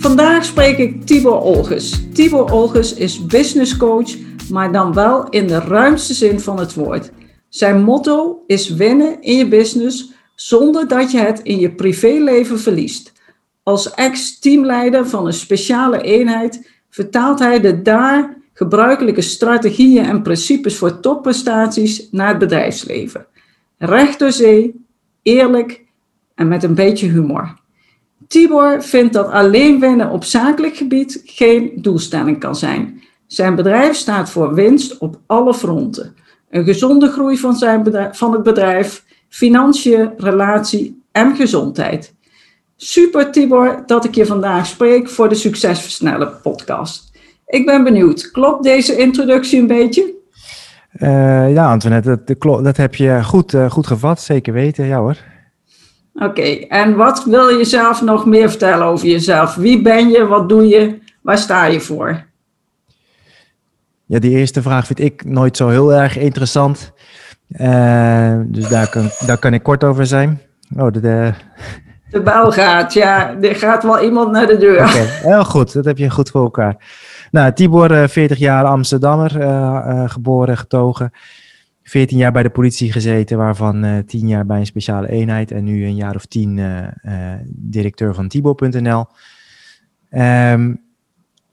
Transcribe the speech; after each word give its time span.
Vandaag 0.00 0.44
spreek 0.44 0.78
ik 0.78 1.06
Tibor 1.06 1.40
Olges. 1.40 2.02
Tibor 2.12 2.52
Olges 2.52 2.94
is 2.94 3.26
business 3.26 3.76
coach, 3.76 4.16
maar 4.50 4.72
dan 4.72 4.92
wel 4.92 5.28
in 5.28 5.46
de 5.46 5.58
ruimste 5.58 6.14
zin 6.14 6.40
van 6.40 6.58
het 6.58 6.74
woord. 6.74 7.10
Zijn 7.48 7.82
motto 7.82 8.42
is 8.46 8.68
winnen 8.68 9.22
in 9.22 9.36
je 9.36 9.48
business 9.48 10.12
zonder 10.34 10.88
dat 10.88 11.10
je 11.10 11.18
het 11.18 11.40
in 11.40 11.58
je 11.58 11.70
privéleven 11.70 12.58
verliest. 12.58 13.12
Als 13.62 13.94
ex-teamleider 13.94 15.08
van 15.08 15.26
een 15.26 15.32
speciale 15.32 16.02
eenheid 16.02 16.70
vertaalt 16.90 17.38
hij 17.38 17.60
de 17.60 17.82
daar 17.82 18.36
gebruikelijke 18.52 19.20
strategieën 19.20 20.04
en 20.04 20.22
principes 20.22 20.76
voor 20.76 21.00
topprestaties 21.00 22.08
naar 22.10 22.28
het 22.28 22.38
bedrijfsleven. 22.38 23.26
Recht 23.78 24.18
door 24.18 24.32
zee, 24.32 24.84
eerlijk 25.22 25.84
en 26.34 26.48
met 26.48 26.62
een 26.62 26.74
beetje 26.74 27.08
humor. 27.08 27.59
Tibor 28.28 28.82
vindt 28.82 29.12
dat 29.12 29.30
alleen 29.30 29.80
winnen 29.80 30.10
op 30.10 30.24
zakelijk 30.24 30.76
gebied 30.76 31.22
geen 31.24 31.72
doelstelling 31.76 32.38
kan 32.38 32.56
zijn. 32.56 33.02
Zijn 33.26 33.54
bedrijf 33.54 33.96
staat 33.96 34.30
voor 34.30 34.54
winst 34.54 34.98
op 34.98 35.18
alle 35.26 35.54
fronten. 35.54 36.14
Een 36.50 36.64
gezonde 36.64 37.08
groei 37.08 37.38
van, 37.38 37.56
zijn 37.56 37.82
bedrijf, 37.82 38.18
van 38.18 38.32
het 38.32 38.42
bedrijf, 38.42 39.04
financiën, 39.28 40.10
relatie 40.16 41.02
en 41.12 41.36
gezondheid. 41.36 42.14
Super 42.76 43.30
Tibor 43.30 43.82
dat 43.86 44.04
ik 44.04 44.14
je 44.14 44.26
vandaag 44.26 44.66
spreek 44.66 45.08
voor 45.08 45.28
de 45.28 45.34
Succesversnellen 45.34 46.40
podcast. 46.42 47.10
Ik 47.46 47.66
ben 47.66 47.84
benieuwd, 47.84 48.30
klopt 48.30 48.62
deze 48.62 48.96
introductie 48.96 49.60
een 49.60 49.66
beetje? 49.66 50.14
Uh, 50.98 51.52
ja, 51.52 51.70
Antoinette, 51.70 52.20
dat, 52.24 52.64
dat, 52.64 52.76
heb 52.76 52.94
je 52.94 53.24
goed, 53.24 53.52
uh, 53.52 53.70
goed 53.70 53.86
gevat, 53.86 54.20
zeker 54.20 54.52
weten. 54.52 54.86
Ja 54.86 54.98
hoor. 54.98 55.16
Oké, 56.22 56.66
en 56.68 56.96
wat 56.96 57.24
wil 57.24 57.48
je 57.48 57.64
zelf 57.64 58.02
nog 58.02 58.26
meer 58.26 58.48
vertellen 58.48 58.86
over 58.86 59.06
jezelf? 59.06 59.54
Wie 59.54 59.82
ben 59.82 60.08
je? 60.08 60.26
Wat 60.26 60.48
doe 60.48 60.68
je? 60.68 60.98
Waar 61.22 61.38
sta 61.38 61.64
je 61.64 61.80
voor? 61.80 62.24
Ja, 64.06 64.18
die 64.18 64.30
eerste 64.30 64.62
vraag 64.62 64.86
vind 64.86 65.00
ik 65.00 65.24
nooit 65.24 65.56
zo 65.56 65.68
heel 65.68 65.92
erg 65.92 66.18
interessant. 66.18 66.92
Uh, 67.48 68.40
dus 68.44 68.68
daar 68.68 68.90
kan, 68.90 69.10
daar 69.26 69.38
kan 69.38 69.54
ik 69.54 69.62
kort 69.62 69.84
over 69.84 70.06
zijn. 70.06 70.40
Oh, 70.76 70.92
de, 70.92 71.00
de... 71.00 71.32
de 72.10 72.22
bel 72.22 72.52
gaat, 72.52 72.92
ja. 72.92 73.36
Er 73.40 73.56
gaat 73.56 73.82
wel 73.82 74.00
iemand 74.00 74.30
naar 74.30 74.46
de 74.46 74.56
deur. 74.56 74.84
Oké, 74.84 75.06
heel 75.28 75.44
goed. 75.44 75.72
Dat 75.72 75.84
heb 75.84 75.98
je 75.98 76.10
goed 76.10 76.30
voor 76.30 76.42
elkaar. 76.42 76.76
Nou, 77.30 77.52
Tibor, 77.52 78.08
40 78.08 78.36
eh, 78.36 78.42
jaar 78.42 78.64
Amsterdammer, 78.64 79.40
uh, 79.40 80.02
geboren, 80.06 80.56
getogen. 80.56 81.12
14 81.82 82.18
jaar 82.18 82.32
bij 82.32 82.42
de 82.42 82.50
politie 82.50 82.92
gezeten, 82.92 83.38
waarvan 83.38 83.84
uh, 83.84 83.98
eh, 83.98 84.06
10 84.06 84.28
jaar 84.28 84.46
bij 84.46 84.58
een 84.58 84.66
speciale 84.66 85.08
eenheid 85.08 85.50
en 85.50 85.64
nu 85.64 85.84
een 85.84 85.94
jaar 85.94 86.14
of 86.14 86.26
10 86.26 86.56
uh, 86.56 86.86
uh, 87.02 87.34
directeur 87.46 88.14
van 88.14 88.28
Tibo.nl. 88.28 89.06
Ehm, 90.10 90.74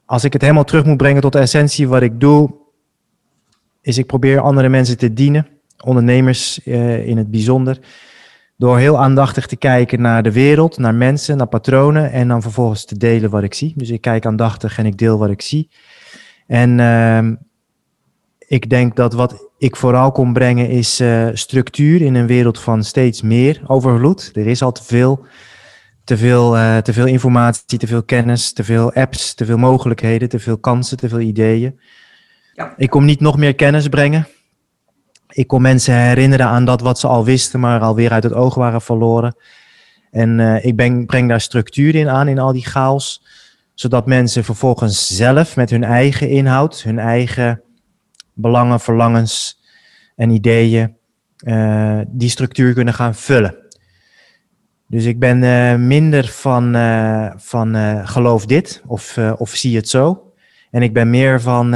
als 0.06 0.24
ik 0.24 0.34
het 0.34 0.42
helemaal 0.42 0.64
terug 0.64 0.86
moet 0.86 0.98
brengen 0.98 1.22
tot 1.22 1.34
de 1.34 1.40
essentie, 1.40 1.88
wat 1.88 2.02
ik 2.02 2.20
doe, 2.20 2.54
is 3.82 3.98
ik 3.98 4.06
probeer 4.06 4.40
andere 4.40 4.70
mensen 4.70 4.98
te 4.98 5.14
dienen, 5.14 5.48
ondernemers 5.84 6.60
in 6.60 7.18
het 7.18 7.32
bijzonder, 7.32 7.80
door 8.58 8.78
heel 8.78 9.00
aandachtig 9.00 9.46
te 9.46 9.56
kijken 9.56 10.02
naar 10.02 10.24
de 10.24 10.32
wereld, 10.32 10.78
naar 10.78 10.96
mensen, 10.96 11.38
naar 11.38 11.48
patronen 11.48 12.12
en 12.12 12.28
dan 12.28 12.42
vervolgens 12.42 12.86
te 12.86 12.98
delen 12.98 13.30
wat 13.30 13.44
ik 13.44 13.54
zie. 13.54 13.74
Dus 13.76 13.90
ik 13.90 14.02
kijk 14.02 14.26
aandachtig 14.26 14.78
en 14.78 14.86
ik 14.86 14.98
deel 14.98 15.18
wat 15.18 15.30
ik 15.30 15.42
zie. 15.42 15.70
En 16.48 16.80
uh, 16.80 17.32
ik 18.40 18.70
denk 18.70 18.96
dat 18.96 19.14
wat 19.14 19.47
ik 19.58 19.76
vooral 19.76 20.12
kon 20.12 20.34
brengen 20.34 20.70
is 20.70 21.02
uh, 21.02 21.28
structuur 21.34 22.02
in 22.02 22.16
een 22.16 22.28
wereld 22.28 22.60
van 22.60 22.84
steeds 22.84 23.22
meer 23.22 23.62
overvloed. 23.68 24.32
Er 24.34 24.48
is 24.48 24.62
al 24.62 24.72
te 24.72 24.84
veel, 24.84 25.26
te 26.04 26.18
veel, 26.18 26.58
uh, 26.58 26.78
te 26.78 26.94
veel 26.94 27.06
informatie, 27.06 27.80
te 27.80 27.88
veel 27.88 28.04
kennis, 28.04 28.54
te 28.54 28.64
veel 28.64 28.94
apps, 28.94 29.34
te 29.34 29.46
veel 29.46 29.58
mogelijkheden, 29.58 30.30
te 30.30 30.40
veel 30.40 30.58
kansen, 30.58 30.98
te 30.98 31.10
veel 31.10 31.20
ideeën. 31.20 31.80
Ja. 32.54 32.74
Ik 32.78 32.90
kom 32.90 33.06
niet 33.06 33.20
nog 33.20 33.38
meer 33.38 33.56
kennis 33.56 33.88
brengen. 33.88 34.28
Ik 35.30 35.48
kom 35.48 35.62
mensen 35.62 35.96
herinneren 35.96 36.46
aan 36.46 36.66
dat 36.66 36.82
wat 36.82 37.00
ze 37.00 37.08
al 37.08 37.26
wisten, 37.26 37.60
maar 37.60 37.80
alweer 37.80 38.12
uit 38.12 38.24
het 38.24 38.34
oog 38.34 38.56
waren 38.56 38.82
verloren. 38.82 39.36
En 40.12 40.40
uh, 40.40 40.66
ik 40.66 40.76
ben, 40.76 41.06
breng 41.06 41.30
daar 41.30 41.42
structuur 41.42 41.96
in 41.96 42.10
aan, 42.10 42.28
in 42.28 42.40
al 42.40 42.54
die 42.54 42.66
chaos. 42.66 43.24
Zodat 43.74 44.06
mensen 44.06 44.44
vervolgens 44.44 45.16
zelf 45.16 45.56
met 45.56 45.70
hun 45.70 45.84
eigen 45.84 46.30
inhoud, 46.30 46.82
hun 46.82 47.00
eigen 47.00 47.62
belangen, 48.38 48.80
verlangens 48.80 49.62
en 50.16 50.30
ideeën 50.30 50.96
uh, 51.44 52.00
die 52.08 52.30
structuur 52.30 52.74
kunnen 52.74 52.94
gaan 52.94 53.16
vullen. 53.16 53.56
Dus 54.88 55.06
ik 55.06 55.20
ben 55.20 55.42
uh, 55.42 55.76
minder 55.76 56.28
van, 56.28 56.76
uh, 56.76 57.32
van 57.36 57.76
geloof 58.08 58.46
dit 58.46 58.84
of, 58.86 59.18
of 59.38 59.50
zie 59.50 59.76
het 59.76 59.90
zo. 59.90 60.34
En 60.72 60.82
ik 60.82 60.94
ben 60.94 61.10
meer 61.10 61.42
van 61.42 61.76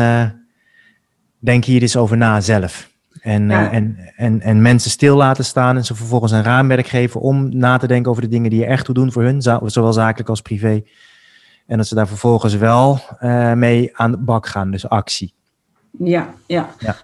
denk 1.40 1.66
hier 1.66 1.82
eens 1.82 1.96
over 1.96 2.18
na 2.18 2.42
zelf. 2.42 2.90
En, 3.22 3.50
ja. 3.50 3.72
en, 3.72 3.98
en, 4.16 4.42
en 4.42 4.62
mensen 4.62 4.92
stil 4.92 5.16
laten 5.16 5.46
staan 5.46 5.78
en 5.78 5.86
ze 5.86 5.96
vervolgens 5.96 6.32
een 6.32 6.44
raamwerk 6.44 6.88
geven 6.88 7.22
om 7.22 7.58
na 7.58 7.78
te 7.78 7.88
denken 7.88 8.12
over 8.12 8.24
de 8.24 8.30
dingen 8.30 8.50
die 8.50 8.64
er 8.64 8.70
echt 8.70 8.86
toe 8.86 8.96
doen 8.96 9.12
voor 9.12 9.24
hun, 9.24 9.42
zowel 9.42 9.94
zakelijk 9.94 10.30
als 10.30 10.42
privé. 10.42 10.84
En 11.68 11.78
dat 11.78 11.88
ze 11.88 11.96
daar 11.96 12.08
vervolgens 12.08 12.56
wel 12.56 13.00
mee 13.56 13.98
aan 13.98 14.12
de 14.12 14.18
bak 14.18 14.48
gaan, 14.48 14.72
dus 14.72 14.90
actie. 14.90 15.34
Ja, 15.98 16.34
ja. 16.46 16.70
ja. 16.80 16.96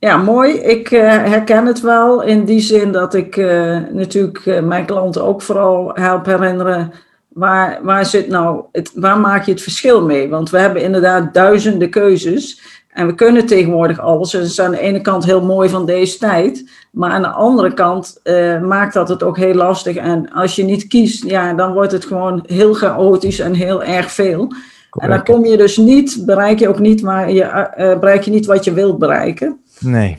Ja, 0.00 0.16
mooi. 0.16 0.52
Ik 0.52 0.90
uh, 0.90 1.00
herken 1.08 1.66
het 1.66 1.80
wel 1.80 2.22
in 2.22 2.44
die 2.44 2.60
zin 2.60 2.92
dat 2.92 3.14
ik 3.14 3.36
uh, 3.36 3.78
natuurlijk 3.90 4.46
uh, 4.46 4.60
mijn 4.60 4.86
klanten 4.86 5.24
ook 5.24 5.42
vooral 5.42 5.90
help 5.94 6.26
herinneren. 6.26 6.92
Waar, 7.28 7.78
waar, 7.82 8.06
zit 8.06 8.28
nou 8.28 8.64
het, 8.72 8.92
waar 8.94 9.18
maak 9.18 9.44
je 9.44 9.52
het 9.52 9.62
verschil 9.62 10.04
mee? 10.04 10.28
Want 10.28 10.50
we 10.50 10.58
hebben 10.58 10.82
inderdaad 10.82 11.34
duizenden 11.34 11.90
keuzes. 11.90 12.60
En 12.88 13.06
we 13.06 13.14
kunnen 13.14 13.46
tegenwoordig 13.46 13.98
alles. 13.98 14.34
En 14.34 14.40
dat 14.40 14.48
is 14.48 14.60
aan 14.60 14.70
de 14.70 14.80
ene 14.80 15.00
kant 15.00 15.24
heel 15.24 15.44
mooi 15.44 15.68
van 15.68 15.86
deze 15.86 16.18
tijd. 16.18 16.70
Maar 16.90 17.10
aan 17.10 17.22
de 17.22 17.28
andere 17.28 17.74
kant 17.74 18.20
maakt 18.62 18.94
dat 18.94 19.08
het 19.08 19.22
ook 19.22 19.36
heel 19.36 19.54
lastig. 19.54 19.96
En 19.96 20.32
als 20.32 20.56
je 20.56 20.64
niet 20.64 20.86
kiest, 20.86 21.24
ja, 21.24 21.54
dan 21.54 21.72
wordt 21.72 21.92
het 21.92 22.04
gewoon 22.04 22.44
heel 22.46 22.74
chaotisch 22.74 23.38
en 23.38 23.54
heel 23.54 23.82
erg 23.82 24.12
veel. 24.12 24.52
En 24.90 25.08
dan 25.08 25.24
kom 25.24 25.44
je 25.44 25.56
dus 25.56 25.76
niet, 25.76 26.22
bereik 26.26 26.58
je 26.58 26.68
ook 26.68 26.78
niet, 26.78 27.02
maar 27.02 27.32
je, 27.32 27.42
uh, 27.42 27.98
bereik 27.98 28.22
je 28.22 28.30
niet 28.30 28.46
wat 28.46 28.64
je 28.64 28.72
wilt 28.72 28.98
bereiken. 28.98 29.60
Nee. 29.78 30.18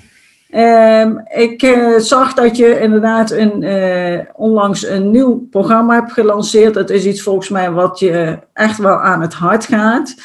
Um, 0.56 1.24
ik 1.28 1.62
uh, 1.62 1.98
zag 1.98 2.34
dat 2.34 2.58
je 2.58 2.80
inderdaad 2.80 3.32
een, 3.32 3.62
uh, 3.62 4.20
onlangs 4.34 4.88
een 4.88 5.12
nieuw 5.12 5.48
programma 5.52 5.96
hebt 5.96 6.12
gelanceerd. 6.12 6.76
Het 6.76 6.90
is 6.90 7.06
iets 7.06 7.22
volgens 7.22 7.50
mij 7.50 7.72
wat 7.72 8.00
je 8.00 8.40
echt 8.54 8.78
wel 8.78 9.02
aan 9.02 9.22
het 9.22 9.34
hart 9.34 9.66
gaat. 9.66 10.16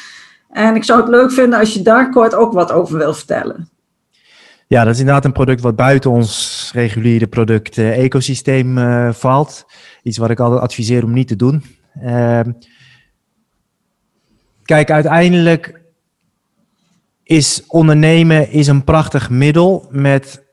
En 0.49 0.75
ik 0.75 0.83
zou 0.83 0.99
het 0.99 1.09
leuk 1.09 1.31
vinden 1.31 1.59
als 1.59 1.73
je 1.73 1.81
daar 1.81 2.09
kort 2.09 2.35
ook 2.35 2.53
wat 2.53 2.71
over 2.71 2.97
wil 2.97 3.13
vertellen. 3.13 3.69
Ja, 4.67 4.83
dat 4.83 4.93
is 4.93 4.99
inderdaad 4.99 5.25
een 5.25 5.31
product 5.31 5.61
wat 5.61 5.75
buiten 5.75 6.11
ons 6.11 6.71
reguliere 6.73 7.27
product-ecosysteem 7.27 8.77
valt. 9.13 9.65
Iets 10.03 10.17
wat 10.17 10.29
ik 10.29 10.39
altijd 10.39 10.61
adviseer 10.61 11.03
om 11.03 11.13
niet 11.13 11.27
te 11.27 11.35
doen. 11.35 11.63
Ehm, 14.67 14.85
Kijk, 14.85 14.91
uiteindelijk 14.91 15.81
is 17.23 17.63
ondernemen 17.67 18.51
is 18.51 18.67
een 18.67 18.83
prachtig 18.83 19.29
middel 19.29 19.87
met 19.89 20.45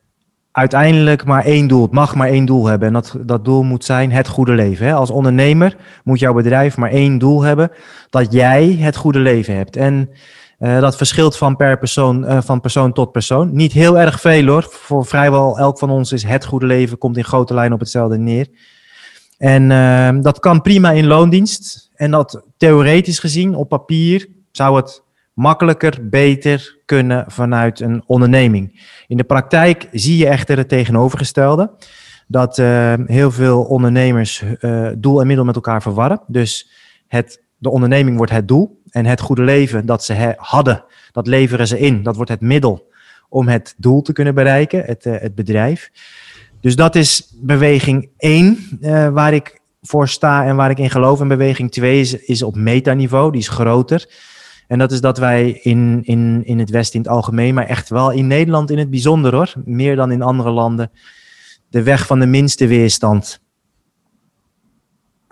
uiteindelijk 0.53 1.25
maar 1.25 1.45
één 1.45 1.67
doel. 1.67 1.83
Het 1.83 1.93
mag 1.93 2.15
maar 2.15 2.29
één 2.29 2.45
doel 2.45 2.67
hebben. 2.67 2.89
En 2.89 2.95
dat, 2.95 3.17
dat 3.21 3.45
doel 3.45 3.63
moet 3.63 3.85
zijn 3.85 4.13
het 4.13 4.29
goede 4.29 4.53
leven. 4.53 4.87
Hè? 4.87 4.93
Als 4.93 5.11
ondernemer 5.11 5.77
moet 6.05 6.19
jouw 6.19 6.33
bedrijf 6.33 6.77
maar 6.77 6.91
één 6.91 7.19
doel 7.19 7.43
hebben. 7.43 7.71
Dat 8.11 8.33
jij 8.33 8.77
het 8.81 8.97
goede 8.97 9.19
leven 9.19 9.57
hebt. 9.57 9.77
En 9.77 10.11
uh, 10.59 10.81
dat 10.81 10.97
verschilt 10.97 11.37
van, 11.37 11.57
per 11.57 11.79
persoon, 11.79 12.25
uh, 12.25 12.41
van 12.41 12.61
persoon 12.61 12.93
tot 12.93 13.13
persoon. 13.13 13.53
Niet 13.53 13.73
heel 13.73 13.99
erg 13.99 14.21
veel 14.21 14.47
hoor. 14.47 14.67
Voor 14.71 15.07
vrijwel 15.07 15.59
elk 15.59 15.79
van 15.79 15.91
ons 15.91 16.13
is 16.13 16.23
het 16.23 16.45
goede 16.45 16.67
leven, 16.67 16.99
komt 16.99 17.17
in 17.17 17.25
grote 17.25 17.55
lijnen 17.55 17.75
op 17.75 17.81
hetzelfde 17.81 18.19
neer. 18.19 18.49
En 19.39 19.71
uh, 19.71 20.23
dat 20.23 20.41
kan 20.41 20.63
prima 20.63 20.91
in 20.91 21.07
loondienst. 21.07 21.91
En 21.95 22.11
dat 22.11 22.43
theoretisch 22.65 23.19
gezien, 23.19 23.55
op 23.55 23.69
papier, 23.69 24.29
zou 24.51 24.77
het 24.77 25.03
makkelijker, 25.33 26.09
beter 26.09 26.79
kunnen 26.85 27.25
vanuit 27.29 27.81
een 27.81 28.03
onderneming. 28.07 28.91
In 29.07 29.17
de 29.17 29.25
praktijk 29.25 29.89
zie 29.93 30.17
je 30.17 30.27
echter 30.27 30.57
het 30.57 30.69
tegenovergestelde. 30.69 31.71
dat 32.27 32.57
heel 33.07 33.31
veel 33.31 33.63
ondernemers 33.63 34.45
doel 34.97 35.21
en 35.21 35.27
middel 35.27 35.45
met 35.45 35.55
elkaar 35.55 35.83
verwarren. 35.83 36.21
Dus 36.27 36.71
het, 37.07 37.43
de 37.57 37.71
onderneming 37.71 38.17
wordt 38.17 38.33
het 38.33 38.49
doel 38.49 38.83
en 38.91 39.07
het 39.07 39.21
goede 39.21 39.43
leven 39.43 39.87
dat 39.87 40.05
ze 40.05 40.35
hadden, 40.37 40.85
dat 41.13 41.27
leveren 41.27 41.67
ze 41.67 41.79
in. 41.79 42.03
Dat 42.03 42.17
wordt 42.17 42.31
het 42.31 42.41
middel 42.41 42.91
om 43.29 43.49
het 43.49 43.75
doel 43.77 44.03
te 44.03 44.13
kunnen 44.13 44.35
bereiken, 44.35 44.85
het, 44.85 45.05
het 45.05 45.35
bedrijf. 45.35 45.91
Dus 46.61 46.77
dat 46.77 46.95
is 46.95 47.35
beweging 47.41 48.09
1, 48.17 48.59
waar 49.13 49.35
ik 49.35 49.63
voor 49.87 50.09
sta 50.09 50.45
en 50.45 50.57
waar 50.57 50.71
ik 50.71 50.79
in 50.79 50.91
geloof. 50.91 51.21
En 51.21 51.29
beweging 51.29 51.71
2 51.71 52.01
is, 52.01 52.15
is 52.15 52.43
op 52.43 52.57
metaniveau, 52.57 53.31
die 53.31 53.41
is 53.41 53.49
groter. 53.49 54.09
En 54.67 54.79
dat 54.79 54.93
is 54.93 55.01
dat 55.01 55.19
wij 55.19 55.51
in, 55.51 56.01
in, 56.05 56.43
in 56.45 56.59
het 56.59 56.71
Westen 56.71 56.95
in 56.95 57.05
het 57.05 57.11
algemeen, 57.11 57.55
maar 57.55 57.67
echt 57.67 57.89
wel 57.89 58.11
in 58.11 58.27
Nederland 58.27 58.71
in 58.71 58.79
het 58.79 58.91
bijzonder 58.91 59.35
hoor, 59.35 59.53
meer 59.65 59.97
dan 59.97 60.13
in 60.13 60.23
andere 60.23 60.51
landen, 60.51 60.91
de 61.69 61.83
weg 61.83 62.07
van 62.07 62.19
de 62.19 62.27
minste 62.27 62.67
weerstand 62.67 63.41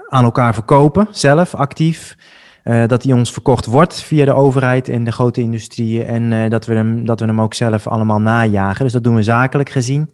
aan 0.09 0.25
elkaar 0.25 0.55
verkopen, 0.55 1.09
zelf 1.11 1.55
actief. 1.55 2.17
Uh, 2.65 2.87
dat 2.87 3.03
die 3.03 3.15
ons 3.15 3.33
verkocht 3.33 3.67
wordt 3.67 4.03
via 4.03 4.25
de 4.25 4.33
overheid 4.33 4.89
en 4.89 5.05
de 5.05 5.13
grote 5.13 5.41
industrieën. 5.41 6.07
En 6.07 6.33
uh, 6.33 6.51
dat, 6.51 6.67
we 6.67 6.75
hem, 6.75 7.05
dat 7.07 7.21
we 7.21 7.27
hem 7.27 7.41
ook 7.41 7.55
zelf 7.55 7.87
allemaal 7.87 8.21
najagen. 8.21 8.85
Dus 8.85 8.93
dat 8.93 9.05
doen 9.05 9.15
we 9.15 9.23
zakelijk 9.23 9.71
gezien. 9.71 10.11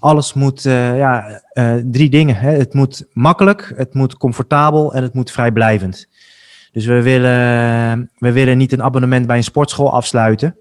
Alles 0.00 0.32
moet, 0.32 0.64
uh, 0.64 0.96
ja, 0.96 1.42
drie 1.84 2.10
dingen. 2.10 2.36
Hè. 2.36 2.50
Het 2.50 2.74
moet 2.74 3.06
makkelijk, 3.12 3.72
het 3.76 3.94
moet 3.94 4.16
comfortabel 4.16 4.94
en 4.94 5.02
het 5.02 5.14
moet 5.14 5.30
vrijblijvend. 5.30 6.08
Dus 6.72 6.86
we 6.86 7.02
willen, 7.02 8.10
we 8.18 8.32
willen 8.32 8.58
niet 8.58 8.72
een 8.72 8.82
abonnement 8.82 9.26
bij 9.26 9.36
een 9.36 9.44
sportschool 9.44 9.92
afsluiten. 9.92 10.56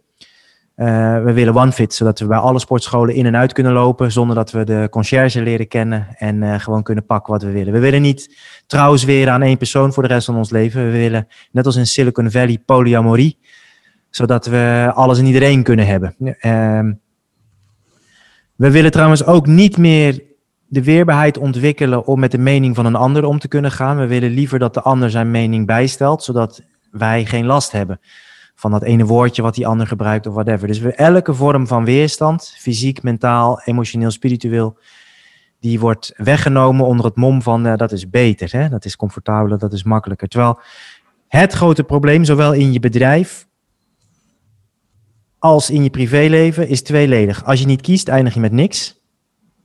Uh, 0.76 1.24
we 1.24 1.34
willen 1.34 1.56
OneFit, 1.56 1.94
zodat 1.94 2.20
we 2.20 2.26
bij 2.26 2.38
alle 2.38 2.60
sportscholen 2.60 3.16
in 3.16 3.26
en 3.26 3.36
uit 3.36 3.54
kunnen 3.54 3.74
lopen 3.74 4.12
zonder 4.12 4.36
dat 4.36 4.52
we 4.52 4.64
de 4.64 4.88
conciërge 4.90 5.42
leren 5.42 5.68
kennen 5.68 6.08
en 6.18 6.60
gewoon 6.60 6.84
kunnen 6.84 7.06
pakken 7.06 7.34
wat 7.34 7.44
we 7.44 7.52
willen. 7.52 7.74
We 7.74 7.80
willen 7.80 8.02
niet 8.02 8.36
trouwens 8.68 9.04
weer 9.04 9.30
aan 9.30 9.42
één 9.42 9.58
persoon 9.58 9.94
voor 9.94 10.04
de 10.04 10.10
rest 10.10 10.26
van 10.26 10.36
ons 10.36 10.50
leven. 10.50 10.86
We 10.86 10.92
willen, 10.98 11.28
net 11.52 11.66
als 11.66 11.76
in 11.76 11.88
Silicon 11.88 12.32
Valley, 12.32 12.62
polyamorie, 12.66 13.38
zodat 14.10 14.46
we 14.46 14.92
alles 14.94 15.20
en 15.20 15.26
iedereen 15.26 15.64
kunnen 15.64 15.86
hebben. 15.86 16.16
Uh, 16.20 16.80
we 18.60 18.72
willen 18.72 18.92
trouwens 18.92 19.26
ook 19.26 19.48
niet 19.48 19.78
meer 19.78 20.24
de 20.68 20.84
weerbaarheid 20.84 21.38
ontwikkelen 21.38 22.06
om 22.06 22.20
met 22.20 22.32
de 22.32 22.38
mening 22.38 22.76
van 22.76 22.86
een 22.86 22.96
ander 22.96 23.26
om 23.26 23.40
te 23.40 23.48
kunnen 23.48 23.72
gaan. 23.72 23.98
We 23.98 24.08
willen 24.08 24.32
liever 24.32 24.60
dat 24.60 24.74
de 24.74 24.82
ander 24.82 25.10
zijn 25.10 25.32
mening 25.32 25.66
bijstelt, 25.66 26.24
zodat 26.24 26.64
wij 26.92 27.26
geen 27.26 27.46
last 27.46 27.72
hebben 27.72 28.00
van 28.56 28.72
dat 28.72 28.84
ene 28.84 29.06
woordje 29.06 29.42
wat 29.42 29.56
die 29.56 29.68
ander 29.68 29.88
gebruikt 29.88 30.28
of 30.28 30.34
whatever. 30.34 30.68
Dus 30.68 30.80
we, 30.80 30.94
elke 30.94 31.34
vorm 31.34 31.68
van 31.68 31.86
weerstand, 31.86 32.56
fysiek, 32.58 33.04
mentaal, 33.04 33.62
emotioneel, 33.66 34.12
spiritueel, 34.12 34.78
die 35.60 35.80
wordt 35.80 36.14
weggenomen 36.18 36.86
onder 36.86 37.06
het 37.06 37.16
mom 37.16 37.42
van 37.42 37.68
uh, 37.68 37.76
dat 37.76 37.92
is 37.92 38.10
beter, 38.10 38.52
hè? 38.52 38.70
dat 38.70 38.86
is 38.86 38.96
comfortabeler, 38.96 39.58
dat 39.58 39.74
is 39.74 39.84
makkelijker. 39.84 40.28
Terwijl 40.28 40.60
het 41.28 41.54
grote 41.54 41.84
probleem, 41.84 42.24
zowel 42.24 42.54
in 42.54 42.74
je 42.74 42.80
bedrijf 42.80 43.48
als 45.40 45.70
in 45.70 45.84
je 45.84 45.90
privéleven, 45.90 46.68
is 46.68 46.82
tweeledig. 46.82 47.46
Als 47.46 47.60
je 47.60 47.66
niet 47.66 47.82
kiest, 47.82 48.08
eindig 48.08 48.34
je 48.34 48.40
met 48.40 48.52
niks. 48.52 48.98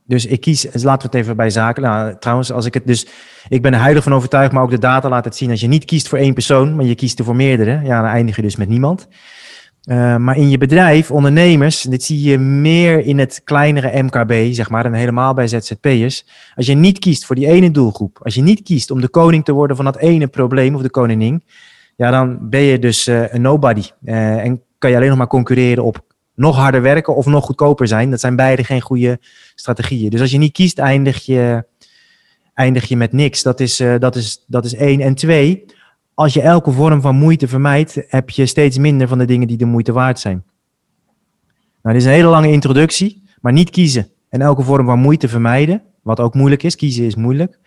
Dus 0.07 0.25
ik 0.25 0.41
kies, 0.41 0.61
dus 0.61 0.83
laten 0.83 1.09
we 1.09 1.17
het 1.17 1.25
even 1.25 1.35
bij 1.35 1.49
zaken. 1.49 1.83
Nou, 1.83 2.15
trouwens, 2.19 2.51
als 2.51 2.65
ik 2.65 2.73
het 2.73 2.87
dus, 2.87 3.07
ik 3.47 3.61
ben 3.61 3.73
er 3.73 3.81
heilig 3.81 4.03
van 4.03 4.13
overtuigd, 4.13 4.51
maar 4.51 4.63
ook 4.63 4.69
de 4.69 4.79
data 4.79 5.09
laat 5.09 5.25
het 5.25 5.35
zien. 5.35 5.49
Als 5.49 5.61
je 5.61 5.67
niet 5.67 5.85
kiest 5.85 6.07
voor 6.07 6.17
één 6.17 6.33
persoon, 6.33 6.75
maar 6.75 6.85
je 6.85 6.95
kiest 6.95 7.19
er 7.19 7.25
voor 7.25 7.35
meerdere, 7.35 7.81
ja, 7.83 8.01
dan 8.01 8.09
eindig 8.09 8.35
je 8.35 8.41
dus 8.41 8.55
met 8.55 8.69
niemand. 8.69 9.07
Uh, 9.89 10.17
maar 10.17 10.37
in 10.37 10.49
je 10.49 10.57
bedrijf, 10.57 11.11
ondernemers, 11.11 11.81
dit 11.81 12.03
zie 12.03 12.21
je 12.21 12.37
meer 12.37 13.05
in 13.05 13.19
het 13.19 13.41
kleinere 13.43 14.03
MKB, 14.03 14.53
zeg 14.53 14.69
maar, 14.69 14.85
en 14.85 14.93
helemaal 14.93 15.33
bij 15.33 15.47
ZZP'ers. 15.47 16.25
Als 16.55 16.65
je 16.65 16.73
niet 16.73 16.99
kiest 16.99 17.25
voor 17.25 17.35
die 17.35 17.47
ene 17.47 17.71
doelgroep, 17.71 18.19
als 18.23 18.35
je 18.35 18.41
niet 18.41 18.63
kiest 18.63 18.91
om 18.91 19.01
de 19.01 19.07
koning 19.07 19.45
te 19.45 19.51
worden 19.51 19.75
van 19.75 19.85
dat 19.85 19.97
ene 19.97 20.27
probleem 20.27 20.75
of 20.75 20.81
de 20.81 20.89
koningin, 20.89 21.43
ja, 21.95 22.11
dan 22.11 22.49
ben 22.49 22.61
je 22.61 22.79
dus 22.79 23.07
uh, 23.07 23.33
een 23.33 23.41
nobody. 23.41 23.89
Uh, 24.03 24.43
en 24.43 24.61
kan 24.85 24.93
je 24.93 24.99
alleen 24.99 25.17
nog 25.17 25.25
maar 25.25 25.37
concurreren 25.37 25.83
op 25.83 26.05
nog 26.35 26.55
harder 26.55 26.81
werken 26.81 27.15
of 27.15 27.25
nog 27.25 27.45
goedkoper 27.45 27.87
zijn. 27.87 28.09
Dat 28.09 28.19
zijn 28.19 28.35
beide 28.35 28.63
geen 28.63 28.81
goede 28.81 29.19
strategieën. 29.55 30.09
Dus 30.09 30.21
als 30.21 30.31
je 30.31 30.37
niet 30.37 30.51
kiest, 30.51 30.79
eindig 30.79 31.25
je, 31.25 31.65
eindig 32.53 32.85
je 32.85 32.97
met 32.97 33.11
niks. 33.11 33.43
Dat 33.43 33.59
is, 33.59 33.81
uh, 33.81 33.95
dat, 33.99 34.15
is, 34.15 34.43
dat 34.47 34.65
is 34.65 34.73
één. 34.73 35.01
En 35.01 35.15
twee, 35.15 35.65
als 36.13 36.33
je 36.33 36.41
elke 36.41 36.71
vorm 36.71 37.01
van 37.01 37.15
moeite 37.15 37.47
vermijdt, 37.47 37.99
heb 38.07 38.29
je 38.29 38.45
steeds 38.45 38.77
minder 38.77 39.07
van 39.07 39.17
de 39.17 39.25
dingen 39.25 39.47
die 39.47 39.57
de 39.57 39.65
moeite 39.65 39.91
waard 39.91 40.19
zijn. 40.19 40.43
Nou, 41.81 41.95
dit 41.95 42.05
is 42.05 42.05
een 42.05 42.15
hele 42.15 42.29
lange 42.29 42.51
introductie, 42.51 43.23
maar 43.41 43.53
niet 43.53 43.69
kiezen 43.69 44.09
en 44.29 44.41
elke 44.41 44.63
vorm 44.63 44.85
van 44.85 44.99
moeite 44.99 45.27
vermijden, 45.27 45.81
wat 46.01 46.19
ook 46.19 46.33
moeilijk 46.33 46.63
is, 46.63 46.75
kiezen 46.75 47.05
is 47.05 47.15
moeilijk. 47.15 47.59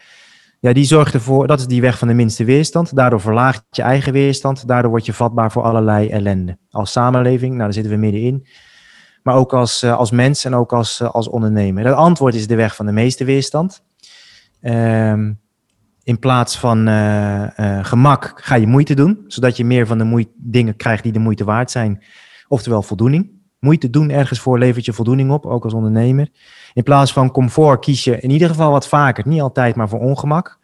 Ja, 0.60 0.72
die 0.72 0.84
zorgt 0.84 1.14
ervoor, 1.14 1.46
dat 1.46 1.58
is 1.58 1.66
die 1.66 1.80
weg 1.80 1.98
van 1.98 2.08
de 2.08 2.14
minste 2.14 2.44
weerstand. 2.44 2.96
Daardoor 2.96 3.20
verlaagt 3.20 3.64
je 3.70 3.82
eigen 3.82 4.12
weerstand. 4.12 4.68
Daardoor 4.68 4.90
word 4.90 5.06
je 5.06 5.12
vatbaar 5.12 5.52
voor 5.52 5.62
allerlei 5.62 6.08
ellende. 6.08 6.58
Als 6.70 6.92
samenleving, 6.92 7.50
nou 7.50 7.62
daar 7.62 7.72
zitten 7.72 7.92
we 7.92 7.98
middenin. 7.98 8.46
Maar 9.22 9.34
ook 9.34 9.52
als, 9.52 9.82
uh, 9.82 9.96
als 9.96 10.10
mens 10.10 10.44
en 10.44 10.54
ook 10.54 10.72
als, 10.72 11.00
uh, 11.00 11.10
als 11.10 11.28
ondernemer. 11.28 11.86
Het 11.86 11.94
antwoord 11.94 12.34
is 12.34 12.46
de 12.46 12.54
weg 12.54 12.76
van 12.76 12.86
de 12.86 12.92
meeste 12.92 13.24
weerstand. 13.24 13.82
Um, 14.62 15.40
in 16.02 16.18
plaats 16.18 16.58
van 16.58 16.88
uh, 16.88 17.48
gemak 17.82 18.32
ga 18.34 18.54
je 18.54 18.66
moeite 18.66 18.94
doen. 18.94 19.24
Zodat 19.26 19.56
je 19.56 19.64
meer 19.64 19.86
van 19.86 19.98
de 19.98 20.04
moeite, 20.04 20.30
dingen 20.36 20.76
krijgt 20.76 21.02
die 21.02 21.12
de 21.12 21.18
moeite 21.18 21.44
waard 21.44 21.70
zijn. 21.70 22.04
Oftewel 22.48 22.82
voldoening. 22.82 23.30
Moeite 23.60 23.90
doen 23.90 24.10
ergens 24.10 24.40
voor 24.40 24.58
levert 24.58 24.84
je 24.84 24.92
voldoening 24.92 25.30
op, 25.30 25.46
ook 25.46 25.64
als 25.64 25.74
ondernemer. 25.74 26.28
In 26.72 26.82
plaats 26.82 27.12
van 27.12 27.30
comfort 27.30 27.80
kies 27.80 28.04
je 28.04 28.20
in 28.20 28.30
ieder 28.30 28.48
geval 28.48 28.70
wat 28.70 28.88
vaker, 28.88 29.28
niet 29.28 29.40
altijd, 29.40 29.74
maar 29.74 29.88
voor 29.88 30.00
ongemak. 30.00 30.58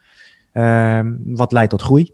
Uh, 0.52 1.00
wat 1.24 1.52
leidt 1.52 1.70
tot 1.70 1.82
groei. 1.82 2.12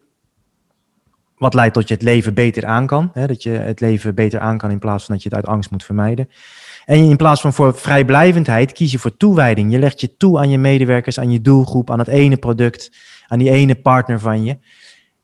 Wat 1.37 1.55
leidt 1.55 1.75
tot 1.75 1.89
je 1.89 1.95
het 1.95 2.03
leven 2.03 2.35
beter 2.35 2.67
aan 2.67 2.87
kan. 2.87 3.11
Hè? 3.13 3.27
Dat 3.27 3.43
je 3.43 3.51
het 3.51 3.81
leven 3.81 4.15
beter 4.15 4.41
aan 4.41 4.59
kan 4.59 4.71
in 4.71 4.79
plaats 4.79 5.05
van 5.05 5.15
dat 5.15 5.23
je 5.23 5.29
het 5.29 5.39
uit 5.39 5.47
angst 5.47 5.71
moet 5.71 5.85
vermijden. 5.85 6.29
En 6.85 6.97
in 6.97 7.17
plaats 7.17 7.41
van 7.41 7.53
voor 7.53 7.75
vrijblijvendheid 7.75 8.73
kies 8.73 8.93
je 8.93 8.99
voor 8.99 9.17
toewijding. 9.17 9.73
Je 9.73 9.79
legt 9.79 10.01
je 10.01 10.17
toe 10.17 10.39
aan 10.39 10.51
je 10.51 10.59
medewerkers, 10.59 11.19
aan 11.19 11.31
je 11.31 11.41
doelgroep, 11.41 11.91
aan 11.91 11.99
het 11.99 12.09
ene 12.09 12.37
product, 12.37 12.93
aan 13.27 13.39
die 13.39 13.51
ene 13.51 13.75
partner 13.75 14.21
van 14.21 14.45
je. 14.45 14.59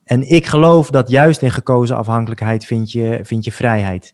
En 0.03 0.29
ik 0.29 0.45
geloof 0.45 0.89
dat 0.89 1.09
juist 1.09 1.41
in 1.41 1.51
gekozen 1.51 1.97
afhankelijkheid 1.97 2.65
vind 2.65 2.91
je, 2.91 3.19
vind 3.23 3.45
je 3.45 3.51
vrijheid. 3.51 4.13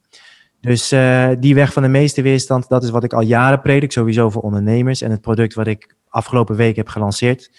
Dus 0.63 0.93
uh, 0.93 1.29
die 1.39 1.55
weg 1.55 1.73
van 1.73 1.83
de 1.83 1.89
meeste 1.89 2.21
weerstand, 2.21 2.69
dat 2.69 2.83
is 2.83 2.89
wat 2.89 3.03
ik 3.03 3.13
al 3.13 3.21
jaren 3.21 3.61
predik, 3.61 3.91
sowieso 3.91 4.29
voor 4.29 4.41
ondernemers. 4.41 5.01
En 5.01 5.11
het 5.11 5.21
product 5.21 5.53
wat 5.53 5.67
ik 5.67 5.95
afgelopen 6.09 6.55
week 6.55 6.75
heb 6.75 6.87
gelanceerd. 6.87 7.51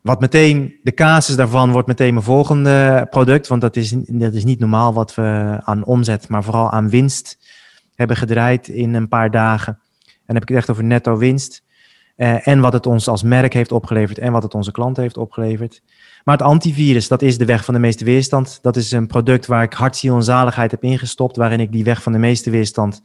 Wat 0.00 0.20
meteen, 0.20 0.78
de 0.82 0.94
casus 0.94 1.36
daarvan 1.36 1.72
wordt 1.72 1.88
meteen 1.88 2.12
mijn 2.12 2.24
volgende 2.24 3.06
product. 3.10 3.46
Want 3.46 3.60
dat 3.60 3.76
is, 3.76 3.94
dat 4.08 4.34
is 4.34 4.44
niet 4.44 4.58
normaal 4.58 4.92
wat 4.92 5.14
we 5.14 5.60
aan 5.64 5.84
omzet, 5.84 6.28
maar 6.28 6.44
vooral 6.44 6.70
aan 6.70 6.88
winst 6.88 7.38
hebben 7.94 8.16
gedraaid 8.16 8.68
in 8.68 8.94
een 8.94 9.08
paar 9.08 9.30
dagen. 9.30 9.78
En 10.04 10.22
dan 10.26 10.34
heb 10.34 10.42
ik 10.42 10.48
het 10.48 10.58
echt 10.58 10.70
over 10.70 10.84
netto 10.84 11.16
winst. 11.16 11.62
Uh, 12.16 12.48
en 12.48 12.60
wat 12.60 12.72
het 12.72 12.86
ons 12.86 13.08
als 13.08 13.22
merk 13.22 13.52
heeft 13.52 13.72
opgeleverd 13.72 14.18
en 14.18 14.32
wat 14.32 14.42
het 14.42 14.54
onze 14.54 14.72
klanten 14.72 15.02
heeft 15.02 15.16
opgeleverd. 15.16 15.82
Maar 16.24 16.36
het 16.36 16.46
antivirus, 16.46 17.08
dat 17.08 17.22
is 17.22 17.38
de 17.38 17.44
weg 17.44 17.64
van 17.64 17.74
de 17.74 17.80
meeste 17.80 18.04
weerstand. 18.04 18.58
Dat 18.62 18.76
is 18.76 18.92
een 18.92 19.06
product 19.06 19.46
waar 19.46 19.62
ik 19.62 19.72
hart, 19.72 19.96
ziel 19.96 20.16
en 20.16 20.22
zaligheid 20.22 20.70
heb 20.70 20.82
ingestopt, 20.82 21.36
waarin 21.36 21.60
ik 21.60 21.72
die 21.72 21.84
weg 21.84 22.02
van 22.02 22.12
de 22.12 22.18
meeste 22.18 22.50
weerstand 22.50 23.02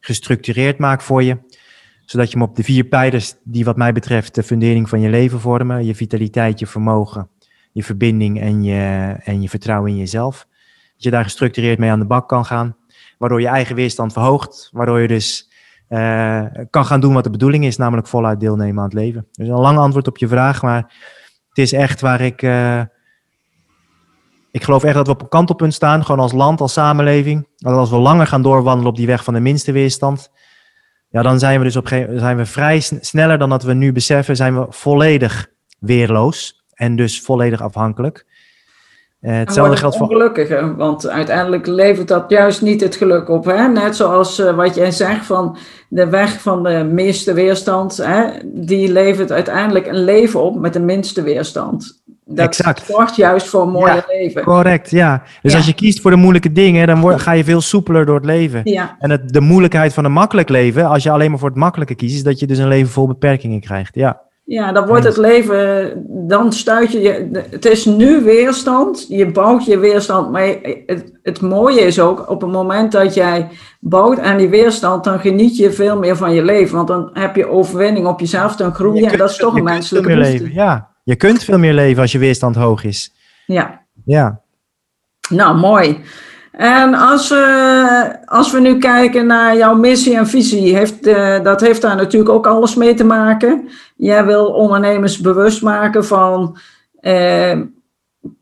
gestructureerd 0.00 0.78
maak 0.78 1.00
voor 1.00 1.22
je. 1.22 1.38
Zodat 2.04 2.30
je 2.30 2.38
hem 2.38 2.48
op 2.48 2.56
de 2.56 2.62
vier 2.62 2.84
pijlers, 2.84 3.34
die 3.42 3.64
wat 3.64 3.76
mij 3.76 3.92
betreft 3.92 4.34
de 4.34 4.42
fundering 4.42 4.88
van 4.88 5.00
je 5.00 5.08
leven 5.08 5.40
vormen, 5.40 5.84
je 5.84 5.94
vitaliteit, 5.94 6.58
je 6.58 6.66
vermogen, 6.66 7.28
je 7.72 7.84
verbinding 7.84 8.40
en 8.40 8.62
je, 8.62 9.14
en 9.24 9.42
je 9.42 9.48
vertrouwen 9.48 9.90
in 9.90 9.96
jezelf, 9.96 10.46
dat 10.94 11.02
je 11.02 11.10
daar 11.10 11.24
gestructureerd 11.24 11.78
mee 11.78 11.90
aan 11.90 11.98
de 11.98 12.04
bak 12.06 12.28
kan 12.28 12.44
gaan, 12.44 12.76
waardoor 13.18 13.40
je 13.40 13.48
eigen 13.48 13.74
weerstand 13.74 14.12
verhoogt, 14.12 14.68
waardoor 14.72 15.00
je 15.00 15.08
dus 15.08 15.50
uh, 15.88 16.44
kan 16.70 16.84
gaan 16.84 17.00
doen 17.00 17.14
wat 17.14 17.24
de 17.24 17.30
bedoeling 17.30 17.64
is, 17.64 17.76
namelijk 17.76 18.06
voluit 18.06 18.40
deelnemen 18.40 18.78
aan 18.78 18.88
het 18.88 18.98
leven. 18.98 19.26
Dus 19.32 19.48
een 19.48 19.54
lang 19.54 19.78
antwoord 19.78 20.08
op 20.08 20.18
je 20.18 20.28
vraag, 20.28 20.62
maar 20.62 20.92
het 21.54 21.64
is 21.64 21.72
echt 21.72 22.00
waar 22.00 22.20
ik. 22.20 22.42
Uh, 22.42 22.80
ik 24.50 24.64
geloof 24.64 24.84
echt 24.84 24.94
dat 24.94 25.06
we 25.06 25.12
op 25.12 25.20
een 25.20 25.28
kantelpunt 25.28 25.74
staan, 25.74 26.04
gewoon 26.04 26.20
als 26.20 26.32
land, 26.32 26.60
als 26.60 26.72
samenleving. 26.72 27.48
Dat 27.56 27.74
als 27.74 27.90
we 27.90 27.96
langer 27.96 28.26
gaan 28.26 28.42
doorwandelen 28.42 28.90
op 28.90 28.96
die 28.96 29.06
weg 29.06 29.24
van 29.24 29.34
de 29.34 29.40
minste 29.40 29.72
weerstand, 29.72 30.30
ja, 31.08 31.22
dan 31.22 31.38
zijn 31.38 31.58
we 31.58 31.64
dus 31.64 31.76
op 31.76 31.88
zijn 31.88 32.36
we 32.36 32.46
vrij 32.46 32.80
sneller 32.80 33.38
dan 33.38 33.48
dat 33.48 33.62
we 33.62 33.74
nu 33.74 33.92
beseffen, 33.92 34.36
zijn 34.36 34.60
we 34.60 34.66
volledig 34.68 35.50
weerloos 35.78 36.64
en 36.74 36.96
dus 36.96 37.20
volledig 37.20 37.60
afhankelijk. 37.60 38.26
Uh, 39.24 39.36
hetzelfde 39.38 39.76
geldt 39.76 39.96
voor. 39.96 40.06
Ongelukkiger, 40.08 40.76
want 40.76 41.08
uiteindelijk 41.08 41.66
levert 41.66 42.08
dat 42.08 42.24
juist 42.28 42.62
niet 42.62 42.80
het 42.80 42.96
geluk 42.96 43.28
op. 43.28 43.44
Hè? 43.44 43.68
Net 43.68 43.96
zoals 43.96 44.40
uh, 44.40 44.54
wat 44.56 44.74
jij 44.74 44.90
zegt 44.90 45.26
van 45.26 45.56
de 45.88 46.08
weg 46.08 46.40
van 46.40 46.62
de 46.62 46.88
meeste 46.92 47.32
weerstand, 47.32 47.96
hè? 47.96 48.24
die 48.44 48.92
levert 48.92 49.32
uiteindelijk 49.32 49.86
een 49.86 50.04
leven 50.04 50.42
op 50.42 50.60
met 50.60 50.72
de 50.72 50.80
minste 50.80 51.22
weerstand. 51.22 52.02
dat 52.24 52.46
Exact. 52.46 52.86
zorgt 52.86 53.16
juist 53.16 53.46
voor 53.46 53.62
een 53.62 53.68
mooier 53.70 53.94
Ja, 53.94 54.04
leven. 54.08 54.42
Correct, 54.42 54.90
ja. 54.90 55.22
Dus 55.42 55.52
Ja. 55.52 55.58
als 55.58 55.66
je 55.66 55.74
kiest 55.74 56.00
voor 56.00 56.10
de 56.10 56.16
moeilijke 56.16 56.52
dingen, 56.52 56.86
dan 56.86 57.00
word, 57.00 57.20
ga 57.20 57.32
je 57.32 57.44
veel 57.44 57.60
soepeler 57.60 58.06
door 58.06 58.16
het 58.16 58.24
leven. 58.24 58.60
Ja, 58.64 58.96
En 58.98 59.10
het, 59.10 59.32
de 59.32 59.40
moeilijkheid 59.40 59.94
van 59.94 60.04
een 60.04 60.12
makkelijk 60.12 60.48
leven, 60.48 60.86
als 60.88 61.02
je 61.02 61.10
alleen 61.10 61.30
maar 61.30 61.38
voor 61.38 61.48
het 61.48 61.58
makkelijke 61.58 61.94
kiest, 61.94 62.14
is 62.14 62.22
dat 62.22 62.38
je 62.38 62.46
dus 62.46 62.58
een 62.58 62.68
leven 62.68 62.92
vol 62.92 63.06
beperkingen 63.06 63.60
krijgt. 63.60 63.94
Ja, 63.94 64.20
ja, 64.44 64.72
dan 64.72 64.86
wordt 64.86 65.04
het 65.04 65.16
leven, 65.16 65.92
dan 66.28 66.52
stuit 66.52 66.92
je, 66.92 67.00
je, 67.00 67.28
het 67.50 67.64
is 67.64 67.84
nu 67.84 68.22
weerstand, 68.22 69.06
je 69.08 69.30
bouwt 69.30 69.64
je 69.64 69.78
weerstand, 69.78 70.30
maar 70.30 70.46
het, 70.86 71.12
het 71.22 71.40
mooie 71.40 71.80
is 71.80 72.00
ook, 72.00 72.30
op 72.30 72.40
het 72.40 72.50
moment 72.50 72.92
dat 72.92 73.14
jij 73.14 73.48
bouwt 73.80 74.18
aan 74.18 74.36
die 74.36 74.48
weerstand, 74.48 75.04
dan 75.04 75.18
geniet 75.18 75.56
je 75.56 75.72
veel 75.72 75.98
meer 75.98 76.16
van 76.16 76.34
je 76.34 76.44
leven, 76.44 76.76
want 76.76 76.88
dan 76.88 77.10
heb 77.12 77.36
je 77.36 77.48
overwinning 77.48 78.06
op 78.06 78.20
jezelf, 78.20 78.56
dan 78.56 78.74
groei 78.74 78.98
je, 78.98 79.04
Je 79.04 79.10
en 79.10 79.18
dat 79.18 79.30
is 79.30 79.36
toch 79.36 79.52
je 79.52 79.58
een 79.58 79.64
kunt 79.64 79.76
menselijke 79.76 80.08
veel 80.08 80.18
meer 80.18 80.30
leven. 80.30 80.52
Ja, 80.52 80.90
je 81.04 81.16
kunt 81.16 81.44
veel 81.44 81.58
meer 81.58 81.74
leven 81.74 82.02
als 82.02 82.12
je 82.12 82.18
weerstand 82.18 82.56
hoog 82.56 82.84
is. 82.84 83.14
Ja. 83.46 83.82
Ja, 84.04 84.40
Nou, 85.28 85.56
mooi. 85.56 86.00
En 86.56 86.94
als 86.94 87.28
we, 87.28 88.16
als 88.24 88.52
we 88.52 88.60
nu 88.60 88.78
kijken 88.78 89.26
naar 89.26 89.56
jouw 89.56 89.74
missie 89.74 90.16
en 90.16 90.26
visie, 90.26 90.76
heeft, 90.76 91.06
eh, 91.06 91.42
dat 91.42 91.60
heeft 91.60 91.82
daar 91.82 91.96
natuurlijk 91.96 92.32
ook 92.32 92.46
alles 92.46 92.74
mee 92.74 92.94
te 92.94 93.04
maken. 93.04 93.68
Jij 93.96 94.24
wil 94.24 94.46
ondernemers 94.46 95.18
bewust 95.18 95.62
maken 95.62 96.04
van 96.04 96.58
eh, 97.00 97.58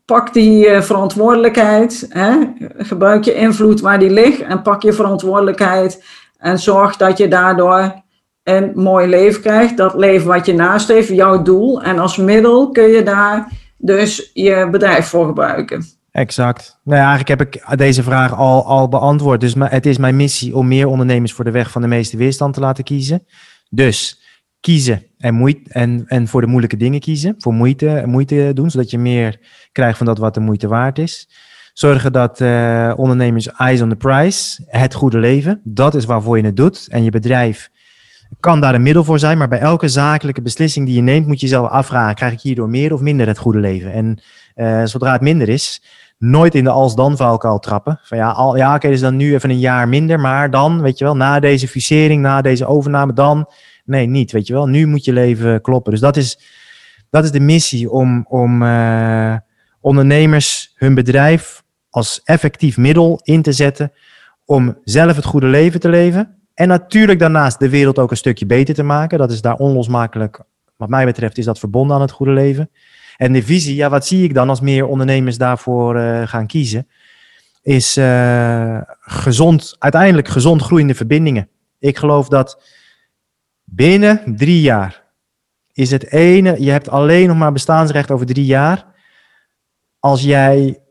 pak 0.05 0.33
die 0.33 0.81
verantwoordelijkheid, 0.81 2.05
hè? 2.09 2.35
gebruik 2.77 3.23
je 3.23 3.33
invloed 3.33 3.81
waar 3.81 3.99
die 3.99 4.09
ligt 4.09 4.41
en 4.41 4.61
pak 4.61 4.81
je 4.81 4.93
verantwoordelijkheid 4.93 6.03
en 6.37 6.59
zorg 6.59 6.97
dat 6.97 7.17
je 7.17 7.27
daardoor 7.27 8.03
een 8.43 8.71
mooi 8.75 9.07
leven 9.07 9.41
krijgt. 9.41 9.77
Dat 9.77 9.95
leven 9.95 10.27
wat 10.27 10.45
je 10.45 10.53
nastreeft, 10.53 11.09
jouw 11.09 11.41
doel. 11.41 11.81
En 11.81 11.99
als 11.99 12.17
middel 12.17 12.71
kun 12.71 12.87
je 12.87 13.03
daar 13.03 13.47
dus 13.77 14.31
je 14.33 14.67
bedrijf 14.71 15.07
voor 15.07 15.25
gebruiken. 15.25 15.85
Exact. 16.13 16.79
Nou 16.83 16.99
ja, 16.99 17.07
eigenlijk 17.07 17.39
heb 17.39 17.41
ik 17.41 17.77
deze 17.77 18.03
vraag 18.03 18.35
al, 18.35 18.65
al 18.65 18.87
beantwoord. 18.87 19.39
Dus 19.39 19.53
het 19.57 19.85
is 19.85 19.97
mijn 19.97 20.15
missie 20.15 20.55
om 20.55 20.67
meer 20.67 20.87
ondernemers 20.87 21.33
voor 21.33 21.45
de 21.45 21.51
weg 21.51 21.71
van 21.71 21.81
de 21.81 21.87
meeste 21.87 22.17
weerstand 22.17 22.53
te 22.53 22.59
laten 22.59 22.83
kiezen. 22.83 23.25
Dus 23.69 24.21
kiezen 24.59 25.03
en, 25.17 25.33
moeite, 25.33 25.61
en, 25.69 26.03
en 26.07 26.27
voor 26.27 26.41
de 26.41 26.47
moeilijke 26.47 26.77
dingen 26.77 26.99
kiezen. 26.99 27.35
Voor 27.37 27.53
moeite, 27.53 28.03
moeite 28.05 28.51
doen, 28.53 28.69
zodat 28.71 28.91
je 28.91 28.97
meer 28.97 29.39
krijgt 29.71 29.97
van 29.97 30.05
dat 30.05 30.17
wat 30.17 30.33
de 30.33 30.39
moeite 30.39 30.67
waard 30.67 30.99
is. 30.99 31.29
Zorgen 31.73 32.11
dat 32.11 32.41
eh, 32.41 32.93
ondernemers 32.95 33.51
eyes 33.51 33.81
on 33.81 33.89
the 33.89 33.95
prize, 33.95 34.63
het 34.67 34.93
goede 34.93 35.17
leven, 35.17 35.61
dat 35.63 35.95
is 35.95 36.05
waarvoor 36.05 36.37
je 36.37 36.45
het 36.45 36.55
doet. 36.55 36.87
En 36.89 37.03
je 37.03 37.09
bedrijf 37.09 37.69
kan 38.39 38.61
daar 38.61 38.75
een 38.75 38.81
middel 38.81 39.03
voor 39.03 39.19
zijn, 39.19 39.37
maar 39.37 39.47
bij 39.47 39.59
elke 39.59 39.87
zakelijke 39.87 40.41
beslissing 40.41 40.85
die 40.85 40.95
je 40.95 41.01
neemt, 41.01 41.27
moet 41.27 41.39
je 41.39 41.45
jezelf 41.45 41.69
afvragen: 41.69 42.15
krijg 42.15 42.33
ik 42.33 42.41
hierdoor 42.41 42.69
meer 42.69 42.93
of 42.93 43.01
minder 43.01 43.27
het 43.27 43.37
goede 43.37 43.59
leven? 43.59 43.93
En 43.93 44.21
eh, 44.55 44.83
zodra 44.83 45.11
het 45.11 45.21
minder 45.21 45.49
is, 45.49 45.81
nooit 46.23 46.55
in 46.55 46.63
de 46.63 46.69
als-dan 46.69 47.17
valkuil 47.17 47.59
trappen. 47.59 47.99
Van 48.03 48.17
ja, 48.17 48.31
al, 48.31 48.57
ja 48.57 48.75
oké, 48.75 48.87
dus 48.87 48.99
dan 48.99 49.15
nu 49.15 49.33
even 49.33 49.49
een 49.49 49.59
jaar 49.59 49.89
minder, 49.89 50.19
maar 50.19 50.51
dan, 50.51 50.81
weet 50.81 50.97
je 50.97 51.03
wel, 51.03 51.15
na 51.15 51.39
deze 51.39 51.67
fusering, 51.67 52.21
na 52.21 52.41
deze 52.41 52.65
overname, 52.65 53.13
dan. 53.13 53.49
Nee, 53.85 54.07
niet, 54.07 54.31
weet 54.31 54.47
je 54.47 54.53
wel. 54.53 54.67
Nu 54.67 54.87
moet 54.87 55.05
je 55.05 55.13
leven 55.13 55.61
kloppen. 55.61 55.91
Dus 55.91 56.01
dat 56.01 56.17
is, 56.17 56.39
dat 57.09 57.23
is 57.23 57.31
de 57.31 57.39
missie 57.39 57.91
om, 57.91 58.25
om 58.29 58.63
eh, 58.63 59.35
ondernemers 59.81 60.73
hun 60.75 60.95
bedrijf 60.95 61.63
als 61.89 62.21
effectief 62.23 62.77
middel 62.77 63.19
in 63.23 63.41
te 63.41 63.51
zetten 63.51 63.91
om 64.45 64.77
zelf 64.83 65.15
het 65.15 65.25
goede 65.25 65.47
leven 65.47 65.79
te 65.79 65.89
leven. 65.89 66.37
En 66.53 66.67
natuurlijk 66.67 67.19
daarnaast 67.19 67.59
de 67.59 67.69
wereld 67.69 67.99
ook 67.99 68.11
een 68.11 68.17
stukje 68.17 68.45
beter 68.45 68.73
te 68.73 68.83
maken. 68.83 69.17
Dat 69.17 69.31
is 69.31 69.41
daar 69.41 69.55
onlosmakelijk, 69.55 70.39
wat 70.77 70.89
mij 70.89 71.05
betreft, 71.05 71.37
is 71.37 71.45
dat 71.45 71.59
verbonden 71.59 71.95
aan 71.95 72.01
het 72.01 72.11
goede 72.11 72.31
leven. 72.31 72.69
En 73.17 73.33
de 73.33 73.43
visie, 73.43 73.75
ja, 73.75 73.89
wat 73.89 74.05
zie 74.05 74.23
ik 74.23 74.33
dan 74.33 74.49
als 74.49 74.61
meer 74.61 74.85
ondernemers 74.85 75.37
daarvoor 75.37 75.95
eh, 75.95 76.27
gaan 76.27 76.47
kiezen? 76.47 76.87
Is 77.61 77.97
eh, 77.97 78.81
gezond, 78.99 79.75
uiteindelijk 79.79 80.27
gezond 80.27 80.61
groeiende 80.61 80.95
verbindingen. 80.95 81.49
Ik 81.79 81.97
geloof 81.97 82.27
dat 82.27 82.61
binnen 83.63 84.35
drie 84.35 84.61
jaar 84.61 85.03
is 85.73 85.91
het 85.91 86.11
ene, 86.11 86.61
je 86.61 86.71
hebt 86.71 86.89
alleen 86.89 87.27
nog 87.27 87.37
maar 87.37 87.51
bestaansrecht 87.51 88.11
over 88.11 88.25
drie 88.25 88.45
jaar. 88.45 88.85
Als 89.99 90.21
jij 90.21 90.81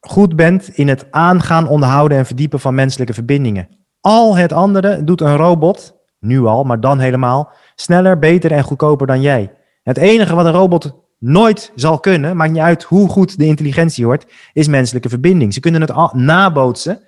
goed 0.00 0.36
bent 0.36 0.68
in 0.68 0.88
het 0.88 1.06
aangaan, 1.10 1.68
onderhouden 1.68 2.18
en 2.18 2.26
verdiepen 2.26 2.60
van 2.60 2.74
menselijke 2.74 3.14
verbindingen. 3.14 3.68
Al 4.00 4.36
het 4.36 4.52
andere 4.52 5.04
doet 5.04 5.20
een 5.20 5.36
robot, 5.36 5.94
nu 6.18 6.44
al, 6.44 6.64
maar 6.64 6.80
dan 6.80 6.98
helemaal, 6.98 7.52
sneller, 7.74 8.18
beter 8.18 8.52
en 8.52 8.62
goedkoper 8.62 9.06
dan 9.06 9.20
jij. 9.20 9.52
Het 9.82 9.96
enige 9.96 10.34
wat 10.34 10.46
een 10.46 10.52
robot 10.52 11.03
nooit 11.24 11.72
zal 11.74 12.00
kunnen, 12.00 12.36
maakt 12.36 12.52
niet 12.52 12.60
uit 12.60 12.82
hoe 12.82 13.08
goed 13.08 13.38
de 13.38 13.44
intelligentie 13.46 14.04
wordt, 14.04 14.26
is 14.52 14.68
menselijke 14.68 15.08
verbinding. 15.08 15.54
Ze 15.54 15.60
kunnen 15.60 15.80
het 15.80 15.90
al 15.90 16.10
nabootsen, 16.14 17.00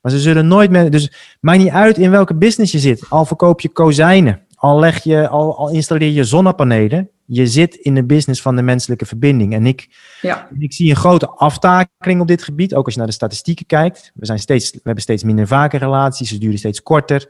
maar 0.00 0.12
ze 0.12 0.18
zullen 0.18 0.46
nooit 0.48 0.70
meer. 0.70 0.90
Dus 0.90 1.36
maakt 1.40 1.58
niet 1.58 1.68
uit 1.68 1.98
in 1.98 2.10
welke 2.10 2.34
business 2.34 2.72
je 2.72 2.78
zit. 2.78 3.04
Al 3.08 3.24
verkoop 3.24 3.60
je 3.60 3.68
kozijnen, 3.68 4.40
al, 4.54 4.78
leg 4.78 5.02
je, 5.02 5.28
al, 5.28 5.58
al 5.58 5.70
installeer 5.70 6.10
je 6.10 6.24
zonnepanelen. 6.24 7.08
Je 7.26 7.46
zit 7.46 7.74
in 7.74 7.94
de 7.94 8.04
business 8.04 8.42
van 8.42 8.56
de 8.56 8.62
menselijke 8.62 9.06
verbinding. 9.06 9.54
En 9.54 9.66
ik, 9.66 9.88
Ja. 10.20 10.48
ik 10.58 10.72
zie 10.72 10.90
een 10.90 10.96
grote 10.96 11.28
aftakeling 11.28 12.20
op 12.20 12.26
dit 12.26 12.42
gebied. 12.42 12.74
Ook 12.74 12.84
als 12.84 12.92
je 12.92 12.98
naar 12.98 13.08
de 13.08 13.14
statistieken 13.14 13.66
kijkt. 13.66 14.10
We, 14.14 14.26
zijn 14.26 14.38
steeds, 14.38 14.70
we 14.70 14.80
hebben 14.82 15.02
steeds 15.02 15.22
minder 15.22 15.46
vaker 15.46 15.78
relaties. 15.78 16.28
Ze 16.28 16.38
duren 16.38 16.58
steeds 16.58 16.82
korter. 16.82 17.26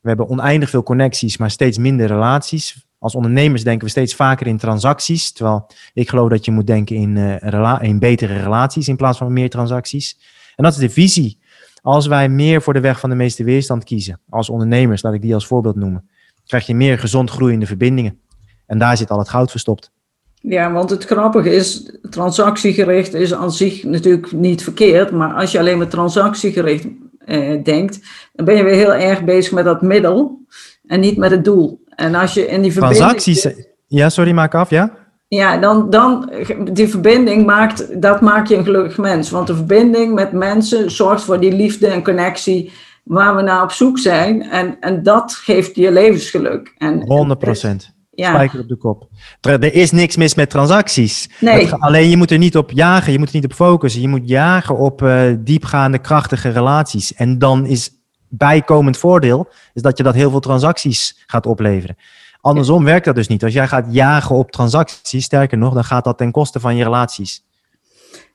We 0.00 0.08
hebben 0.08 0.28
oneindig 0.28 0.70
veel 0.70 0.82
connecties, 0.82 1.36
maar 1.36 1.50
steeds 1.50 1.78
minder 1.78 2.06
relaties. 2.06 2.88
Als 3.00 3.14
ondernemers 3.14 3.64
denken 3.64 3.84
we 3.84 3.90
steeds 3.90 4.14
vaker 4.14 4.46
in 4.46 4.58
transacties. 4.58 5.32
Terwijl 5.32 5.66
ik 5.92 6.08
geloof 6.08 6.28
dat 6.28 6.44
je 6.44 6.50
moet 6.50 6.66
denken 6.66 6.96
in, 6.96 7.16
eh, 7.16 7.78
in 7.80 7.98
betere 7.98 8.42
relaties 8.42 8.88
in 8.88 8.96
plaats 8.96 9.18
van 9.18 9.32
meer 9.32 9.50
transacties. 9.50 10.18
En 10.56 10.64
dat 10.64 10.72
is 10.72 10.78
de 10.78 10.90
visie. 10.90 11.38
Als 11.82 12.06
wij 12.06 12.28
meer 12.28 12.62
voor 12.62 12.72
de 12.72 12.80
weg 12.80 13.00
van 13.00 13.10
de 13.10 13.16
meeste 13.16 13.44
weerstand 13.44 13.84
kiezen, 13.84 14.20
als 14.28 14.48
ondernemers, 14.48 15.02
laat 15.02 15.14
ik 15.14 15.22
die 15.22 15.34
als 15.34 15.46
voorbeeld 15.46 15.76
noemen, 15.76 16.08
krijg 16.46 16.66
je 16.66 16.74
meer 16.74 16.98
gezond 16.98 17.30
groeiende 17.30 17.66
verbindingen. 17.66 18.20
En 18.66 18.78
daar 18.78 18.96
zit 18.96 19.10
al 19.10 19.18
het 19.18 19.28
goud 19.28 19.50
verstopt. 19.50 19.90
Ja, 20.34 20.72
want 20.72 20.90
het 20.90 21.04
grappige 21.04 21.54
is, 21.54 21.96
transactiegericht 22.10 23.14
is 23.14 23.34
aan 23.34 23.52
zich 23.52 23.84
natuurlijk 23.84 24.32
niet 24.32 24.62
verkeerd, 24.62 25.10
maar 25.10 25.34
als 25.34 25.52
je 25.52 25.58
alleen 25.58 25.78
maar 25.78 25.88
transactiegericht 25.88 26.86
eh, 27.18 27.64
denkt, 27.64 28.00
dan 28.32 28.44
ben 28.44 28.56
je 28.56 28.64
weer 28.64 28.74
heel 28.74 28.94
erg 28.94 29.24
bezig 29.24 29.52
met 29.52 29.64
dat 29.64 29.82
middel 29.82 30.46
en 30.86 31.00
niet 31.00 31.16
met 31.16 31.30
het 31.30 31.44
doel. 31.44 31.80
En 32.00 32.14
als 32.14 32.34
je 32.34 32.46
in 32.46 32.62
die 32.62 32.72
verbinding... 32.72 33.02
Transacties. 33.02 33.48
Ja, 33.86 34.08
sorry, 34.08 34.32
maak 34.32 34.54
af, 34.54 34.70
ja? 34.70 34.90
Ja, 35.28 35.58
dan, 35.58 35.90
dan 35.90 36.30
die 36.72 36.88
verbinding 36.88 37.46
maakt, 37.46 38.02
dat 38.02 38.20
maakt 38.20 38.48
je 38.48 38.56
een 38.56 38.64
gelukkig 38.64 38.98
mens. 38.98 39.30
Want 39.30 39.46
de 39.46 39.54
verbinding 39.54 40.14
met 40.14 40.32
mensen 40.32 40.90
zorgt 40.90 41.22
voor 41.22 41.40
die 41.40 41.52
liefde 41.52 41.86
en 41.86 42.02
connectie 42.02 42.72
waar 43.04 43.36
we 43.36 43.42
naar 43.42 43.62
op 43.62 43.70
zoek 43.70 43.98
zijn. 43.98 44.42
En, 44.42 44.76
en 44.80 45.02
dat 45.02 45.32
geeft 45.32 45.76
je 45.76 45.92
levensgeluk. 45.92 46.74
En, 46.78 47.02
100 47.06 47.38
procent. 47.38 47.94
Ja, 48.10 48.34
Spijker 48.34 48.60
op 48.60 48.68
de 48.68 48.76
kop. 48.76 49.08
Er 49.40 49.74
is 49.74 49.90
niks 49.90 50.16
mis 50.16 50.34
met 50.34 50.50
transacties. 50.50 51.30
Nee. 51.40 51.72
Alleen 51.72 52.10
je 52.10 52.16
moet 52.16 52.30
er 52.30 52.38
niet 52.38 52.56
op 52.56 52.70
jagen, 52.70 53.12
je 53.12 53.18
moet 53.18 53.28
er 53.28 53.34
niet 53.34 53.44
op 53.44 53.52
focussen. 53.52 54.00
Je 54.00 54.08
moet 54.08 54.28
jagen 54.28 54.76
op 54.76 55.02
eh, 55.02 55.22
diepgaande, 55.38 55.98
krachtige 55.98 56.48
relaties. 56.48 57.14
En 57.14 57.38
dan 57.38 57.66
is 57.66 57.99
bijkomend 58.30 58.96
voordeel 58.96 59.48
is 59.74 59.82
dat 59.82 59.96
je 59.96 60.02
dat 60.02 60.14
heel 60.14 60.30
veel 60.30 60.40
transacties 60.40 61.24
gaat 61.26 61.46
opleveren. 61.46 61.96
Andersom 62.40 62.84
werkt 62.84 63.04
dat 63.04 63.14
dus 63.14 63.28
niet. 63.28 63.44
Als 63.44 63.52
jij 63.52 63.68
gaat 63.68 63.86
jagen 63.88 64.36
op 64.36 64.50
transacties, 64.50 65.24
sterker 65.24 65.58
nog, 65.58 65.74
dan 65.74 65.84
gaat 65.84 66.04
dat 66.04 66.18
ten 66.18 66.30
koste 66.30 66.60
van 66.60 66.76
je 66.76 66.84
relaties. 66.84 67.44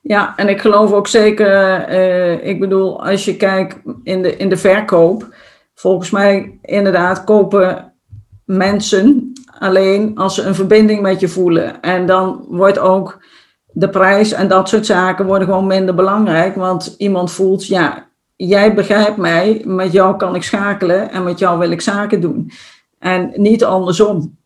ja, 0.02 0.36
en 0.36 0.48
ik 0.48 0.60
geloof 0.60 0.92
ook 0.92 1.06
zeker, 1.06 1.82
eh, 1.82 2.46
ik 2.46 2.60
bedoel, 2.60 3.04
als 3.04 3.24
je 3.24 3.36
kijkt 3.36 3.76
in 4.02 4.22
de, 4.22 4.36
in 4.36 4.48
de 4.48 4.56
verkoop, 4.56 5.34
volgens 5.74 6.10
mij 6.10 6.58
inderdaad 6.62 7.24
kopen 7.24 7.92
mensen 8.44 9.32
alleen 9.58 10.16
als 10.16 10.34
ze 10.34 10.42
een 10.42 10.54
verbinding 10.54 11.02
met 11.02 11.20
je 11.20 11.28
voelen. 11.28 11.80
En 11.80 12.06
dan 12.06 12.44
wordt 12.48 12.78
ook 12.78 13.24
de 13.66 13.88
prijs 13.88 14.32
en 14.32 14.48
dat 14.48 14.68
soort 14.68 14.86
zaken 14.86 15.26
worden 15.26 15.48
gewoon 15.48 15.66
minder 15.66 15.94
belangrijk. 15.94 16.54
Want 16.54 16.94
iemand 16.98 17.32
voelt, 17.32 17.66
ja, 17.66 18.05
jij 18.36 18.74
begrijpt 18.74 19.16
mij, 19.16 19.62
met 19.64 19.92
jou 19.92 20.16
kan 20.16 20.34
ik 20.34 20.42
schakelen 20.42 21.10
en 21.10 21.24
met 21.24 21.38
jou 21.38 21.58
wil 21.58 21.70
ik 21.70 21.80
zaken 21.80 22.20
doen. 22.20 22.50
En 22.98 23.32
niet 23.34 23.64
andersom. 23.64 24.36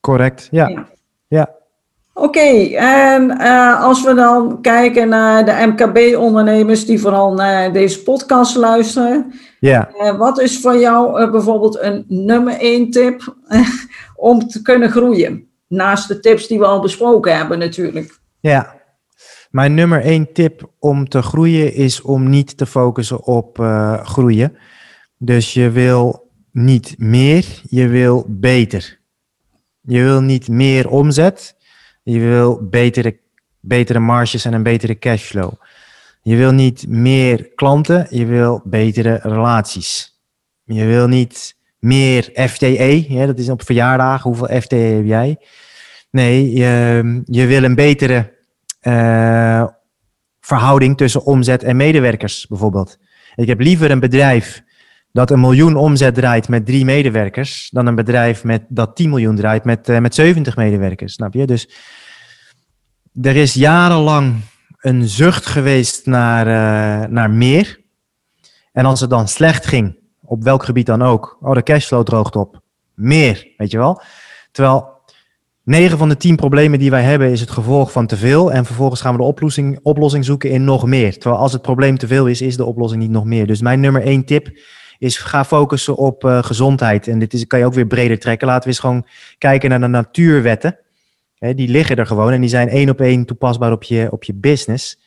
Correct, 0.00 0.48
ja. 0.50 0.68
Ja. 0.68 0.88
ja. 1.28 1.56
Oké, 2.14 2.74
en 2.76 3.30
eh, 3.30 3.82
als 3.82 4.02
we 4.02 4.14
dan 4.14 4.60
kijken 4.60 5.08
naar 5.08 5.44
de 5.44 5.66
MKB-ondernemers 5.66 6.86
die 6.86 7.00
vooral 7.00 7.32
naar 7.32 7.72
deze 7.72 8.02
podcast 8.02 8.56
luisteren. 8.56 9.32
ja. 9.60 9.90
eh, 9.98 10.16
wat 10.16 10.40
is 10.40 10.60
voor 10.60 10.76
jou 10.76 11.20
eh, 11.20 11.30
bijvoorbeeld 11.30 11.78
een 11.80 12.04
nummer 12.08 12.58
één 12.58 12.90
tip 12.90 13.34
om 14.16 14.48
te 14.48 14.62
kunnen 14.62 14.90
groeien? 14.90 15.48
Naast 15.68 16.08
de 16.08 16.20
tips 16.20 16.46
die 16.46 16.58
we 16.58 16.64
al 16.64 16.80
besproken 16.80 17.36
hebben 17.36 17.58
natuurlijk. 17.58 18.18
Ja. 18.40 18.77
Mijn 19.58 19.74
nummer 19.74 20.00
één 20.02 20.32
tip 20.32 20.70
om 20.78 21.08
te 21.08 21.22
groeien 21.22 21.74
is 21.74 22.00
om 22.02 22.28
niet 22.28 22.56
te 22.56 22.66
focussen 22.66 23.24
op 23.24 23.60
eh, 23.60 24.04
groeien. 24.04 24.56
Dus 25.16 25.52
je 25.52 25.70
wil 25.70 26.30
niet 26.52 26.94
meer, 26.98 27.60
je 27.62 27.88
wil 27.88 28.24
beter. 28.28 28.98
Je 29.80 30.02
wil 30.02 30.20
niet 30.20 30.48
meer 30.48 30.88
omzet, 30.88 31.56
Je 32.02 32.18
wil 32.18 32.68
betere, 32.70 33.18
betere 33.60 33.98
marges 33.98 34.44
en 34.44 34.52
een 34.52 34.62
betere 34.62 34.98
cashflow. 34.98 35.52
Je 36.22 36.36
wil 36.36 36.52
niet 36.52 36.88
meer 36.88 37.48
klanten, 37.54 38.06
je 38.10 38.26
wil 38.26 38.62
betere 38.64 39.20
relaties. 39.22 40.20
Je 40.64 40.84
wil 40.84 41.08
niet 41.08 41.56
meer 41.78 42.30
FTE, 42.48 43.04
ja, 43.08 43.26
dat 43.26 43.38
is 43.38 43.48
op 43.48 43.62
verjaardagen. 43.62 44.30
Hoeveel 44.30 44.60
FTE 44.60 44.76
heb 44.76 45.04
jij? 45.04 45.36
Nee, 46.10 46.52
je, 46.52 47.22
je 47.24 47.46
wil 47.46 47.62
een 47.62 47.74
betere 47.74 48.36
uh, 48.82 49.66
verhouding 50.40 50.96
tussen 50.96 51.24
omzet 51.24 51.62
en 51.62 51.76
medewerkers 51.76 52.46
bijvoorbeeld. 52.46 52.98
Ik 53.34 53.48
heb 53.48 53.60
liever 53.60 53.90
een 53.90 54.00
bedrijf 54.00 54.62
dat 55.12 55.30
een 55.30 55.40
miljoen 55.40 55.76
omzet 55.76 56.14
draait 56.14 56.48
met 56.48 56.66
drie 56.66 56.84
medewerkers, 56.84 57.70
dan 57.72 57.86
een 57.86 57.94
bedrijf 57.94 58.44
met, 58.44 58.64
dat 58.68 58.96
10 58.96 59.08
miljoen 59.08 59.36
draait 59.36 59.64
met, 59.64 59.88
uh, 59.88 59.98
met 59.98 60.14
70 60.14 60.56
medewerkers. 60.56 61.12
Snap 61.12 61.34
je? 61.34 61.46
Dus 61.46 61.68
er 63.22 63.36
is 63.36 63.54
jarenlang 63.54 64.40
een 64.80 65.08
zucht 65.08 65.46
geweest 65.46 66.06
naar, 66.06 66.46
uh, 66.46 67.08
naar 67.08 67.30
meer. 67.30 67.80
En 68.72 68.84
als 68.84 69.00
het 69.00 69.10
dan 69.10 69.28
slecht 69.28 69.66
ging, 69.66 69.98
op 70.22 70.42
welk 70.42 70.64
gebied 70.64 70.86
dan 70.86 71.02
ook, 71.02 71.38
oh, 71.40 71.54
de 71.54 71.62
cashflow 71.62 72.04
droogt 72.04 72.36
op. 72.36 72.60
Meer, 72.94 73.48
weet 73.56 73.70
je 73.70 73.78
wel. 73.78 74.02
Terwijl 74.50 74.97
9 75.68 75.98
van 75.98 76.08
de 76.08 76.16
10 76.16 76.36
problemen 76.36 76.78
die 76.78 76.90
wij 76.90 77.02
hebben 77.02 77.30
is 77.30 77.40
het 77.40 77.50
gevolg 77.50 77.92
van 77.92 78.06
te 78.06 78.16
veel. 78.16 78.52
En 78.52 78.64
vervolgens 78.64 79.00
gaan 79.00 79.12
we 79.12 79.18
de 79.18 79.24
oplossing, 79.24 79.78
oplossing 79.82 80.24
zoeken 80.24 80.50
in 80.50 80.64
nog 80.64 80.86
meer. 80.86 81.18
Terwijl 81.18 81.42
als 81.42 81.52
het 81.52 81.62
probleem 81.62 81.98
te 81.98 82.06
veel 82.06 82.26
is, 82.26 82.42
is 82.42 82.56
de 82.56 82.64
oplossing 82.64 83.02
niet 83.02 83.10
nog 83.10 83.24
meer. 83.24 83.46
Dus 83.46 83.60
mijn 83.60 83.80
nummer 83.80 84.02
1 84.02 84.24
tip 84.24 84.50
is 84.98 85.16
ga 85.16 85.44
focussen 85.44 85.96
op 85.96 86.24
uh, 86.24 86.42
gezondheid. 86.42 87.08
En 87.08 87.18
dit 87.18 87.32
is, 87.32 87.46
kan 87.46 87.58
je 87.58 87.64
ook 87.64 87.74
weer 87.74 87.86
breder 87.86 88.18
trekken. 88.18 88.46
Laten 88.46 88.62
we 88.62 88.68
eens 88.68 88.78
gewoon 88.78 89.06
kijken 89.38 89.70
naar 89.70 89.80
de 89.80 89.86
natuurwetten. 89.86 90.78
Die 91.38 91.68
liggen 91.68 91.96
er 91.96 92.06
gewoon 92.06 92.32
en 92.32 92.40
die 92.40 92.50
zijn 92.50 92.68
één 92.68 92.90
op 92.90 93.00
één 93.00 93.24
toepasbaar 93.24 93.72
op 93.72 93.82
je, 93.82 94.08
op 94.10 94.24
je 94.24 94.34
business. 94.34 95.00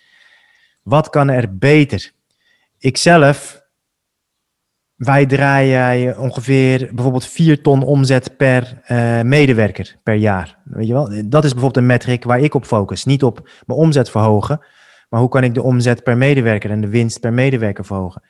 Wat 0.83 1.09
kan 1.09 1.29
er 1.29 1.57
beter? 1.57 2.11
Ikzelf 2.79 3.60
wij 5.01 5.25
draaien 5.25 6.19
ongeveer 6.19 6.89
bijvoorbeeld 6.93 7.25
4 7.25 7.61
ton 7.61 7.83
omzet 7.83 8.37
per 8.37 8.81
uh, 8.87 9.21
medewerker 9.21 9.95
per 10.03 10.13
jaar. 10.13 10.57
Weet 10.63 10.87
je 10.87 10.93
wel? 10.93 11.05
Dat 11.09 11.43
is 11.43 11.51
bijvoorbeeld 11.51 11.77
een 11.77 11.85
metric 11.85 12.23
waar 12.23 12.39
ik 12.39 12.53
op 12.53 12.65
focus. 12.65 13.05
Niet 13.05 13.23
op 13.23 13.49
mijn 13.65 13.79
omzet 13.79 14.09
verhogen, 14.09 14.65
maar 15.09 15.19
hoe 15.19 15.29
kan 15.29 15.43
ik 15.43 15.53
de 15.53 15.61
omzet 15.61 16.03
per 16.03 16.17
medewerker 16.17 16.71
en 16.71 16.81
de 16.81 16.89
winst 16.89 17.19
per 17.19 17.33
medewerker 17.33 17.85
verhogen? 17.85 18.23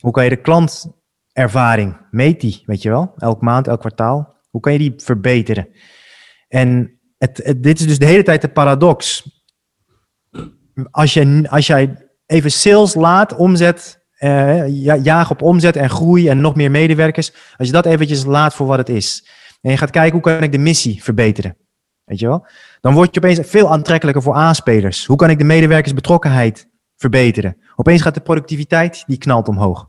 Hoe 0.00 0.12
kan 0.12 0.24
je 0.24 0.30
de 0.30 0.40
klantervaring, 0.40 1.96
meet 2.10 2.40
die, 2.40 2.62
weet 2.66 2.82
je 2.82 2.90
wel, 2.90 3.12
elk 3.16 3.40
maand, 3.40 3.68
elk 3.68 3.80
kwartaal, 3.80 4.36
hoe 4.50 4.60
kan 4.60 4.72
je 4.72 4.78
die 4.78 4.94
verbeteren? 4.96 5.68
En 6.48 6.98
het, 7.18 7.54
dit 7.56 7.80
is 7.80 7.86
dus 7.86 7.98
de 7.98 8.06
hele 8.06 8.22
tijd 8.22 8.40
de 8.40 8.48
paradox. 8.48 9.30
Als, 10.90 11.14
je, 11.14 11.46
als 11.48 11.66
jij 11.66 12.08
even 12.26 12.50
sales 12.50 12.94
laat, 12.94 13.36
omzet 13.36 13.97
uh, 14.20 14.84
jagen 15.04 15.30
op 15.30 15.42
omzet 15.42 15.76
en 15.76 15.90
groei 15.90 16.28
en 16.28 16.40
nog 16.40 16.54
meer 16.54 16.70
medewerkers. 16.70 17.32
Als 17.56 17.66
je 17.66 17.72
dat 17.72 17.86
eventjes 17.86 18.24
laat 18.24 18.54
voor 18.54 18.66
wat 18.66 18.78
het 18.78 18.88
is. 18.88 19.28
En 19.60 19.70
je 19.70 19.76
gaat 19.76 19.90
kijken 19.90 20.12
hoe 20.12 20.20
kan 20.20 20.42
ik 20.42 20.52
de 20.52 20.58
missie 20.58 21.02
verbeteren. 21.02 21.56
Weet 22.04 22.18
je 22.18 22.26
wel? 22.26 22.46
Dan 22.80 22.94
word 22.94 23.14
je 23.14 23.20
opeens 23.20 23.40
veel 23.42 23.72
aantrekkelijker 23.72 24.22
voor 24.22 24.34
aanspelers. 24.34 25.06
Hoe 25.06 25.16
kan 25.16 25.30
ik 25.30 25.38
de 25.38 25.44
medewerkersbetrokkenheid 25.44 26.68
verbeteren? 26.96 27.56
Opeens 27.76 28.02
gaat 28.02 28.14
de 28.14 28.20
productiviteit, 28.20 29.04
die 29.06 29.18
knalt 29.18 29.48
omhoog. 29.48 29.88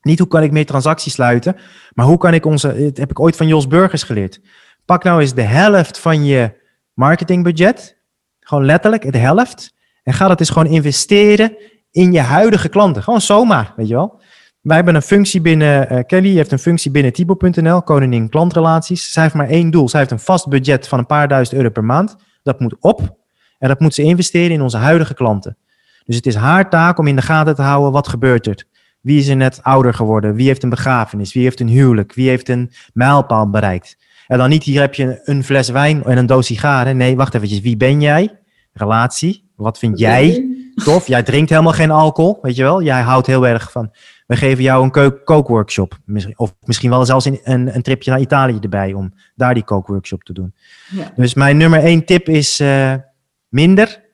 Niet 0.00 0.18
hoe 0.18 0.28
kan 0.28 0.42
ik 0.42 0.52
meer 0.52 0.66
transacties 0.66 1.12
sluiten, 1.12 1.56
maar 1.94 2.06
hoe 2.06 2.18
kan 2.18 2.34
ik 2.34 2.46
onze, 2.46 2.82
dat 2.84 2.96
heb 2.96 3.10
ik 3.10 3.20
ooit 3.20 3.36
van 3.36 3.46
Jos 3.46 3.66
Burgers 3.66 4.02
geleerd. 4.02 4.40
Pak 4.84 5.04
nou 5.04 5.20
eens 5.20 5.34
de 5.34 5.42
helft 5.42 5.98
van 5.98 6.24
je 6.24 6.52
marketingbudget, 6.94 7.96
gewoon 8.40 8.64
letterlijk 8.64 9.12
de 9.12 9.18
helft, 9.18 9.74
en 10.02 10.12
ga 10.12 10.28
dat 10.28 10.40
eens 10.40 10.50
gewoon 10.50 10.72
investeren 10.72 11.56
in 11.96 12.12
je 12.12 12.20
huidige 12.20 12.68
klanten. 12.68 13.02
Gewoon 13.02 13.20
zomaar, 13.20 13.72
weet 13.76 13.88
je 13.88 13.94
wel. 13.94 14.20
Wij 14.60 14.76
hebben 14.76 14.94
een 14.94 15.02
functie 15.02 15.40
binnen, 15.40 15.92
uh, 15.92 15.98
Kelly 16.06 16.34
heeft 16.34 16.52
een 16.52 16.58
functie 16.58 16.90
binnen 16.90 17.12
Tibo.nl, 17.12 17.82
koningin 17.82 18.28
klantrelaties. 18.28 19.12
Zij 19.12 19.22
heeft 19.22 19.34
maar 19.34 19.48
één 19.48 19.70
doel. 19.70 19.88
Zij 19.88 20.00
heeft 20.00 20.12
een 20.12 20.18
vast 20.18 20.48
budget 20.48 20.88
van 20.88 20.98
een 20.98 21.06
paar 21.06 21.28
duizend 21.28 21.56
euro 21.56 21.70
per 21.70 21.84
maand. 21.84 22.16
Dat 22.42 22.60
moet 22.60 22.76
op. 22.80 23.16
En 23.58 23.68
dat 23.68 23.80
moet 23.80 23.94
ze 23.94 24.02
investeren 24.02 24.50
in 24.50 24.62
onze 24.62 24.76
huidige 24.76 25.14
klanten. 25.14 25.56
Dus 26.04 26.16
het 26.16 26.26
is 26.26 26.34
haar 26.34 26.70
taak 26.70 26.98
om 26.98 27.06
in 27.06 27.16
de 27.16 27.22
gaten 27.22 27.54
te 27.54 27.62
houden 27.62 27.92
wat 27.92 28.08
gebeurt 28.08 28.46
er. 28.46 28.64
Wie 29.00 29.18
is 29.18 29.28
er 29.28 29.36
net 29.36 29.62
ouder 29.62 29.94
geworden? 29.94 30.34
Wie 30.34 30.46
heeft 30.46 30.62
een 30.62 30.70
begrafenis? 30.70 31.32
Wie 31.32 31.42
heeft 31.42 31.60
een 31.60 31.68
huwelijk? 31.68 32.14
Wie 32.14 32.28
heeft 32.28 32.48
een 32.48 32.72
mijlpaal 32.92 33.50
bereikt? 33.50 33.96
En 34.26 34.38
dan 34.38 34.48
niet 34.48 34.62
hier 34.62 34.80
heb 34.80 34.94
je 34.94 35.20
een 35.24 35.44
fles 35.44 35.68
wijn 35.68 36.04
en 36.04 36.18
een 36.18 36.26
doos 36.26 36.46
sigaren. 36.46 36.96
Nee, 36.96 37.16
wacht 37.16 37.34
eventjes. 37.34 37.60
Wie 37.60 37.76
ben 37.76 38.00
jij? 38.00 38.38
Relatie. 38.72 39.45
Wat 39.56 39.78
vind 39.78 39.98
jij? 39.98 40.56
tof. 40.84 41.06
Jij 41.06 41.22
drinkt 41.22 41.50
helemaal 41.50 41.72
geen 41.72 41.90
alcohol, 41.90 42.38
weet 42.42 42.56
je 42.56 42.62
wel. 42.62 42.82
Jij 42.82 43.00
houdt 43.00 43.26
heel 43.26 43.46
erg 43.46 43.72
van, 43.72 43.90
we 44.26 44.36
geven 44.36 44.62
jou 44.62 44.84
een 44.84 45.22
kookworkshop. 45.24 45.98
Of 46.34 46.54
misschien 46.60 46.90
wel 46.90 47.04
zelfs 47.04 47.24
een, 47.24 47.40
een, 47.44 47.82
tripje 47.82 48.10
naar 48.10 48.20
Italië 48.20 48.58
erbij 48.60 48.92
om 48.92 49.12
daar 49.34 49.54
die 49.54 49.64
kookworkshop 49.64 50.24
te 50.24 50.32
doen. 50.32 50.54
Ja. 50.90 51.12
Dus 51.16 51.34
mijn 51.34 51.56
nummer 51.56 51.80
één 51.80 52.04
tip 52.04 52.28
is 52.28 52.60
uh, 52.60 52.94
minder 53.48 54.04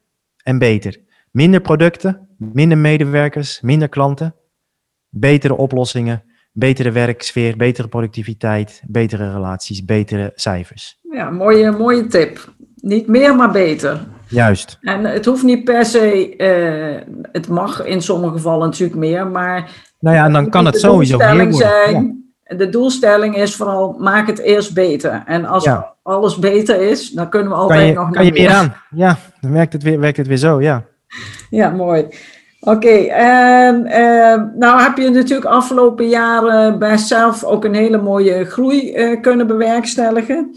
en 0.42 0.58
beter. 0.58 1.00
Minder 1.30 1.60
producten, 1.60 2.28
minder 2.36 2.78
medewerkers, 2.78 3.60
minder 3.60 3.88
klanten, 3.88 4.34
betere 5.08 5.56
oplossingen, 5.56 6.24
betere 6.52 6.90
werksfeer, 6.90 7.56
betere 7.56 7.88
productiviteit, 7.88 8.82
betere 8.86 9.32
relaties, 9.32 9.84
betere 9.84 10.32
cijfers. 10.34 10.98
Ja, 11.10 11.30
mooie, 11.30 11.70
mooie 11.70 12.06
tip. 12.06 12.54
Niet 12.74 13.06
meer, 13.06 13.36
maar 13.36 13.50
beter. 13.50 14.00
Juist. 14.32 14.78
En 14.80 15.04
het 15.04 15.24
hoeft 15.24 15.42
niet 15.42 15.64
per 15.64 15.84
se, 15.84 16.34
uh, 16.36 17.14
het 17.32 17.48
mag 17.48 17.84
in 17.84 18.02
sommige 18.02 18.32
gevallen 18.32 18.66
natuurlijk 18.66 18.98
meer, 18.98 19.26
maar. 19.26 19.70
Nou 20.00 20.16
ja, 20.16 20.24
en 20.24 20.32
dan 20.32 20.50
kan 20.50 20.66
het 20.66 20.80
sowieso 20.80 21.16
meer 21.16 21.50
worden. 21.50 21.56
Zijn, 21.56 22.24
De 22.56 22.68
doelstelling 22.68 23.36
is 23.36 23.56
vooral, 23.56 23.96
maak 23.98 24.26
het 24.26 24.38
eerst 24.38 24.74
beter. 24.74 25.22
En 25.26 25.44
als 25.44 25.68
alles 26.02 26.38
beter 26.38 26.80
is, 26.80 27.10
dan 27.10 27.28
kunnen 27.28 27.48
we 27.48 27.54
altijd 27.54 27.78
kan 27.78 27.88
je, 27.88 27.94
nog 27.94 28.10
Kan 28.10 28.24
je 28.24 28.32
meer 28.32 28.50
aan. 28.50 28.74
Ja, 28.90 29.16
dan 29.40 29.52
werkt 29.52 29.72
het 29.72 29.82
weer, 29.82 30.00
werkt 30.00 30.16
het 30.16 30.26
weer 30.26 30.36
zo, 30.36 30.60
ja. 30.60 30.82
Ja, 31.50 31.70
mooi. 31.70 32.06
Oké, 32.60 32.96
en 33.16 33.86
uh, 33.86 34.42
nou 34.58 34.82
heb 34.82 34.96
je 34.96 35.10
natuurlijk 35.10 35.48
afgelopen 35.48 36.08
jaren 36.08 36.78
bij 36.78 36.96
zelf 36.96 37.44
ook 37.44 37.64
een 37.64 37.74
hele 37.74 37.98
mooie 37.98 38.44
groei 38.44 38.94
uh, 38.94 39.20
kunnen 39.20 39.46
bewerkstelligen. 39.46 40.54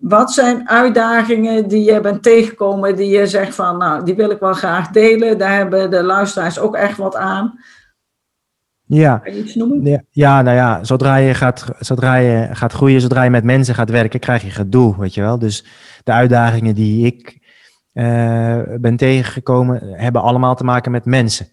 Wat 0.00 0.32
zijn 0.32 0.68
uitdagingen 0.68 1.68
die 1.68 1.92
je 1.92 2.00
bent 2.00 2.22
tegengekomen, 2.22 2.96
die 2.96 3.08
je 3.08 3.26
zegt 3.26 3.54
van, 3.54 3.78
nou, 3.78 4.04
die 4.04 4.14
wil 4.14 4.30
ik 4.30 4.40
wel 4.40 4.52
graag 4.52 4.88
delen. 4.88 5.38
Daar 5.38 5.56
hebben 5.56 5.90
de 5.90 6.02
luisteraars 6.02 6.58
ook 6.58 6.76
echt 6.76 6.96
wat 6.96 7.16
aan. 7.16 7.58
Ja. 8.86 9.22
Noemen? 9.54 10.06
Ja, 10.10 10.42
nou 10.42 10.56
ja, 10.56 10.84
zodra 10.84 11.16
je, 11.16 11.34
gaat, 11.34 11.64
zodra 11.78 12.14
je 12.14 12.48
gaat 12.52 12.72
groeien, 12.72 13.00
zodra 13.00 13.22
je 13.22 13.30
met 13.30 13.44
mensen 13.44 13.74
gaat 13.74 13.90
werken, 13.90 14.20
krijg 14.20 14.42
je 14.42 14.50
gedoe, 14.50 14.94
weet 14.98 15.14
je 15.14 15.20
wel. 15.20 15.38
Dus 15.38 15.64
de 16.04 16.12
uitdagingen 16.12 16.74
die 16.74 17.06
ik 17.06 17.38
uh, 17.94 18.58
ben 18.80 18.96
tegengekomen, 18.96 19.80
hebben 19.82 20.22
allemaal 20.22 20.54
te 20.54 20.64
maken 20.64 20.90
met 20.90 21.04
mensen. 21.04 21.48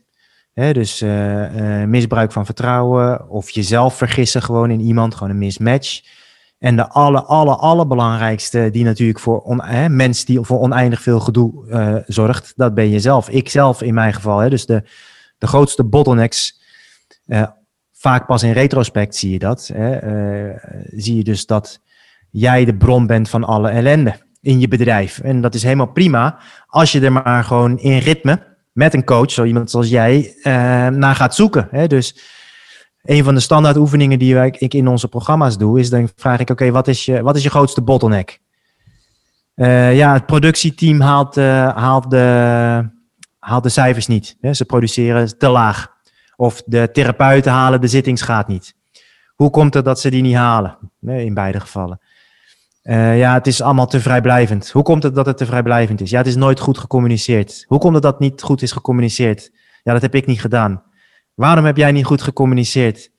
Dus 0.54 1.02
uh, 1.02 1.82
uh, 1.82 1.88
misbruik 1.88 2.32
van 2.32 2.46
vertrouwen 2.46 3.30
of 3.30 3.50
jezelf 3.50 3.96
vergissen 3.96 4.42
gewoon 4.42 4.72
in 4.72 4.80
iemand, 4.80 5.16
gewoon 5.16 5.30
een 5.30 5.38
mismatch. 5.38 6.02
En 6.60 6.76
de 6.76 6.90
alle, 6.90 7.24
alle, 7.24 7.56
allerbelangrijkste, 7.56 8.70
die 8.72 8.84
natuurlijk 8.84 9.20
voor 9.20 9.64
mensen 9.90 10.26
die 10.26 10.42
voor 10.42 10.60
oneindig 10.60 11.02
veel 11.02 11.20
gedoe 11.20 11.68
uh, 11.68 11.96
zorgt, 12.06 12.54
dat 12.56 12.74
ben 12.74 12.90
je 12.90 13.00
zelf. 13.00 13.30
Ik 13.30 13.50
zelf 13.50 13.82
in 13.82 13.94
mijn 13.94 14.14
geval. 14.14 14.40
Hè, 14.40 14.50
dus 14.50 14.66
de, 14.66 14.84
de 15.38 15.48
grootste 15.48 15.84
bottlenecks, 15.84 16.62
uh, 17.26 17.48
vaak 17.92 18.26
pas 18.26 18.44
in 18.44 18.52
retrospect 18.52 19.16
zie 19.16 19.32
je 19.32 19.40
dat. 19.40 19.70
Hè, 19.74 20.04
uh, 20.50 20.56
zie 20.84 21.16
je 21.16 21.24
dus 21.24 21.46
dat 21.46 21.80
jij 22.30 22.66
de 22.66 22.76
bron 22.76 23.08
bent 23.08 23.30
van 23.30 23.44
alle 23.44 23.70
ellende 23.70 24.14
in 24.42 24.60
je 24.60 24.68
bedrijf. 24.68 25.20
En 25.20 25.42
dat 25.42 25.54
is 25.54 25.64
helemaal 25.64 25.92
prima 25.92 26.40
als 26.68 26.92
je 26.92 27.02
er 27.02 27.12
maar 27.12 27.44
gewoon 27.44 27.80
in 27.80 27.98
ritme 27.98 28.56
met 28.72 28.94
een 28.94 29.04
coach, 29.04 29.32
zo 29.32 29.44
iemand 29.44 29.72
zoals 29.72 29.90
jij, 29.90 30.36
naar 30.94 31.16
gaat 31.16 31.36
zoeken. 31.36 31.68
Hè. 31.72 31.88
Dus 31.88 32.16
een 33.08 33.24
van 33.24 33.34
de 33.34 33.40
standaard 33.40 33.78
oefeningen 33.78 34.20
die 34.20 34.46
ik 34.46 34.74
in 34.74 34.88
onze 34.88 35.08
programma's 35.08 35.58
doe, 35.58 35.80
is 35.80 35.90
dan 35.90 36.10
vraag 36.16 36.40
ik, 36.40 36.50
oké, 36.50 36.72
wat 36.72 36.88
is 36.88 37.06
je 37.06 37.22
wat 37.22 37.36
is 37.36 37.44
je 37.44 37.50
grootste 37.50 37.82
bottleneck? 37.82 38.40
Uh, 39.56 39.96
ja, 39.96 40.14
het 40.14 40.26
productieteam 40.26 41.02
haalt, 41.02 41.38
uh, 41.38 41.76
haalt, 41.78 42.10
de, 42.10 42.90
haalt 43.40 43.64
de 43.64 43.70
cijfers 43.70 44.08
niet. 44.08 44.38
Ze 44.52 44.66
produceren 44.66 45.38
te 45.38 45.48
laag. 45.48 45.96
Of 46.36 46.64
de 46.66 46.90
therapeuten 46.92 47.52
halen 47.52 47.82
de 47.82 47.88
zittingsgraad 47.88 48.48
niet. 48.48 48.76
Hoe 49.36 49.50
komt 49.50 49.74
het 49.74 49.86
dat 49.86 50.00
ze 50.00 50.10
die 50.10 50.22
niet 50.22 50.36
halen? 50.36 50.78
In 51.02 51.34
beide 51.34 51.60
gevallen. 51.60 52.00
Uh, 52.84 53.18
ja, 53.18 53.34
het 53.34 53.48
is 53.48 53.62
allemaal 53.62 53.88
te 53.88 54.00
vrijblijvend. 54.00 54.72
Hoe 54.72 54.84
komt 54.84 55.04
het 55.04 55.16
dat 55.16 55.26
het 55.26 55.38
te 55.38 55.46
vrijblijvend 55.46 56.02
is? 56.02 56.10
Ja, 56.10 56.18
het 56.18 56.28
is 56.28 56.36
nooit 56.36 56.60
goed 56.60 56.78
gecommuniceerd. 56.78 57.66
Hoe 57.68 57.80
komt 57.80 57.94
het 57.94 58.04
dat 58.04 58.20
niet 58.20 58.42
goed 58.42 58.62
is 58.62 58.72
gecommuniceerd? 58.72 59.52
Ja, 59.84 59.94
dat 59.94 60.02
heb 60.02 60.16
ik 60.16 60.26
niet 60.26 60.42
gedaan. 60.42 60.84
Waarom 61.38 61.66
heb 61.66 61.78
jij 61.78 61.92
niet 61.92 62.06
goed 62.06 62.22
gecommuniceerd? 62.22 63.12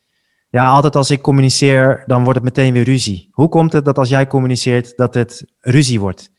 Ja, 0.50 0.66
altijd 0.66 0.96
als 0.96 1.11
ik 1.11 1.20
communiceer, 1.20 2.02
dan 2.07 2.24
wordt 2.24 2.38
het 2.38 2.48
meteen 2.48 2.72
weer 2.72 2.85
ruzie. 2.85 3.28
Hoe 3.31 3.48
komt 3.48 3.72
het 3.72 3.85
dat 3.85 3.98
als 3.98 4.09
jij 4.09 4.26
communiceert, 4.26 4.96
dat 4.96 5.14
het 5.14 5.44
ruzie 5.61 6.00
wordt? 6.00 6.31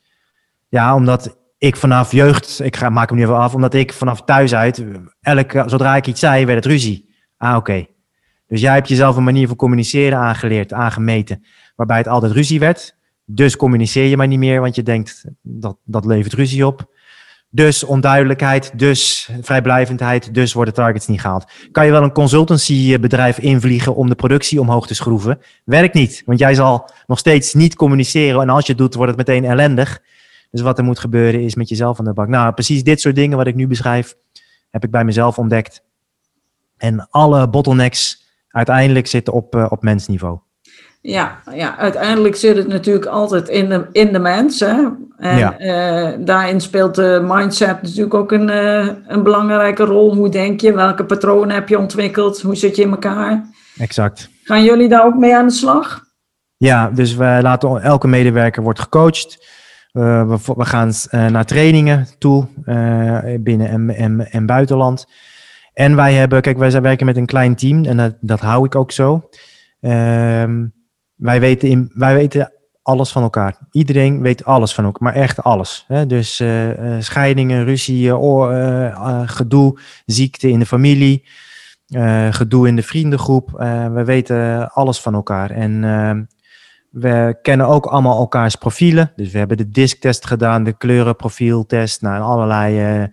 Ja, 0.69 0.95
omdat 0.95 1.37
ik 1.57 1.75
vanaf 1.75 2.11
jeugd, 2.11 2.59
ik 2.63 2.75
ga, 2.75 2.89
maak 2.89 3.09
hem 3.09 3.17
nu 3.17 3.23
even 3.23 3.37
af, 3.37 3.53
omdat 3.53 3.73
ik 3.73 3.93
vanaf 3.93 4.23
thuis 4.23 4.55
uit, 4.55 4.85
elke, 5.21 5.63
zodra 5.65 5.95
ik 5.95 6.07
iets 6.07 6.19
zei, 6.19 6.45
werd 6.45 6.63
het 6.63 6.73
ruzie. 6.73 7.09
Ah, 7.37 7.55
oké. 7.55 7.85
Dus 8.47 8.61
jij 8.61 8.73
hebt 8.73 8.87
jezelf 8.87 9.15
een 9.15 9.23
manier 9.23 9.47
van 9.47 9.55
communiceren 9.55 10.17
aangeleerd, 10.17 10.73
aangemeten, 10.73 11.45
waarbij 11.75 11.97
het 11.97 12.07
altijd 12.07 12.31
ruzie 12.31 12.59
werd. 12.59 12.95
Dus 13.25 13.55
communiceer 13.55 14.05
je 14.05 14.17
maar 14.17 14.27
niet 14.27 14.39
meer, 14.39 14.61
want 14.61 14.75
je 14.75 14.83
denkt 14.83 15.25
dat 15.41 15.77
dat 15.83 16.05
levert 16.05 16.33
ruzie 16.33 16.65
op. 16.65 16.97
Dus 17.51 17.83
onduidelijkheid, 17.83 18.79
dus 18.79 19.29
vrijblijvendheid, 19.41 20.33
dus 20.33 20.53
worden 20.53 20.73
targets 20.73 21.07
niet 21.07 21.21
gehaald. 21.21 21.51
Kan 21.71 21.85
je 21.85 21.91
wel 21.91 22.03
een 22.03 22.11
consultancybedrijf 22.11 23.39
invliegen 23.39 23.95
om 23.95 24.09
de 24.09 24.15
productie 24.15 24.59
omhoog 24.59 24.87
te 24.87 24.95
schroeven? 24.95 25.39
Werkt 25.63 25.93
niet, 25.93 26.23
want 26.25 26.39
jij 26.39 26.53
zal 26.53 26.89
nog 27.07 27.19
steeds 27.19 27.53
niet 27.53 27.75
communiceren 27.75 28.41
en 28.41 28.49
als 28.49 28.65
je 28.65 28.75
doet, 28.75 28.95
wordt 28.95 29.17
het 29.17 29.27
meteen 29.27 29.45
ellendig. 29.45 30.01
Dus 30.51 30.61
wat 30.61 30.77
er 30.77 30.83
moet 30.83 30.99
gebeuren 30.99 31.41
is 31.41 31.55
met 31.55 31.69
jezelf 31.69 31.99
aan 31.99 32.05
de 32.05 32.13
bak. 32.13 32.27
Nou, 32.27 32.53
precies 32.53 32.83
dit 32.83 33.01
soort 33.01 33.15
dingen 33.15 33.37
wat 33.37 33.47
ik 33.47 33.55
nu 33.55 33.67
beschrijf, 33.67 34.15
heb 34.69 34.83
ik 34.83 34.91
bij 34.91 35.03
mezelf 35.03 35.37
ontdekt. 35.37 35.83
En 36.77 37.07
alle 37.09 37.49
bottlenecks 37.49 38.27
uiteindelijk 38.49 39.07
zitten 39.07 39.33
op, 39.33 39.55
uh, 39.55 39.65
op 39.69 39.83
mensniveau. 39.83 40.39
Ja, 41.01 41.39
ja, 41.53 41.77
uiteindelijk 41.77 42.35
zit 42.35 42.57
het 42.57 42.67
natuurlijk 42.67 43.05
altijd 43.05 43.49
in 43.49 43.69
de, 43.69 43.87
in 43.91 44.13
de 44.13 44.19
mens. 44.19 44.59
Hè? 44.59 44.87
En 45.17 45.37
ja. 45.37 45.59
uh, 45.59 46.25
daarin 46.25 46.61
speelt 46.61 46.95
de 46.95 47.25
mindset 47.27 47.81
natuurlijk 47.81 48.13
ook 48.13 48.31
een, 48.31 48.49
uh, 48.49 48.87
een 49.07 49.23
belangrijke 49.23 49.83
rol. 49.83 50.15
Hoe 50.15 50.29
denk 50.29 50.61
je? 50.61 50.73
Welke 50.73 51.05
patronen 51.05 51.55
heb 51.55 51.69
je 51.69 51.79
ontwikkeld? 51.79 52.41
Hoe 52.41 52.55
zit 52.55 52.75
je 52.75 52.81
in 52.81 52.89
elkaar? 52.89 53.45
Exact. 53.77 54.29
Gaan 54.43 54.63
jullie 54.63 54.89
daar 54.89 55.05
ook 55.05 55.15
mee 55.15 55.35
aan 55.35 55.47
de 55.47 55.53
slag? 55.53 56.03
Ja, 56.57 56.89
dus 56.89 57.15
we 57.15 57.39
laten 57.41 57.81
elke 57.81 58.07
medewerker 58.07 58.63
wordt 58.63 58.79
gecoacht. 58.79 59.47
Uh, 59.93 60.27
we, 60.27 60.53
we, 60.55 60.65
gaan 60.65 60.91
naar 61.09 61.45
trainingen 61.45 62.07
toe, 62.17 62.47
binnen 63.39 63.69
en, 63.69 63.89
en, 63.89 64.31
en 64.31 64.45
buitenland. 64.45 65.07
En 65.73 65.95
wij 65.95 66.13
hebben, 66.13 66.41
kijk, 66.41 66.57
wij 66.57 66.81
werken 66.81 67.05
met 67.05 67.17
een 67.17 67.25
klein 67.25 67.55
team 67.55 67.85
en 67.85 67.97
dat, 67.97 68.15
dat 68.21 68.39
hou 68.39 68.65
ik 68.65 68.75
ook 68.75 68.91
zo. 68.91 69.29
Ehm 69.79 70.65
wij 71.19 71.39
weten, 71.39 71.69
in, 71.69 71.91
wij 71.93 72.13
weten 72.13 72.51
alles 72.81 73.11
van 73.11 73.23
elkaar. 73.23 73.57
Iedereen 73.71 74.21
weet 74.21 74.45
alles 74.45 74.73
van 74.73 74.83
elkaar, 74.83 75.03
maar 75.03 75.21
echt 75.21 75.43
alles. 75.43 75.85
Hè? 75.87 76.05
Dus 76.05 76.39
uh, 76.39 76.69
scheidingen, 76.99 77.63
ruzie, 77.63 78.05
uh, 78.07 79.21
gedoe, 79.25 79.79
ziekte 80.05 80.49
in 80.49 80.59
de 80.59 80.65
familie, 80.65 81.23
gedoe 82.29 82.67
in 82.67 82.75
de 82.75 82.83
vriendengroep. 82.83 83.49
we 83.93 84.01
weten 84.05 84.69
alles 84.71 84.99
van 84.99 85.13
elkaar. 85.13 85.51
En 85.51 85.83
ehm, 85.83 86.23
we 86.89 87.37
kennen 87.41 87.67
ook 87.67 87.85
allemaal 87.85 88.19
elkaars 88.19 88.55
profielen. 88.55 89.11
Dus 89.15 89.31
we 89.31 89.37
hebben 89.37 89.57
de 89.57 89.69
disktest 89.69 90.25
gedaan, 90.25 90.63
de 90.63 90.77
kleurenprofieltest, 90.77 92.01
nou, 92.01 92.21
allerlei. 92.21 93.07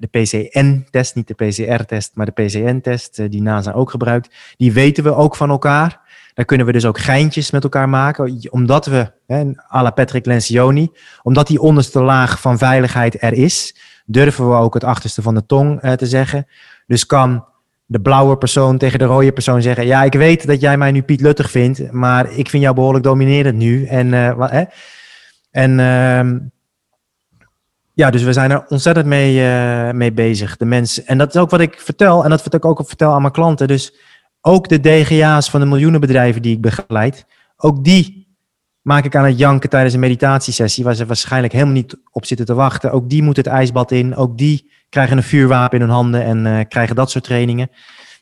de 0.00 0.08
PCN-test, 0.10 1.14
niet 1.14 1.28
de 1.28 1.34
PCR-test, 1.34 2.10
maar 2.14 2.26
de 2.26 2.42
PCN-test, 2.42 3.30
die 3.30 3.42
NASA 3.42 3.72
ook 3.72 3.90
gebruikt. 3.90 4.54
Die 4.56 4.72
weten 4.72 5.04
we 5.04 5.14
ook 5.14 5.36
van 5.36 5.50
elkaar. 5.50 6.01
Daar 6.34 6.44
kunnen 6.44 6.66
we 6.66 6.72
dus 6.72 6.84
ook 6.84 6.98
geintjes 6.98 7.50
met 7.50 7.62
elkaar 7.62 7.88
maken. 7.88 8.38
Omdat 8.50 8.86
we, 8.86 9.12
hè, 9.26 9.50
à 9.74 9.82
la 9.82 9.90
Patrick 9.90 10.26
Lencioni, 10.26 10.90
omdat 11.22 11.46
die 11.46 11.60
onderste 11.60 12.02
laag 12.02 12.40
van 12.40 12.58
veiligheid 12.58 13.22
er 13.22 13.32
is, 13.32 13.76
durven 14.06 14.48
we 14.48 14.54
ook 14.54 14.74
het 14.74 14.84
achterste 14.84 15.22
van 15.22 15.34
de 15.34 15.46
tong 15.46 15.80
eh, 15.80 15.92
te 15.92 16.06
zeggen. 16.06 16.46
Dus 16.86 17.06
kan 17.06 17.44
de 17.86 18.00
blauwe 18.00 18.36
persoon 18.36 18.78
tegen 18.78 18.98
de 18.98 19.04
rode 19.04 19.32
persoon 19.32 19.62
zeggen: 19.62 19.86
Ja, 19.86 20.02
ik 20.02 20.12
weet 20.12 20.46
dat 20.46 20.60
jij 20.60 20.76
mij 20.76 20.90
nu 20.90 21.02
Piet 21.02 21.20
Luttig 21.20 21.50
vindt, 21.50 21.92
maar 21.92 22.32
ik 22.32 22.48
vind 22.48 22.62
jou 22.62 22.74
behoorlijk 22.74 23.04
dominerend 23.04 23.58
nu. 23.58 23.86
En, 23.86 24.06
uh, 24.06 24.32
wat, 24.34 24.50
hè? 24.50 24.62
en 25.50 25.78
uh, 25.78 26.40
ja, 27.94 28.10
dus 28.10 28.22
we 28.22 28.32
zijn 28.32 28.50
er 28.50 28.64
ontzettend 28.68 29.06
mee, 29.06 29.36
uh, 29.36 29.90
mee 29.90 30.12
bezig. 30.12 30.56
De 30.56 30.64
mensen. 30.64 31.06
En 31.06 31.18
dat 31.18 31.34
is 31.34 31.40
ook 31.40 31.50
wat 31.50 31.60
ik 31.60 31.80
vertel, 31.80 32.24
en 32.24 32.30
dat 32.30 32.40
vertel 32.42 32.58
ik 32.58 32.80
ook 32.80 32.88
vertel 32.88 33.12
aan 33.12 33.20
mijn 33.20 33.32
klanten. 33.32 33.68
Dus 33.68 33.94
ook 34.42 34.68
de 34.68 34.80
DGA's 34.80 35.50
van 35.50 35.60
de 35.60 35.66
miljoenenbedrijven 35.66 36.42
die 36.42 36.54
ik 36.54 36.60
begeleid, 36.60 37.26
ook 37.56 37.84
die 37.84 38.22
maak 38.82 39.04
ik 39.04 39.16
aan 39.16 39.24
het 39.24 39.38
janken 39.38 39.70
tijdens 39.70 39.94
een 39.94 40.00
meditatiesessie, 40.00 40.84
waar 40.84 40.94
ze 40.94 41.06
waarschijnlijk 41.06 41.52
helemaal 41.52 41.74
niet 41.74 41.96
op 42.10 42.26
zitten 42.26 42.46
te 42.46 42.54
wachten. 42.54 42.92
Ook 42.92 43.10
die 43.10 43.22
moeten 43.22 43.44
het 43.44 43.52
ijsbad 43.52 43.90
in, 43.90 44.16
ook 44.16 44.38
die 44.38 44.70
krijgen 44.88 45.16
een 45.16 45.22
vuurwapen 45.22 45.78
in 45.78 45.84
hun 45.84 45.94
handen 45.94 46.24
en 46.24 46.46
uh, 46.46 46.60
krijgen 46.68 46.96
dat 46.96 47.10
soort 47.10 47.24
trainingen. 47.24 47.70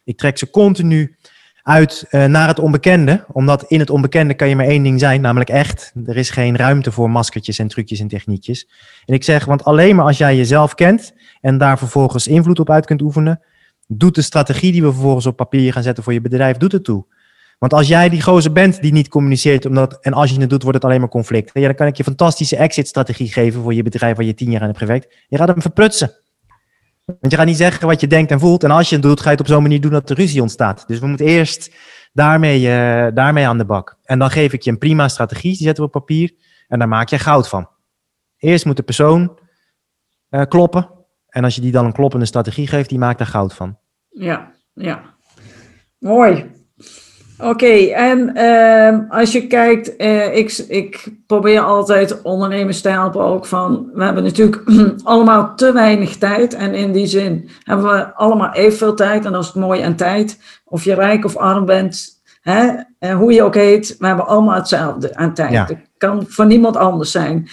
Ik 0.05 0.19
trek 0.19 0.39
ze 0.39 0.51
continu 0.51 1.17
uit 1.63 2.07
uh, 2.11 2.25
naar 2.25 2.49
het 2.49 2.59
onbekende, 2.59 3.25
omdat 3.33 3.65
in 3.65 3.79
het 3.79 3.91
onbekende 3.91 4.35
kan 4.35 4.49
je 4.49 4.57
maar 4.57 4.67
één 4.67 4.83
ding 4.83 5.01
zijn, 5.01 5.21
namelijk 5.21 5.51
echt. 5.51 5.93
Er 6.07 6.17
is 6.17 6.31
geen 6.31 6.57
ruimte 6.57 6.93
voor 6.93 7.11
maskertjes 7.11 7.59
en 7.59 7.69
trucjes 7.69 8.01
en 8.01 8.09
techniekjes. 8.09 8.69
En 9.05 9.15
ik 9.15 9.25
zeg, 9.25 9.45
want 9.45 9.65
alleen 9.65 9.97
maar 9.97 10.05
als 10.05 10.19
jij 10.19 10.37
jezelf 10.37 10.75
kent 10.75 11.15
en 11.41 11.59
daar 11.59 11.79
vervolgens 11.79 12.27
invloed 12.27 12.61
op 12.61 12.71
uit 12.71 12.87
kunt 12.87 13.03
oefenen, 13.03 13.41
doet 13.93 14.15
de 14.15 14.23
strategie 14.23 14.73
die 14.73 14.83
we 14.83 14.93
vervolgens 14.93 15.27
op 15.27 15.37
papier 15.37 15.73
gaan 15.73 15.83
zetten 15.83 16.05
voor 16.05 16.13
je 16.13 16.21
bedrijf, 16.21 16.57
doet 16.57 16.73
het 16.73 16.85
toe. 16.85 17.05
Want 17.59 17.73
als 17.73 17.89
jij 17.89 18.09
die 18.09 18.23
gozer 18.23 18.53
bent 18.53 18.83
die 18.83 18.93
niet 18.93 19.09
communiceert, 19.09 19.67
omdat, 19.67 19.99
en 20.01 20.13
als 20.13 20.31
je 20.31 20.41
het 20.41 20.51
doet, 20.51 20.63
wordt 20.63 20.77
het 20.77 20.87
alleen 20.87 21.01
maar 21.01 21.09
conflict. 21.09 21.51
Ja, 21.55 21.61
dan 21.61 21.75
kan 21.75 21.87
ik 21.87 21.97
je 21.97 22.05
fantastische 22.05 22.57
exit-strategie 22.57 23.33
geven 23.33 23.63
voor 23.63 23.75
je 23.75 23.83
bedrijf 23.83 24.17
waar 24.17 24.27
je 24.27 24.35
tien 24.35 24.51
jaar 24.51 24.61
aan 24.61 24.67
hebt 24.67 24.79
gewerkt. 24.79 25.15
Je 25.29 25.37
gaat 25.37 25.49
hem 25.49 25.61
verprutsen. 25.61 26.13
Want 27.05 27.33
je 27.33 27.37
gaat 27.37 27.47
niet 27.47 27.57
zeggen 27.57 27.87
wat 27.87 28.01
je 28.01 28.07
denkt 28.07 28.31
en 28.31 28.41
voelt. 28.41 28.65
En 28.65 28.71
als 28.71 28.89
je 28.89 28.95
het 28.95 29.05
doet, 29.05 29.21
ga 29.21 29.25
je 29.25 29.31
het 29.31 29.41
op 29.41 29.47
zo'n 29.47 29.63
manier 29.63 29.81
doen 29.81 29.91
dat 29.91 30.11
er 30.11 30.17
ruzie 30.17 30.43
ontstaat. 30.43 30.85
Dus 30.87 30.99
we 30.99 31.07
moeten 31.07 31.27
eerst 31.27 31.75
daarmee, 32.13 32.61
uh, 32.61 33.07
daarmee 33.15 33.47
aan 33.47 33.59
de 33.59 33.65
bak. 33.65 33.97
En 34.05 34.19
dan 34.19 34.31
geef 34.31 34.53
ik 34.53 34.63
je 34.63 34.71
een 34.71 34.79
prima 34.79 35.09
strategie, 35.09 35.57
die 35.57 35.63
zetten 35.63 35.85
we 35.85 35.91
op 35.91 35.93
papier. 35.93 36.35
En 36.69 36.79
daar 36.79 36.89
maak 36.89 37.09
je 37.09 37.19
goud 37.19 37.49
van. 37.49 37.69
Eerst 38.39 38.65
moet 38.65 38.77
de 38.77 38.83
persoon 38.83 39.39
uh, 40.31 40.43
kloppen. 40.49 40.89
En 41.31 41.45
als 41.45 41.55
je 41.55 41.61
die 41.61 41.73
dan 41.73 41.85
een 41.85 41.93
kloppende 41.93 42.27
strategie 42.27 42.67
geeft, 42.67 42.89
die 42.89 42.99
maakt 42.99 43.19
daar 43.19 43.27
goud 43.27 43.55
van. 43.55 43.79
Ja, 44.09 44.51
ja. 44.75 45.03
Mooi. 45.99 46.51
Oké, 47.43 47.67
en 47.95 48.31
uh, 48.37 49.19
als 49.19 49.33
je 49.33 49.47
kijkt, 49.47 50.01
uh, 50.01 50.37
ik, 50.37 50.65
ik 50.69 51.09
probeer 51.27 51.61
altijd 51.61 52.23
ondernemers 52.23 52.81
te 52.81 52.89
helpen 52.89 53.21
ook 53.21 53.47
van, 53.47 53.91
we 53.95 54.05
hebben 54.05 54.23
natuurlijk 54.23 54.63
allemaal 55.03 55.55
te 55.55 55.73
weinig 55.73 56.17
tijd 56.17 56.55
en 56.55 56.75
in 56.75 56.93
die 56.93 57.07
zin 57.07 57.49
hebben 57.63 57.87
we 57.87 58.15
allemaal 58.15 58.53
evenveel 58.53 58.95
tijd 58.95 59.25
en 59.25 59.33
dat 59.33 59.43
is 59.43 59.47
het 59.47 59.57
mooie 59.57 59.85
aan 59.85 59.97
tijd. 59.97 60.39
Of 60.65 60.85
je 60.85 60.95
rijk 60.95 61.25
of 61.25 61.37
arm 61.37 61.65
bent, 61.65 62.23
hè, 62.41 62.71
en 62.99 63.17
hoe 63.17 63.33
je 63.33 63.43
ook 63.43 63.55
heet, 63.55 63.97
we 63.99 64.07
hebben 64.07 64.27
allemaal 64.27 64.55
hetzelfde 64.55 65.17
aan 65.17 65.35
tijd. 65.35 65.53
Ja. 65.53 65.67
Het 65.67 65.79
kan 65.97 66.25
voor 66.29 66.47
niemand 66.47 66.77
anders 66.77 67.11
zijn. 67.11 67.49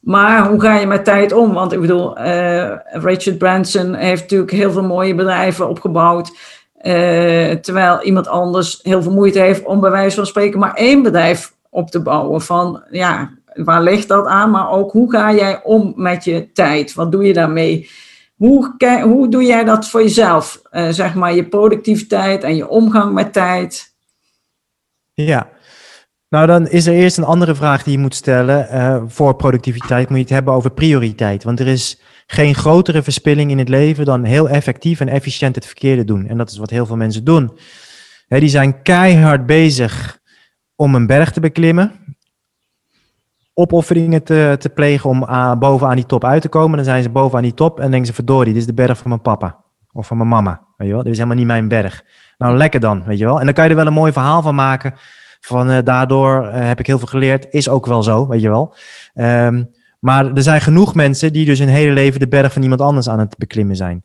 Maar 0.00 0.48
hoe 0.48 0.60
ga 0.60 0.78
je 0.78 0.86
met 0.86 1.04
tijd 1.04 1.32
om? 1.32 1.52
Want 1.52 1.72
ik 1.72 1.80
bedoel, 1.80 2.18
uh, 2.18 2.72
Richard 2.84 3.38
Branson 3.38 3.94
heeft 3.94 4.20
natuurlijk 4.20 4.50
heel 4.50 4.72
veel 4.72 4.82
mooie 4.82 5.14
bedrijven 5.14 5.68
opgebouwd. 5.68 6.28
Uh, 6.82 7.50
terwijl 7.50 8.02
iemand 8.02 8.28
anders 8.28 8.80
heel 8.82 9.02
veel 9.02 9.12
moeite 9.12 9.38
heeft 9.38 9.64
om 9.64 9.80
bij 9.80 9.90
wijze 9.90 10.16
van 10.16 10.26
spreken 10.26 10.58
maar 10.58 10.74
één 10.74 11.02
bedrijf 11.02 11.54
op 11.70 11.90
te 11.90 12.02
bouwen. 12.02 12.40
Van 12.40 12.82
ja, 12.90 13.30
waar 13.54 13.82
ligt 13.82 14.08
dat 14.08 14.26
aan? 14.26 14.50
Maar 14.50 14.70
ook 14.70 14.92
hoe 14.92 15.10
ga 15.10 15.32
jij 15.32 15.62
om 15.62 15.92
met 15.96 16.24
je 16.24 16.52
tijd? 16.52 16.94
Wat 16.94 17.12
doe 17.12 17.24
je 17.24 17.32
daarmee? 17.32 17.90
Hoe, 18.36 18.74
hoe 19.02 19.28
doe 19.28 19.44
jij 19.44 19.64
dat 19.64 19.88
voor 19.88 20.02
jezelf? 20.02 20.62
Uh, 20.72 20.88
zeg 20.88 21.14
maar 21.14 21.34
je 21.34 21.48
productiviteit 21.48 22.44
en 22.44 22.56
je 22.56 22.68
omgang 22.68 23.12
met 23.12 23.32
tijd. 23.32 23.94
Ja, 25.14 25.48
nou, 26.30 26.46
dan 26.46 26.68
is 26.68 26.86
er 26.86 26.94
eerst 26.94 27.18
een 27.18 27.24
andere 27.24 27.54
vraag 27.54 27.82
die 27.82 27.92
je 27.92 27.98
moet 27.98 28.14
stellen. 28.14 28.68
Uh, 28.72 29.02
voor 29.06 29.34
productiviteit 29.34 30.08
moet 30.08 30.16
je 30.16 30.24
het 30.24 30.32
hebben 30.32 30.54
over 30.54 30.70
prioriteit. 30.70 31.44
Want 31.44 31.60
er 31.60 31.66
is 31.66 32.00
geen 32.26 32.54
grotere 32.54 33.02
verspilling 33.02 33.50
in 33.50 33.58
het 33.58 33.68
leven 33.68 34.04
dan 34.04 34.24
heel 34.24 34.48
effectief 34.48 35.00
en 35.00 35.08
efficiënt 35.08 35.54
het 35.54 35.66
verkeerde 35.66 36.04
doen. 36.04 36.26
En 36.26 36.36
dat 36.36 36.50
is 36.50 36.58
wat 36.58 36.70
heel 36.70 36.86
veel 36.86 36.96
mensen 36.96 37.24
doen. 37.24 37.58
die 38.28 38.48
zijn 38.48 38.82
keihard 38.82 39.46
bezig 39.46 40.18
om 40.76 40.94
een 40.94 41.06
berg 41.06 41.32
te 41.32 41.40
beklimmen. 41.40 41.92
Opofferingen 43.54 44.22
te, 44.22 44.56
te 44.58 44.68
plegen 44.68 45.10
om 45.10 45.22
uh, 45.22 45.54
bovenaan 45.54 45.96
die 45.96 46.06
top 46.06 46.24
uit 46.24 46.42
te 46.42 46.48
komen. 46.48 46.76
Dan 46.76 46.84
zijn 46.84 47.02
ze 47.02 47.10
bovenaan 47.10 47.42
die 47.42 47.54
top 47.54 47.80
en 47.80 47.90
denken 47.90 48.06
ze: 48.06 48.14
verdorie, 48.14 48.52
dit 48.52 48.62
is 48.62 48.66
de 48.66 48.74
berg 48.74 48.98
van 48.98 49.08
mijn 49.08 49.22
papa. 49.22 49.64
Of 49.92 50.06
van 50.06 50.16
mijn 50.16 50.28
mama. 50.28 50.62
Weet? 50.76 50.90
Dit 50.90 51.06
is 51.06 51.16
helemaal 51.16 51.36
niet 51.36 51.46
mijn 51.46 51.68
berg. 51.68 52.04
Nou, 52.38 52.56
lekker 52.56 52.80
dan, 52.80 53.04
weet 53.04 53.18
je 53.18 53.24
wel. 53.24 53.38
En 53.38 53.44
dan 53.44 53.54
kan 53.54 53.64
je 53.64 53.70
er 53.70 53.76
wel 53.76 53.86
een 53.86 53.92
mooi 53.92 54.12
verhaal 54.12 54.42
van 54.42 54.54
maken 54.54 54.94
van 55.40 55.70
uh, 55.70 55.78
daardoor 55.84 56.44
uh, 56.44 56.52
heb 56.52 56.78
ik 56.78 56.86
heel 56.86 56.98
veel 56.98 57.06
geleerd. 57.06 57.46
Is 57.50 57.68
ook 57.68 57.86
wel 57.86 58.02
zo, 58.02 58.28
weet 58.28 58.40
je 58.40 58.48
wel. 58.48 58.74
Um, 59.14 59.70
maar 59.98 60.32
er 60.32 60.42
zijn 60.42 60.60
genoeg 60.60 60.94
mensen 60.94 61.32
die 61.32 61.44
dus 61.44 61.58
hun 61.58 61.68
hele 61.68 61.92
leven 61.92 62.20
de 62.20 62.28
berg 62.28 62.52
van 62.52 62.62
iemand 62.62 62.80
anders 62.80 63.08
aan 63.08 63.18
het 63.18 63.38
beklimmen 63.38 63.76
zijn. 63.76 64.04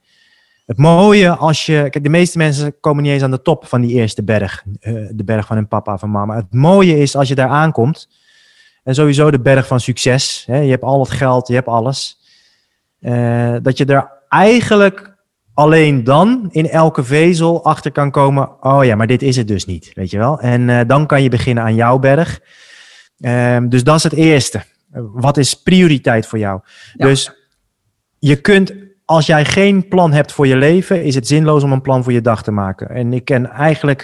Het 0.66 0.78
mooie 0.78 1.36
als 1.36 1.66
je. 1.66 1.88
Kijk, 1.90 2.04
de 2.04 2.10
meeste 2.10 2.38
mensen 2.38 2.80
komen 2.80 3.04
niet 3.04 3.12
eens 3.12 3.24
aan 3.24 3.32
de 3.32 3.42
top 3.42 3.66
van 3.66 3.82
die 3.82 3.92
eerste 3.92 4.24
berg. 4.24 4.64
Uh, 4.66 5.10
de 5.12 5.24
berg 5.24 5.46
van 5.46 5.56
hun 5.56 5.68
papa 5.68 5.94
of 5.94 6.06
mama. 6.06 6.36
Het 6.36 6.54
mooie 6.54 6.98
is 6.98 7.16
als 7.16 7.28
je 7.28 7.36
daar 7.36 7.50
aankomt. 7.50 8.10
En 8.84 8.96
sowieso 8.96 9.32
de 9.32 9.40
berg 9.40 9.68
van 9.68 9.80
succes. 9.80 10.44
Hè, 10.48 10.60
je 10.60 10.70
hebt 10.70 10.84
al 10.84 11.00
het 11.00 11.12
geld, 11.12 11.48
je 11.48 11.54
hebt 11.54 11.68
alles. 11.68 12.20
dat 13.62 13.78
je 13.78 13.86
er 13.86 14.12
eigenlijk 14.30 15.15
alleen 15.56 16.04
dan 16.04 16.48
in 16.52 16.70
elke 16.70 17.04
vezel 17.04 17.64
achter 17.64 17.92
kan 17.92 18.12
komen, 18.12 18.64
oh 18.64 18.86
ja, 18.86 18.96
maar 18.96 19.08
dit 19.08 19.22
is 19.22 19.36
het 19.36 19.48
dus 19.48 19.66
niet, 19.66 19.92
weet 19.94 20.10
je 20.10 20.18
wel. 20.18 20.40
En 20.40 20.62
uh, 20.62 20.80
dan 20.88 21.06
kan 21.06 21.24
je 21.24 21.30
beginnen 21.30 21.64
aan 21.64 21.76
jouw 21.76 22.00
berg. 22.00 22.40
Uh, 23.20 23.58
dus 23.70 23.84
dat 23.84 23.96
is 23.96 24.04
het 24.04 24.14
eerste. 24.14 24.64
wat 25.14 25.38
is 25.38 25.62
prioriteit 25.62 26.28
voor 26.28 26.40
jou? 26.40 26.60
Dus 26.94 27.32
je 28.20 28.36
kunt, 28.36 28.74
als 29.06 29.26
jij 29.26 29.46
geen 29.46 29.88
plan 29.88 30.12
hebt 30.12 30.32
voor 30.32 30.48
je 30.48 30.58
leven, 30.58 31.04
is 31.04 31.16
het 31.16 31.28
zinloos 31.28 31.64
om 31.64 31.72
een 31.72 31.82
plan 31.82 32.04
voor 32.04 32.14
je 32.14 32.22
dag 32.22 32.44
te 32.44 32.52
maken. 32.52 32.90
En 32.90 33.14
ik 33.14 33.26
ken 33.26 33.50
eigenlijk, 33.50 34.02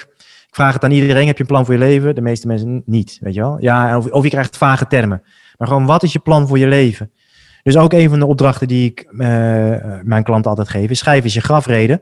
ik 0.47 0.55
vraag 0.55 0.73
het 0.73 0.83
aan 0.83 0.91
iedereen, 0.91 1.27
heb 1.27 1.35
je 1.35 1.41
een 1.41 1.49
plan 1.49 1.65
voor 1.65 1.73
je 1.73 1.79
leven? 1.79 2.15
De 2.15 2.21
meeste 2.21 2.47
mensen 2.47 2.83
niet, 2.85 3.17
weet 3.21 3.33
je 3.33 3.41
wel? 3.41 3.57
Ja, 3.59 3.97
of, 3.97 4.05
of 4.05 4.23
je 4.23 4.29
krijgt 4.29 4.57
vage 4.57 4.87
termen. 4.87 5.23
Maar 5.57 5.67
gewoon, 5.67 5.85
wat 5.85 6.03
is 6.03 6.13
je 6.13 6.19
plan 6.19 6.47
voor 6.47 6.57
je 6.57 6.67
leven? 6.67 7.11
Dus 7.63 7.77
ook 7.77 7.93
een 7.93 8.09
van 8.09 8.19
de 8.19 8.25
opdrachten 8.25 8.67
die 8.67 8.89
ik 8.89 9.07
uh, 9.11 9.19
mijn 10.03 10.23
klanten 10.23 10.49
altijd 10.49 10.69
geef, 10.69 10.89
is 10.89 10.99
schrijf 10.99 11.23
eens 11.23 11.33
je 11.33 11.41
grafreden 11.41 12.01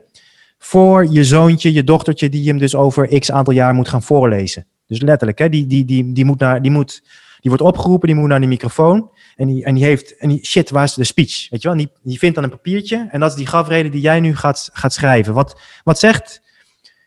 voor 0.62 1.06
je 1.10 1.24
zoontje, 1.24 1.72
je 1.72 1.84
dochtertje, 1.84 2.28
die 2.28 2.48
hem 2.48 2.58
dus 2.58 2.74
over 2.74 3.18
x 3.18 3.30
aantal 3.32 3.54
jaar 3.54 3.74
moet 3.74 3.88
gaan 3.88 4.02
voorlezen. 4.02 4.66
Dus 4.86 5.00
letterlijk, 5.00 5.38
hè, 5.38 5.48
die, 5.48 5.66
die, 5.66 5.84
die, 5.84 6.12
die, 6.12 6.24
moet 6.24 6.38
naar, 6.38 6.62
die, 6.62 6.70
moet, 6.70 7.02
die 7.40 7.50
wordt 7.50 7.62
opgeroepen, 7.62 8.08
die 8.08 8.16
moet 8.16 8.28
naar 8.28 8.40
de 8.40 8.46
microfoon. 8.46 9.10
En 9.36 9.46
die, 9.46 9.64
en 9.64 9.74
die 9.74 9.84
heeft, 9.84 10.16
en 10.16 10.28
die, 10.28 10.46
shit, 10.46 10.70
waar 10.70 10.84
is 10.84 10.94
de 10.94 11.04
speech? 11.04 11.50
Weet 11.50 11.62
je 11.62 11.68
wel, 11.68 11.76
die, 11.76 11.90
die 12.02 12.18
vindt 12.18 12.34
dan 12.34 12.44
een 12.44 12.50
papiertje. 12.50 13.08
En 13.10 13.20
dat 13.20 13.30
is 13.30 13.36
die 13.36 13.46
grafrede 13.46 13.88
die 13.88 14.00
jij 14.00 14.20
nu 14.20 14.36
gaat, 14.36 14.70
gaat 14.72 14.92
schrijven. 14.92 15.34
Wat, 15.34 15.60
wat 15.84 15.98
zegt 15.98 16.42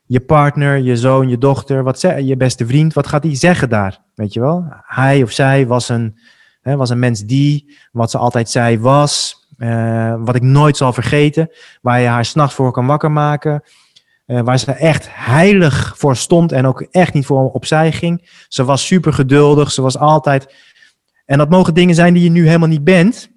je 0.06 0.20
partner, 0.20 0.78
je 0.78 0.98
zoon, 0.98 1.30
je 1.30 1.38
dochter, 1.38 1.84
wat 1.84 2.00
zegt 2.00 2.28
je 2.28 2.38
beste 2.38 2.66
vriend, 2.66 2.94
wat 2.94 3.08
gaat 3.08 3.22
die 3.22 3.36
zeggen 3.36 3.70
daar? 3.70 4.00
Weet 4.16 4.34
je 4.34 4.39
wel? 4.39 4.66
Hij 4.86 5.24
of 5.24 5.32
zij 5.32 5.68
was 5.68 5.89
een, 5.89 6.20
hè, 6.63 6.76
was 6.76 6.89
een 6.89 6.99
mens 6.99 7.21
die, 7.21 7.78
wat 7.91 8.12
ze 8.12 8.17
altijd 8.17 8.49
zei 8.49 8.80
was, 8.80 9.41
uh, 9.58 10.15
wat 10.19 10.36
ik 10.36 10.41
nooit 10.41 10.78
zal 10.78 10.93
vergeten, 10.93 11.49
waar 11.82 12.02
je 12.02 12.08
haar 12.08 12.26
s'nachts 12.26 12.56
voor 12.56 12.71
kan 12.71 12.86
wakker 12.86 13.12
maken. 13.12 13.63
Uh, 14.28 14.41
waar 14.41 14.60
ze 14.60 14.71
echt 14.71 15.08
heilig 15.10 15.93
voor 15.97 16.15
stond 16.15 16.52
en 16.52 16.65
ook 16.65 16.82
echt 16.91 17.13
niet 17.13 17.26
voor 17.26 17.52
opzij 17.52 17.91
ging. 17.91 18.45
Ze 18.47 18.63
was 18.63 18.86
super 18.86 19.13
geduldig, 19.13 19.71
ze 19.71 19.82
was 19.82 19.97
altijd. 19.97 20.56
En 21.26 21.38
dat 21.38 21.49
mogen 21.49 21.73
dingen 21.73 21.95
zijn 21.95 22.13
die 22.13 22.23
je 22.23 22.30
nu 22.30 22.45
helemaal 22.45 22.67
niet 22.67 22.84
bent. 22.84 23.32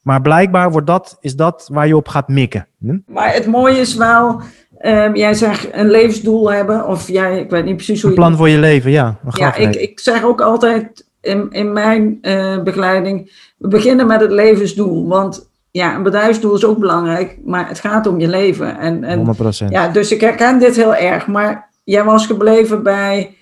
Maar 0.00 0.20
blijkbaar 0.20 0.70
wordt 0.70 0.86
dat, 0.86 1.16
is 1.20 1.36
dat 1.36 1.68
waar 1.72 1.86
je 1.86 1.96
op 1.96 2.08
gaat 2.08 2.28
mikken. 2.28 2.68
Hm? 2.78 2.98
Maar 3.06 3.34
het 3.34 3.46
mooie 3.46 3.78
is 3.78 3.94
wel, 3.94 4.40
um, 4.80 5.16
jij 5.16 5.34
zegt 5.34 5.68
een 5.72 5.90
levensdoel 5.90 6.52
hebben. 6.52 6.86
Of 6.86 7.08
jij, 7.08 7.40
ik 7.40 7.50
weet 7.50 7.64
niet 7.64 7.76
precies 7.76 8.02
hoe 8.02 8.10
je. 8.10 8.16
Een 8.16 8.22
plan 8.22 8.36
voor 8.36 8.48
je 8.48 8.58
leven, 8.58 8.90
ja. 8.90 9.18
Ja, 9.30 9.54
ik, 9.54 9.74
ik 9.74 10.00
zeg 10.00 10.22
ook 10.22 10.40
altijd 10.40 11.05
in, 11.26 11.46
in 11.50 11.72
mijn 11.72 12.18
uh, 12.22 12.62
begeleiding. 12.62 13.32
We 13.58 13.68
beginnen 13.68 14.06
met 14.06 14.20
het 14.20 14.30
levensdoel. 14.30 15.08
Want 15.08 15.48
ja, 15.70 15.94
een 15.94 16.02
bedrijfsdoel 16.02 16.54
is 16.54 16.64
ook 16.64 16.78
belangrijk, 16.78 17.38
maar 17.44 17.68
het 17.68 17.80
gaat 17.80 18.06
om 18.06 18.20
je 18.20 18.28
leven. 18.28 18.78
En, 18.78 19.04
en, 19.04 19.36
100%. 19.64 19.66
Ja, 19.68 19.88
dus 19.88 20.12
ik 20.12 20.20
herken 20.20 20.58
dit 20.58 20.76
heel 20.76 20.94
erg. 20.94 21.26
Maar 21.26 21.68
jij 21.84 22.04
was 22.04 22.26
gebleven 22.26 22.82
bij. 22.82 23.34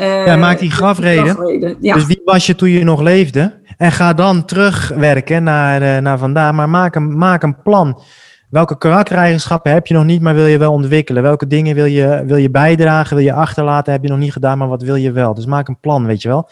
Uh, 0.00 0.26
ja, 0.26 0.36
maak 0.36 0.58
die 0.58 0.70
grafreden. 0.70 1.76
Ja. 1.80 1.94
Dus 1.94 2.06
wie 2.06 2.22
was 2.24 2.46
je 2.46 2.54
toen 2.54 2.68
je 2.68 2.84
nog 2.84 3.00
leefde? 3.00 3.60
En 3.76 3.92
ga 3.92 4.12
dan 4.12 4.44
terugwerken 4.44 5.42
naar, 5.42 5.82
uh, 5.82 5.98
naar 5.98 6.18
vandaag. 6.18 6.52
Maar 6.52 6.68
maak 6.68 6.94
een, 6.94 7.18
maak 7.18 7.42
een 7.42 7.62
plan. 7.62 8.00
Welke 8.50 8.78
karaktereigenschappen 8.78 9.72
heb 9.72 9.86
je 9.86 9.94
nog 9.94 10.04
niet, 10.04 10.20
maar 10.22 10.34
wil 10.34 10.46
je 10.46 10.58
wel 10.58 10.72
ontwikkelen? 10.72 11.22
Welke 11.22 11.46
dingen 11.46 11.74
wil 11.74 11.84
je, 11.84 12.22
wil 12.26 12.36
je 12.36 12.50
bijdragen, 12.50 13.16
wil 13.16 13.24
je 13.24 13.32
achterlaten? 13.32 13.92
Heb 13.92 14.02
je 14.02 14.08
nog 14.08 14.18
niet 14.18 14.32
gedaan, 14.32 14.58
maar 14.58 14.68
wat 14.68 14.82
wil 14.82 14.94
je 14.94 15.12
wel? 15.12 15.34
Dus 15.34 15.46
maak 15.46 15.68
een 15.68 15.80
plan, 15.80 16.06
weet 16.06 16.22
je 16.22 16.28
wel. 16.28 16.48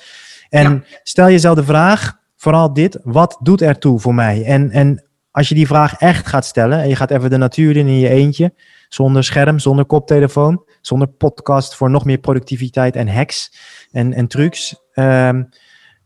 En 0.49 0.85
stel 1.03 1.31
jezelf 1.31 1.57
de 1.57 1.65
vraag, 1.65 2.19
vooral 2.37 2.73
dit, 2.73 2.99
wat 3.03 3.39
doet 3.43 3.61
er 3.61 3.79
toe 3.79 4.01
voor 4.01 4.15
mij? 4.15 4.45
En, 4.45 4.71
en 4.71 5.05
als 5.31 5.49
je 5.49 5.55
die 5.55 5.67
vraag 5.67 5.95
echt 5.95 6.27
gaat 6.27 6.45
stellen 6.45 6.81
en 6.81 6.89
je 6.89 6.97
gaat 6.97 7.11
even 7.11 7.31
de 7.31 7.37
natuur 7.37 7.77
in 7.77 7.87
in 7.87 7.99
je 7.99 8.09
eentje, 8.09 8.55
zonder 8.89 9.25
scherm, 9.25 9.59
zonder 9.59 9.85
koptelefoon, 9.85 10.65
zonder 10.81 11.09
podcast 11.09 11.75
voor 11.75 11.91
nog 11.91 12.05
meer 12.05 12.19
productiviteit 12.19 12.97
en 12.97 13.09
hacks 13.09 13.53
en, 13.93 14.13
en 14.13 14.27
trucs, 14.27 14.77
ehm, 14.93 15.45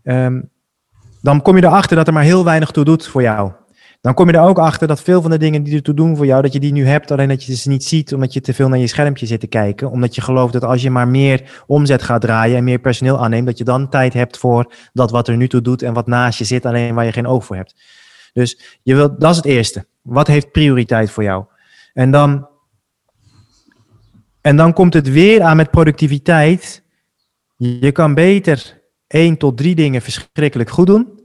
ehm, 0.03 0.40
dan 1.22 1.42
kom 1.42 1.57
je 1.57 1.64
erachter 1.64 1.96
dat 1.96 2.07
er 2.07 2.12
maar 2.12 2.22
heel 2.22 2.44
weinig 2.44 2.70
toe 2.70 2.85
doet 2.85 3.07
voor 3.07 3.22
jou. 3.22 3.53
Dan 4.01 4.15
kom 4.15 4.27
je 4.27 4.33
er 4.33 4.43
ook 4.43 4.59
achter 4.59 4.89
dat 4.89 5.03
veel 5.03 5.23
van 5.23 5.31
de 5.31 5.39
dingen 5.39 5.63
die 5.63 5.75
ertoe 5.75 5.95
doen 5.95 6.17
voor 6.17 6.27
jou, 6.27 6.43
dat 6.43 6.53
je 6.53 6.61
die 6.61 6.73
nu 6.73 6.87
hebt, 6.87 7.11
alleen 7.11 7.29
dat 7.29 7.45
je 7.45 7.57
ze 7.57 7.69
niet 7.69 7.85
ziet, 7.85 8.15
omdat 8.15 8.33
je 8.33 8.41
te 8.41 8.55
veel 8.55 8.69
naar 8.69 8.79
je 8.79 8.87
schermpje 8.87 9.27
zit 9.27 9.41
te 9.41 9.47
kijken. 9.47 9.91
Omdat 9.91 10.15
je 10.15 10.21
gelooft 10.21 10.53
dat 10.53 10.65
als 10.65 10.83
je 10.83 10.91
maar 10.91 11.09
meer 11.09 11.63
omzet 11.67 12.03
gaat 12.03 12.21
draaien 12.21 12.57
en 12.57 12.65
meer 12.65 12.79
personeel 12.79 13.19
aanneemt, 13.19 13.47
dat 13.47 13.59
je 13.59 13.65
dan 13.65 13.89
tijd 13.89 14.13
hebt 14.13 14.39
voor 14.39 14.73
dat 14.93 15.11
wat 15.11 15.29
er 15.29 15.37
nu 15.37 15.49
toe 15.49 15.61
doet 15.61 15.83
en 15.83 15.93
wat 15.93 16.07
naast 16.07 16.39
je 16.39 16.45
zit, 16.45 16.67
alleen 16.67 16.95
waar 16.95 17.05
je 17.05 17.13
geen 17.13 17.27
oog 17.27 17.45
voor 17.45 17.57
hebt. 17.57 17.75
Dus 18.33 18.79
je 18.83 18.95
wilt, 18.95 19.21
dat 19.21 19.31
is 19.31 19.37
het 19.37 19.47
eerste. 19.47 19.87
Wat 20.03 20.27
heeft 20.27 20.53
prioriteit 20.53 21.11
voor 21.11 21.23
jou? 21.23 21.45
En 21.93 22.11
dan, 22.11 22.49
en 24.41 24.57
dan 24.57 24.73
komt 24.73 24.95
het 24.95 25.11
weer 25.11 25.43
aan 25.43 25.57
met 25.57 25.71
productiviteit. 25.71 26.83
Je 27.57 27.93
kan 27.93 28.15
beter 28.15 28.83
één 29.07 29.37
tot 29.37 29.57
drie 29.57 29.75
dingen 29.75 30.03
verschrikkelijk 30.03 30.71
goed 30.71 30.87
doen, 30.87 31.19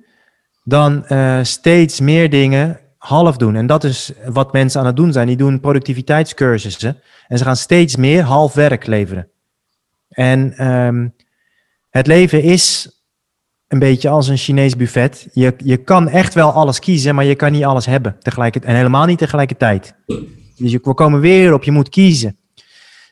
dan 0.68 1.06
uh, 1.10 1.40
steeds 1.42 2.00
meer 2.00 2.30
dingen 2.30 2.80
half 2.98 3.38
doen. 3.38 3.56
En 3.56 3.68
dat 3.68 3.84
is 3.84 4.12
wat 4.26 4.54
mensen 4.54 4.80
aan 4.80 4.86
het 4.86 4.96
doen 4.96 5.12
zijn. 5.12 5.28
Die 5.28 5.38
doen 5.38 5.60
productiviteitscursussen 5.60 7.02
en 7.28 7.38
ze 7.38 7.44
gaan 7.44 7.56
steeds 7.56 7.96
meer 7.96 8.24
half 8.24 8.54
werk 8.54 8.86
leveren. 8.86 9.30
En 10.10 10.68
um, 10.68 11.14
het 11.90 12.08
leven 12.08 12.42
is 12.42 12.90
een 13.68 13.80
beetje 13.80 14.10
als 14.10 14.28
een 14.28 14.38
Chinees 14.38 14.76
buffet. 14.76 15.28
Je, 15.34 15.54
je 15.58 15.78
kan 15.78 16.10
echt 16.10 16.34
wel 16.34 16.52
alles 16.52 16.80
kiezen, 16.80 17.16
maar 17.16 17.26
je 17.26 17.36
kan 17.36 17.52
niet 17.52 17.64
alles 17.64 17.86
hebben 17.86 18.16
tegelijkertijd. 18.22 18.72
En 18.72 18.78
helemaal 18.78 19.06
niet 19.06 19.18
tegelijkertijd. 19.18 19.96
Dus 20.56 20.72
we 20.72 20.94
komen 20.94 21.20
weer 21.20 21.54
op, 21.54 21.64
je 21.64 21.72
moet 21.72 21.90
kiezen. 21.90 22.38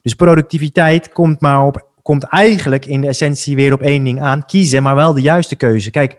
Dus 0.01 0.13
productiviteit 0.13 1.11
komt, 1.11 1.41
maar 1.41 1.65
op, 1.65 1.87
komt 2.01 2.23
eigenlijk 2.23 2.85
in 2.85 3.01
de 3.01 3.07
essentie 3.07 3.55
weer 3.55 3.73
op 3.73 3.81
één 3.81 4.03
ding 4.03 4.21
aan. 4.21 4.45
Kiezen, 4.45 4.83
maar 4.83 4.95
wel 4.95 5.13
de 5.13 5.21
juiste 5.21 5.55
keuze. 5.55 5.91
Kijk, 5.91 6.17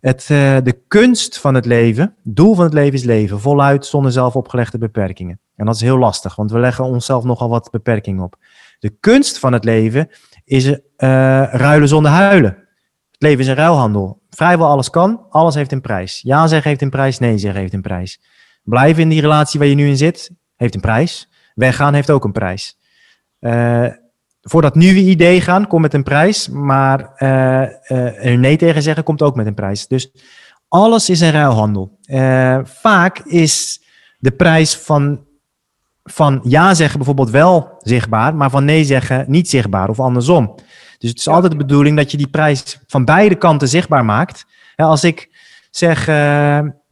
het, 0.00 0.28
uh, 0.30 0.56
de 0.62 0.82
kunst 0.88 1.38
van 1.38 1.54
het 1.54 1.66
leven, 1.66 2.14
doel 2.22 2.54
van 2.54 2.64
het 2.64 2.72
leven 2.72 2.92
is 2.92 3.04
leven. 3.04 3.40
Voluit, 3.40 3.86
zonder 3.86 4.12
zelf 4.12 4.36
opgelegde 4.36 4.78
beperkingen. 4.78 5.40
En 5.56 5.66
dat 5.66 5.74
is 5.74 5.80
heel 5.80 5.98
lastig, 5.98 6.36
want 6.36 6.50
we 6.50 6.58
leggen 6.58 6.84
onszelf 6.84 7.24
nogal 7.24 7.48
wat 7.48 7.70
beperkingen 7.70 8.22
op. 8.22 8.36
De 8.78 8.90
kunst 9.00 9.38
van 9.38 9.52
het 9.52 9.64
leven 9.64 10.08
is 10.44 10.66
uh, 10.66 10.78
ruilen 11.52 11.88
zonder 11.88 12.10
huilen. 12.10 12.50
Het 13.10 13.22
leven 13.22 13.40
is 13.40 13.46
een 13.46 13.54
ruilhandel. 13.54 14.20
Vrijwel 14.30 14.68
alles 14.68 14.90
kan, 14.90 15.26
alles 15.30 15.54
heeft 15.54 15.72
een 15.72 15.80
prijs. 15.80 16.20
Ja 16.22 16.46
zeggen 16.46 16.68
heeft 16.68 16.82
een 16.82 16.90
prijs, 16.90 17.18
nee 17.18 17.38
zeggen 17.38 17.60
heeft 17.60 17.72
een 17.72 17.82
prijs. 17.82 18.20
Blijven 18.62 19.02
in 19.02 19.08
die 19.08 19.20
relatie 19.20 19.58
waar 19.58 19.68
je 19.68 19.74
nu 19.74 19.88
in 19.88 19.96
zit, 19.96 20.30
heeft 20.56 20.74
een 20.74 20.80
prijs. 20.80 21.28
Weggaan 21.54 21.94
heeft 21.94 22.10
ook 22.10 22.24
een 22.24 22.32
prijs. 22.32 22.78
Uh, 23.40 23.86
voor 24.42 24.62
dat 24.62 24.74
nieuwe 24.74 25.00
idee 25.00 25.40
gaan 25.40 25.66
komt 25.66 25.82
met 25.82 25.94
een 25.94 26.02
prijs, 26.02 26.48
maar 26.48 27.10
uh, 27.18 28.36
nee 28.36 28.56
tegen 28.56 28.82
zeggen 28.82 29.04
komt 29.04 29.22
ook 29.22 29.36
met 29.36 29.46
een 29.46 29.54
prijs. 29.54 29.86
Dus 29.86 30.10
alles 30.68 31.10
is 31.10 31.20
een 31.20 31.30
ruilhandel. 31.30 31.98
vaak 32.64 33.18
is 33.18 33.82
de 34.18 34.30
prijs 34.30 34.76
van, 34.76 35.24
van 36.04 36.40
ja 36.42 36.74
zeggen 36.74 36.96
bijvoorbeeld 36.96 37.30
wel 37.30 37.78
zichtbaar, 37.78 38.34
maar 38.34 38.50
van 38.50 38.64
nee 38.64 38.84
zeggen 38.84 39.24
niet 39.28 39.48
zichtbaar 39.48 39.88
of 39.88 40.00
andersom. 40.00 40.54
Dus 40.98 41.10
het 41.10 41.18
is 41.18 41.28
altijd 41.28 41.52
de 41.52 41.58
bedoeling 41.58 41.96
dat 41.96 42.10
je 42.10 42.16
die 42.16 42.28
prijs 42.28 42.80
van 42.86 43.04
beide 43.04 43.34
kanten 43.34 43.68
zichtbaar 43.68 44.04
maakt. 44.04 44.46
als 44.76 45.04
ik 45.04 45.28
zeg, 45.70 46.08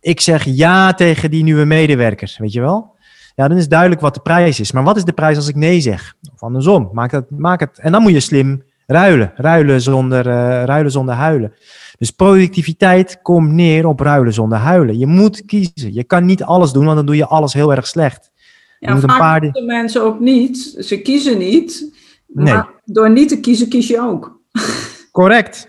ik 0.00 0.20
zeg 0.20 0.44
ja 0.44 0.94
tegen 0.94 1.30
die 1.30 1.42
nieuwe 1.42 1.64
medewerker, 1.64 2.34
weet 2.38 2.52
je 2.52 2.60
wel? 2.60 2.95
Ja, 3.36 3.48
dan 3.48 3.56
is 3.56 3.68
duidelijk 3.68 4.00
wat 4.00 4.14
de 4.14 4.20
prijs 4.20 4.60
is. 4.60 4.72
Maar 4.72 4.82
wat 4.82 4.96
is 4.96 5.04
de 5.04 5.12
prijs 5.12 5.36
als 5.36 5.48
ik 5.48 5.54
nee 5.54 5.80
zeg? 5.80 6.14
Of 6.34 6.42
andersom, 6.42 6.90
maak, 6.92 7.10
dat, 7.10 7.24
maak 7.30 7.60
het. 7.60 7.78
En 7.78 7.92
dan 7.92 8.02
moet 8.02 8.12
je 8.12 8.20
slim 8.20 8.62
ruilen. 8.86 9.32
Ruilen 9.34 9.80
zonder, 9.80 10.26
uh, 10.26 10.32
ruilen 10.64 10.90
zonder 10.90 11.14
huilen. 11.14 11.52
Dus 11.98 12.10
productiviteit 12.10 13.18
komt 13.22 13.52
neer 13.52 13.86
op 13.86 14.00
ruilen 14.00 14.32
zonder 14.32 14.58
huilen. 14.58 14.98
Je 14.98 15.06
moet 15.06 15.44
kiezen. 15.44 15.94
Je 15.94 16.04
kan 16.04 16.24
niet 16.24 16.42
alles 16.42 16.72
doen, 16.72 16.84
want 16.84 16.96
dan 16.96 17.06
doe 17.06 17.16
je 17.16 17.26
alles 17.26 17.52
heel 17.52 17.74
erg 17.74 17.86
slecht. 17.86 18.30
Je 18.78 18.86
ja, 18.86 18.94
een 18.94 19.06
paar 19.06 19.62
mensen 19.66 20.02
ook 20.02 20.20
niet. 20.20 20.76
Ze 20.78 21.00
kiezen 21.00 21.38
niet. 21.38 21.96
Nee. 22.26 22.54
Maar 22.54 22.68
door 22.84 23.10
niet 23.10 23.28
te 23.28 23.40
kiezen, 23.40 23.68
kies 23.68 23.88
je 23.88 24.00
ook. 24.00 24.40
Correct. 25.12 25.68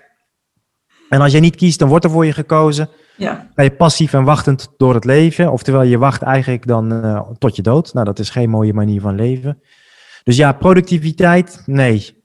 En 1.09 1.21
als 1.21 1.31
je 1.31 1.39
niet 1.39 1.55
kiest, 1.55 1.79
dan 1.79 1.89
wordt 1.89 2.05
er 2.05 2.11
voor 2.11 2.25
je 2.25 2.33
gekozen. 2.33 2.89
Ja. 3.17 3.47
Ben 3.55 3.65
je 3.65 3.71
passief 3.71 4.13
en 4.13 4.23
wachtend 4.23 4.73
door 4.77 4.93
het 4.93 5.05
leven. 5.05 5.51
Oftewel, 5.51 5.81
je 5.81 5.97
wacht 5.97 6.21
eigenlijk 6.21 6.67
dan 6.67 6.93
uh, 6.93 7.21
tot 7.37 7.55
je 7.55 7.61
dood. 7.61 7.93
Nou, 7.93 8.05
dat 8.05 8.19
is 8.19 8.29
geen 8.29 8.49
mooie 8.49 8.73
manier 8.73 9.01
van 9.01 9.15
leven. 9.15 9.61
Dus 10.23 10.35
ja, 10.35 10.51
productiviteit, 10.51 11.63
nee. 11.65 12.15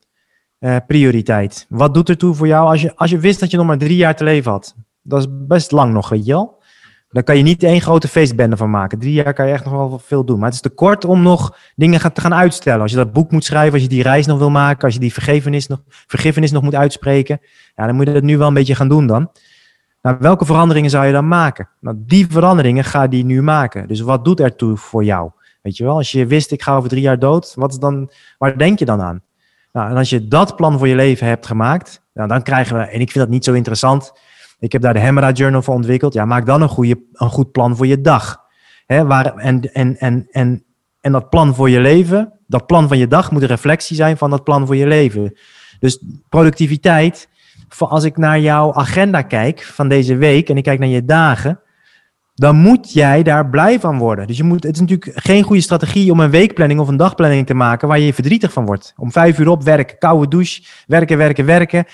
Uh, 0.60 0.76
prioriteit. 0.86 1.66
Wat 1.68 1.94
doet 1.94 2.08
er 2.08 2.16
toe 2.16 2.34
voor 2.34 2.46
jou 2.46 2.68
als 2.68 2.82
je, 2.82 2.96
als 2.96 3.10
je 3.10 3.18
wist 3.18 3.40
dat 3.40 3.50
je 3.50 3.56
nog 3.56 3.66
maar 3.66 3.78
drie 3.78 3.96
jaar 3.96 4.16
te 4.16 4.24
leven 4.24 4.50
had? 4.50 4.74
Dat 5.02 5.20
is 5.20 5.26
best 5.30 5.70
lang 5.70 5.92
nog, 5.92 6.08
weet 6.08 6.26
je 6.26 6.32
wel? 6.32 6.60
Dan 7.08 7.22
kan 7.22 7.36
je 7.36 7.42
niet 7.42 7.62
één 7.62 7.80
grote 7.80 8.08
feestbende 8.08 8.56
van 8.56 8.70
maken. 8.70 8.98
Drie 8.98 9.12
jaar 9.12 9.34
kan 9.34 9.46
je 9.46 9.52
echt 9.52 9.64
nog 9.64 9.72
wel 9.72 9.98
veel 9.98 10.24
doen. 10.24 10.36
Maar 10.36 10.46
het 10.46 10.54
is 10.54 10.60
te 10.60 10.70
kort 10.70 11.04
om 11.04 11.22
nog 11.22 11.56
dingen 11.76 12.12
te 12.12 12.20
gaan 12.20 12.34
uitstellen. 12.34 12.80
Als 12.80 12.90
je 12.90 12.96
dat 12.96 13.12
boek 13.12 13.30
moet 13.30 13.44
schrijven, 13.44 13.72
als 13.72 13.82
je 13.82 13.88
die 13.88 14.02
reis 14.02 14.26
nog 14.26 14.38
wil 14.38 14.50
maken, 14.50 14.84
als 14.84 14.94
je 14.94 15.00
die 15.00 15.12
vergiffenis 15.12 15.66
nog, 15.66 15.82
vergiffenis 15.86 16.50
nog 16.50 16.62
moet 16.62 16.74
uitspreken. 16.74 17.40
Dan 17.74 17.94
moet 17.94 18.06
je 18.06 18.12
dat 18.12 18.22
nu 18.22 18.38
wel 18.38 18.48
een 18.48 18.54
beetje 18.54 18.74
gaan 18.74 18.88
doen 18.88 19.06
dan. 19.06 19.30
Nou, 20.02 20.16
welke 20.20 20.44
veranderingen 20.44 20.90
zou 20.90 21.06
je 21.06 21.12
dan 21.12 21.28
maken? 21.28 21.68
Nou, 21.80 21.96
die 21.98 22.26
veranderingen 22.30 22.84
ga 22.84 23.06
je 23.10 23.24
nu 23.24 23.42
maken. 23.42 23.88
Dus 23.88 24.00
wat 24.00 24.24
doet 24.24 24.40
er 24.40 24.56
toe 24.56 24.76
voor 24.76 25.04
jou? 25.04 25.30
Weet 25.62 25.76
je 25.76 25.84
wel, 25.84 25.96
als 25.96 26.12
je 26.12 26.26
wist, 26.26 26.52
ik 26.52 26.62
ga 26.62 26.76
over 26.76 26.88
drie 26.88 27.02
jaar 27.02 27.18
dood, 27.18 27.54
wat 27.54 27.76
dan, 27.80 28.10
waar 28.38 28.58
denk 28.58 28.78
je 28.78 28.84
dan 28.84 29.00
aan? 29.00 29.22
Nou, 29.72 29.90
en 29.90 29.96
als 29.96 30.10
je 30.10 30.28
dat 30.28 30.56
plan 30.56 30.78
voor 30.78 30.88
je 30.88 30.94
leven 30.94 31.26
hebt 31.26 31.46
gemaakt, 31.46 32.02
nou, 32.14 32.28
dan 32.28 32.42
krijgen 32.42 32.76
we, 32.76 32.82
en 32.82 33.00
ik 33.00 33.10
vind 33.10 33.24
dat 33.24 33.28
niet 33.28 33.44
zo 33.44 33.52
interessant, 33.52 34.12
Ik 34.62 34.72
heb 34.72 34.82
daar 34.82 34.92
de 34.92 35.00
Hemera 35.00 35.30
Journal 35.30 35.62
voor 35.62 35.74
ontwikkeld. 35.74 36.12
Ja, 36.12 36.24
maak 36.24 36.46
dan 36.46 36.62
een, 36.62 36.68
goede, 36.68 37.02
een 37.12 37.28
goed 37.28 37.52
plan 37.52 37.76
voor 37.76 37.86
je 37.86 38.00
dag. 38.00 38.40
Waar, 38.86 39.34
en, 39.36 39.72
en, 39.72 39.96
en, 39.98 40.26
en, 40.30 40.64
en 41.00 41.12
dat 41.12 41.30
plan 41.30 41.54
voor 41.54 41.70
je 41.70 41.80
leven, 41.80 42.32
dat 42.46 42.66
plan 42.66 42.88
van 42.88 42.98
je 42.98 43.06
dag 43.06 43.30
moet 43.30 43.42
een 43.42 43.48
reflectie 43.48 43.96
zijn 43.96 44.16
van 44.16 44.30
dat 44.30 44.44
plan 44.44 44.66
voor 44.66 44.76
je 44.76 44.86
leven. 44.86 45.38
Dus 45.78 46.04
productiviteit, 46.28 47.28
als 47.78 48.04
ik 48.04 48.16
naar 48.16 48.40
jouw 48.40 48.74
agenda 48.74 49.22
kijk 49.22 49.62
van 49.62 49.88
deze 49.88 50.16
week 50.16 50.48
en 50.48 50.56
ik 50.56 50.62
kijk 50.62 50.78
naar 50.78 50.88
je 50.88 51.04
dagen, 51.04 51.60
dan 52.34 52.56
moet 52.56 52.92
jij 52.92 53.22
daar 53.22 53.48
blij 53.48 53.80
van 53.80 53.98
worden. 53.98 54.26
Dus 54.26 54.36
je 54.36 54.42
moet, 54.42 54.62
het 54.62 54.74
is 54.74 54.80
natuurlijk 54.80 55.12
geen 55.14 55.42
goede 55.42 55.62
strategie 55.62 56.12
om 56.12 56.20
een 56.20 56.30
weekplanning 56.30 56.80
of 56.80 56.88
een 56.88 56.96
dagplanning 56.96 57.46
te 57.46 57.54
maken 57.54 57.88
waar 57.88 57.98
je 57.98 58.14
verdrietig 58.14 58.52
van 58.52 58.66
wordt. 58.66 58.92
Om 58.96 59.12
vijf 59.12 59.38
uur 59.38 59.48
op, 59.48 59.62
werken, 59.62 59.98
koude 59.98 60.28
douche, 60.28 60.62
werken, 60.86 61.18
werken, 61.18 61.44
werken. 61.44 61.84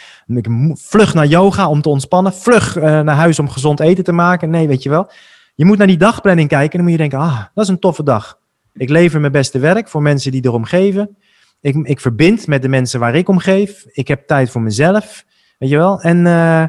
Vlug 0.75 1.15
naar 1.15 1.27
yoga 1.27 1.69
om 1.69 1.83
te 1.83 1.89
ontspannen. 1.89 2.33
Vlug 2.33 2.77
uh, 2.77 2.83
naar 2.83 3.17
huis 3.17 3.39
om 3.39 3.49
gezond 3.49 3.81
eten 3.81 4.05
te 4.05 4.13
maken. 4.13 4.51
Nee, 4.51 4.69
weet 4.69 4.83
je 4.83 4.89
wel. 4.89 5.11
Je 5.55 5.65
moet 5.65 5.79
naar 5.79 5.87
die 5.87 5.97
dagplanning 5.97 6.49
kijken 6.49 6.71
en 6.71 6.77
dan 6.77 6.83
moet 6.83 7.01
je 7.01 7.09
denken, 7.09 7.19
ah, 7.19 7.41
dat 7.55 7.65
is 7.65 7.71
een 7.71 7.79
toffe 7.79 8.03
dag. 8.03 8.39
Ik 8.73 8.89
lever 8.89 9.21
mijn 9.21 9.33
beste 9.33 9.59
werk 9.59 9.89
voor 9.89 10.03
mensen 10.03 10.33
die 10.33 10.45
erom 10.45 10.65
geven. 10.65 11.17
Ik, 11.61 11.75
ik 11.75 12.01
verbind 12.01 12.47
met 12.47 12.63
de 12.63 12.69
mensen 12.69 13.01
waar 13.01 13.15
ik 13.15 13.29
om 13.29 13.39
geef. 13.39 13.85
Ik 13.87 14.09
heb 14.09 14.27
tijd 14.27 14.51
voor 14.51 14.61
mezelf. 14.61 15.25
Weet 15.59 15.71
je 15.71 15.77
wel? 15.77 16.01
En... 16.01 16.19
Uh, 16.19 16.65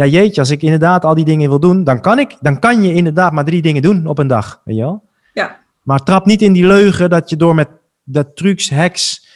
ja 0.00 0.06
jeetje, 0.06 0.40
als 0.40 0.50
ik 0.50 0.62
inderdaad 0.62 1.04
al 1.04 1.14
die 1.14 1.24
dingen 1.24 1.48
wil 1.48 1.60
doen, 1.60 1.84
dan 1.84 2.00
kan 2.00 2.18
ik, 2.18 2.36
dan 2.40 2.58
kan 2.58 2.82
je 2.82 2.94
inderdaad 2.94 3.32
maar 3.32 3.44
drie 3.44 3.62
dingen 3.62 3.82
doen 3.82 4.06
op 4.06 4.18
een 4.18 4.26
dag, 4.26 4.60
weet 4.64 4.76
je 4.76 4.82
wel? 4.82 5.08
Ja. 5.32 5.60
Maar 5.82 6.02
trap 6.02 6.26
niet 6.26 6.42
in 6.42 6.52
die 6.52 6.66
leugen 6.66 7.10
dat 7.10 7.30
je 7.30 7.36
door 7.36 7.54
met 7.54 7.68
dat 8.04 8.36
trucs, 8.36 8.70
hacks, 8.70 9.28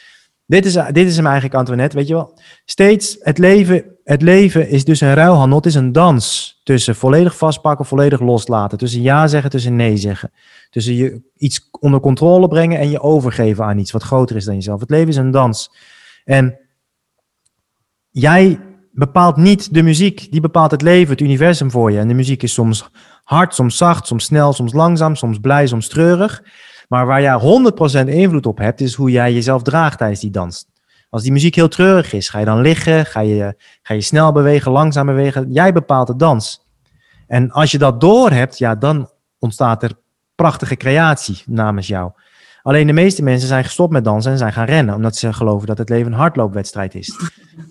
dit 0.45 0.65
is, 0.65 0.73
dit 0.73 1.07
is 1.07 1.15
hem 1.15 1.25
eigenlijk 1.25 1.55
Antoinette, 1.55 1.95
weet 1.97 2.07
je 2.07 2.13
wel? 2.13 2.39
Steeds, 2.65 3.17
het 3.19 3.37
leven, 3.37 3.85
het 4.03 4.21
leven 4.21 4.69
is 4.69 4.85
dus 4.85 5.01
een 5.01 5.13
ruilhandel, 5.13 5.57
het 5.57 5.65
is 5.65 5.75
een 5.75 5.91
dans 5.91 6.59
tussen 6.63 6.95
volledig 6.95 7.37
vastpakken, 7.37 7.85
volledig 7.85 8.19
loslaten, 8.19 8.77
tussen 8.77 9.01
ja 9.01 9.27
zeggen, 9.27 9.49
tussen 9.49 9.75
nee 9.75 9.97
zeggen. 9.97 10.31
Tussen 10.69 10.95
je 10.95 11.21
iets 11.37 11.69
onder 11.79 11.99
controle 11.99 12.47
brengen 12.47 12.79
en 12.79 12.89
je 12.89 13.01
overgeven 13.01 13.65
aan 13.65 13.77
iets 13.77 13.91
wat 13.91 14.03
groter 14.03 14.35
is 14.35 14.45
dan 14.45 14.55
jezelf. 14.55 14.79
Het 14.79 14.89
leven 14.89 15.07
is 15.07 15.15
een 15.15 15.31
dans. 15.31 15.71
En 16.23 16.57
jij 18.09 18.59
bepaalt 18.95 19.35
niet 19.35 19.73
de 19.73 19.83
muziek, 19.83 20.31
die 20.31 20.41
bepaalt 20.41 20.71
het 20.71 20.81
leven, 20.81 21.11
het 21.11 21.21
universum 21.21 21.71
voor 21.71 21.91
je. 21.91 21.99
En 21.99 22.07
de 22.07 22.13
muziek 22.13 22.43
is 22.43 22.53
soms 22.53 22.89
hard, 23.23 23.55
soms 23.55 23.77
zacht, 23.77 24.07
soms 24.07 24.23
snel, 24.23 24.53
soms 24.53 24.73
langzaam, 24.73 25.15
soms 25.15 25.39
blij, 25.39 25.67
soms 25.67 25.87
treurig. 25.87 26.43
Maar 26.87 27.05
waar 27.05 27.21
jij 27.21 27.39
100% 28.05 28.07
invloed 28.07 28.45
op 28.45 28.57
hebt, 28.57 28.81
is 28.81 28.93
hoe 28.93 29.11
jij 29.11 29.33
jezelf 29.33 29.61
draagt 29.61 29.97
tijdens 29.97 30.19
die 30.19 30.29
dans. 30.29 30.65
Als 31.09 31.23
die 31.23 31.31
muziek 31.31 31.55
heel 31.55 31.67
treurig 31.67 32.13
is, 32.13 32.29
ga 32.29 32.39
je 32.39 32.45
dan 32.45 32.61
liggen, 32.61 33.05
ga 33.05 33.19
je, 33.19 33.55
ga 33.81 33.93
je 33.93 34.01
snel 34.01 34.31
bewegen, 34.31 34.71
langzaam 34.71 35.05
bewegen. 35.05 35.51
Jij 35.51 35.73
bepaalt 35.73 36.07
de 36.07 36.15
dans. 36.15 36.67
En 37.27 37.51
als 37.51 37.71
je 37.71 37.77
dat 37.77 38.01
door 38.01 38.31
hebt, 38.31 38.57
ja, 38.57 38.75
dan 38.75 39.09
ontstaat 39.39 39.83
er 39.83 39.91
prachtige 40.35 40.75
creatie 40.75 41.43
namens 41.45 41.87
jou. 41.87 42.11
Alleen 42.65 42.87
de 42.87 42.93
meeste 42.93 43.23
mensen 43.23 43.47
zijn 43.47 43.63
gestopt 43.63 43.91
met 43.91 44.03
dansen 44.03 44.31
en 44.31 44.37
zijn 44.37 44.53
gaan 44.53 44.65
rennen, 44.65 44.95
omdat 44.95 45.15
ze 45.15 45.33
geloven 45.33 45.67
dat 45.67 45.77
het 45.77 45.89
leven 45.89 46.11
een 46.11 46.17
hardloopwedstrijd 46.17 46.95
is. 46.95 47.19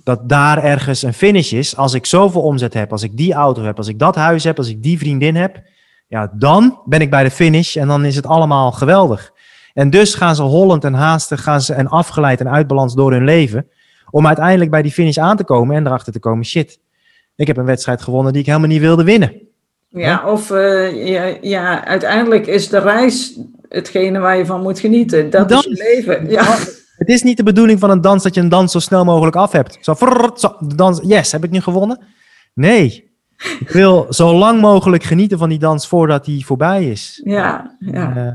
Dat 0.04 0.28
daar 0.28 0.64
ergens 0.64 1.02
een 1.02 1.14
finish 1.14 1.52
is. 1.52 1.76
Als 1.76 1.94
ik 1.94 2.06
zoveel 2.06 2.42
omzet 2.42 2.74
heb, 2.74 2.92
als 2.92 3.02
ik 3.02 3.16
die 3.16 3.32
auto 3.32 3.62
heb, 3.62 3.76
als 3.76 3.88
ik 3.88 3.98
dat 3.98 4.14
huis 4.14 4.44
heb, 4.44 4.58
als 4.58 4.68
ik 4.68 4.82
die 4.82 4.98
vriendin 4.98 5.36
heb, 5.36 5.62
ja, 6.08 6.32
dan 6.34 6.78
ben 6.84 7.00
ik 7.00 7.10
bij 7.10 7.24
de 7.24 7.30
finish 7.30 7.76
en 7.76 7.88
dan 7.88 8.04
is 8.04 8.16
het 8.16 8.26
allemaal 8.26 8.72
geweldig. 8.72 9.32
En 9.72 9.90
dus 9.90 10.14
gaan 10.14 10.34
ze 10.34 10.42
hollend 10.42 10.84
en 10.84 10.94
haastig 10.94 11.42
gaan 11.42 11.60
ze 11.60 11.74
en 11.74 11.88
afgeleid 11.88 12.40
en 12.40 12.50
uitbalans 12.50 12.94
door 12.94 13.12
hun 13.12 13.24
leven, 13.24 13.68
om 14.10 14.26
uiteindelijk 14.26 14.70
bij 14.70 14.82
die 14.82 14.92
finish 14.92 15.18
aan 15.18 15.36
te 15.36 15.44
komen 15.44 15.76
en 15.76 15.86
erachter 15.86 16.12
te 16.12 16.20
komen, 16.20 16.44
shit, 16.44 16.78
ik 17.36 17.46
heb 17.46 17.56
een 17.56 17.64
wedstrijd 17.64 18.02
gewonnen 18.02 18.32
die 18.32 18.40
ik 18.40 18.46
helemaal 18.46 18.68
niet 18.68 18.80
wilde 18.80 19.04
winnen. 19.04 19.32
Ja, 19.88 20.30
of 20.30 20.50
uh, 20.50 21.06
ja, 21.06 21.36
ja, 21.40 21.84
uiteindelijk 21.84 22.46
is 22.46 22.68
de 22.68 22.78
reis 22.78 23.38
hetgene 23.74 24.18
waar 24.18 24.36
je 24.36 24.46
van 24.46 24.62
moet 24.62 24.78
genieten. 24.78 25.30
Dat 25.30 25.50
is 25.50 25.64
het 25.64 25.78
leven. 25.78 26.30
Ja. 26.30 26.56
Het 26.96 27.08
is 27.08 27.22
niet 27.22 27.36
de 27.36 27.42
bedoeling 27.42 27.80
van 27.80 27.90
een 27.90 28.00
dans 28.00 28.22
dat 28.22 28.34
je 28.34 28.40
een 28.40 28.48
dans 28.48 28.72
zo 28.72 28.78
snel 28.78 29.04
mogelijk 29.04 29.36
af 29.36 29.52
hebt. 29.52 29.78
Zo, 29.80 29.94
zo 30.34 30.56
de 30.58 30.74
dans, 30.74 31.00
yes, 31.02 31.32
heb 31.32 31.44
ik 31.44 31.50
nu 31.50 31.60
gewonnen? 31.60 31.98
Nee. 32.54 33.12
Ik 33.60 33.68
wil 33.68 34.06
zo 34.08 34.34
lang 34.34 34.60
mogelijk 34.60 35.02
genieten 35.02 35.38
van 35.38 35.48
die 35.48 35.58
dans 35.58 35.88
voordat 35.88 36.24
die 36.24 36.46
voorbij 36.46 36.90
is. 36.90 37.20
Ja, 37.24 37.76
ja. 37.78 38.16
Uh, 38.16 38.30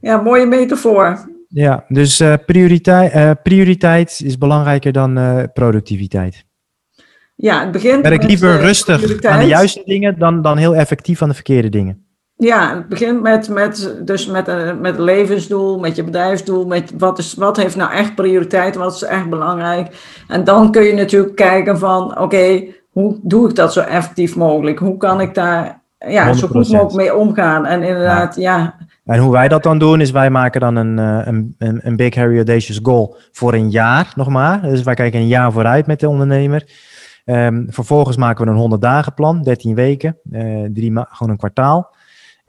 ja 0.00 0.20
mooie 0.20 0.46
metafoor. 0.46 1.30
Ja, 1.48 1.84
dus 1.88 2.20
uh, 2.20 2.34
prioriteit, 2.46 3.14
uh, 3.14 3.30
prioriteit 3.42 4.20
is 4.24 4.38
belangrijker 4.38 4.92
dan 4.92 5.48
productiviteit. 5.52 6.44
Ja, 7.36 7.60
het 7.60 7.72
begint 7.72 8.02
Werk 8.02 8.22
liever 8.22 8.60
rustig 8.60 9.24
aan 9.24 9.40
de 9.40 9.46
juiste 9.46 9.82
dingen 9.84 10.18
dan, 10.18 10.42
dan 10.42 10.56
heel 10.56 10.74
effectief 10.74 11.22
aan 11.22 11.28
de 11.28 11.34
verkeerde 11.34 11.68
dingen. 11.68 12.09
Ja, 12.40 12.74
het 12.74 12.88
begint 12.88 13.22
met, 13.22 13.48
met, 13.48 13.96
dus 14.02 14.26
met, 14.26 14.48
een, 14.48 14.58
eh, 14.58 14.76
met 14.76 14.98
levensdoel, 14.98 15.78
met 15.78 15.96
je 15.96 16.04
bedrijfsdoel, 16.04 16.66
met 16.66 16.92
wat, 16.98 17.18
is, 17.18 17.34
wat 17.34 17.56
heeft 17.56 17.76
nou 17.76 17.92
echt 17.92 18.14
prioriteit, 18.14 18.74
wat 18.74 18.94
is 18.94 19.02
echt 19.02 19.28
belangrijk. 19.28 19.96
En 20.28 20.44
dan 20.44 20.70
kun 20.70 20.82
je 20.82 20.92
natuurlijk 20.92 21.36
kijken 21.36 21.78
van, 21.78 22.18
oké, 22.18 22.64
hoe 22.90 23.18
doe 23.22 23.48
ik 23.48 23.54
dat 23.54 23.72
zo 23.72 23.80
effectief 23.80 24.36
mogelijk? 24.36 24.78
Hoe 24.78 24.96
kan 24.96 25.20
ik 25.20 25.34
daar 25.34 25.82
ja, 25.98 26.32
zo 26.32 26.46
goed 26.46 26.68
mogelijk 26.68 26.94
mee 26.94 27.16
omgaan? 27.16 27.66
En 27.66 27.82
inderdaad, 27.82 28.36
ja. 28.36 28.74
En 29.04 29.18
hoe 29.18 29.32
wij 29.32 29.48
dat 29.48 29.62
dan 29.62 29.78
doen, 29.78 30.00
is 30.00 30.10
wij 30.10 30.30
maken 30.30 30.60
dan 30.60 30.76
een, 30.76 30.98
eh, 30.98 31.26
een, 31.26 31.54
een, 31.58 31.80
een 31.82 31.96
Big 31.96 32.14
Harry 32.14 32.36
Audacious 32.36 32.80
Goal 32.82 33.16
voor 33.32 33.54
een 33.54 33.70
jaar 33.70 34.12
nog 34.16 34.28
maar. 34.28 34.62
Dus 34.62 34.82
wij 34.82 34.94
kijken 34.94 35.20
een 35.20 35.26
jaar 35.26 35.52
vooruit 35.52 35.86
met 35.86 36.00
de 36.00 36.08
ondernemer. 36.08 36.68
Um, 37.24 37.66
vervolgens 37.68 38.16
maken 38.16 38.44
we 38.44 38.50
een 38.50 38.56
100 38.56 38.82
dagen 38.82 39.14
plan, 39.14 39.42
13 39.42 39.74
weken, 39.74 40.18
uh, 40.30 40.68
drie 40.72 40.92
gewoon 40.92 41.30
een 41.30 41.36
kwartaal. 41.36 41.98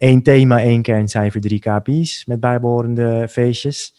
Eén 0.02 0.24
thema, 0.24 0.60
één 0.60 0.82
kerncijfer, 0.82 1.42
drie 1.42 1.60
KPI's 1.60 2.26
met 2.26 2.40
bijbehorende 2.40 3.28
feestjes. 3.30 3.96